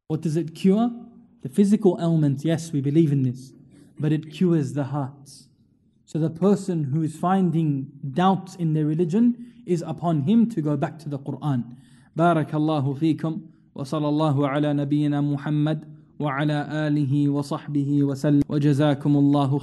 What 0.08 0.20
does 0.20 0.36
it 0.36 0.54
cure? 0.54 0.90
The 1.40 1.48
physical 1.48 1.96
ailment, 1.98 2.44
yes, 2.44 2.72
we 2.72 2.82
believe 2.82 3.10
in 3.10 3.22
this, 3.22 3.54
but 3.98 4.12
it 4.12 4.30
cures 4.30 4.74
the 4.74 4.84
hearts. 4.84 5.48
So 6.04 6.18
the 6.18 6.28
person 6.28 6.84
who 6.84 7.00
is 7.00 7.16
finding 7.16 7.90
doubts 8.12 8.54
in 8.54 8.74
their 8.74 8.84
religion 8.84 9.54
is 9.68 9.82
upon 9.86 10.22
him 10.22 10.48
to 10.50 10.60
go 10.60 10.76
back 10.76 10.98
to 11.00 11.08
the 11.08 11.18
Quran. 11.18 11.76
Barakallahu 12.16 12.98
wa 13.74 13.84
sallallahu 13.84 14.48
ala 14.48 14.72
nabiyyina 14.74 15.22
Muhammad 15.22 15.86
wa 16.18 16.32
ala 16.40 16.66
alihi 16.88 17.28
wa 17.28 17.42
sahbihi 17.42 18.02
wa 18.02 18.14
sallam 18.14 18.42
wa 18.48 18.58
jazakumullahu 18.58 19.60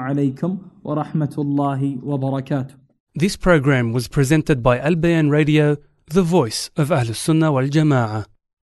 alaykum 0.00 0.58
wa 0.82 0.94
rahmatullahi 0.94 2.02
wa 2.02 2.16
barakatuh. 2.16 2.74
This 3.14 3.36
program 3.36 3.92
was 3.92 4.08
presented 4.08 4.62
by 4.62 4.78
Al 4.78 4.94
Bayan 4.94 5.28
Radio, 5.30 5.76
the 6.06 6.22
voice 6.22 6.70
of 6.76 6.90
Ahl 6.90 7.12
Sunnah 7.12 7.52
wal 7.52 7.68
Jama'ah. 7.68 8.24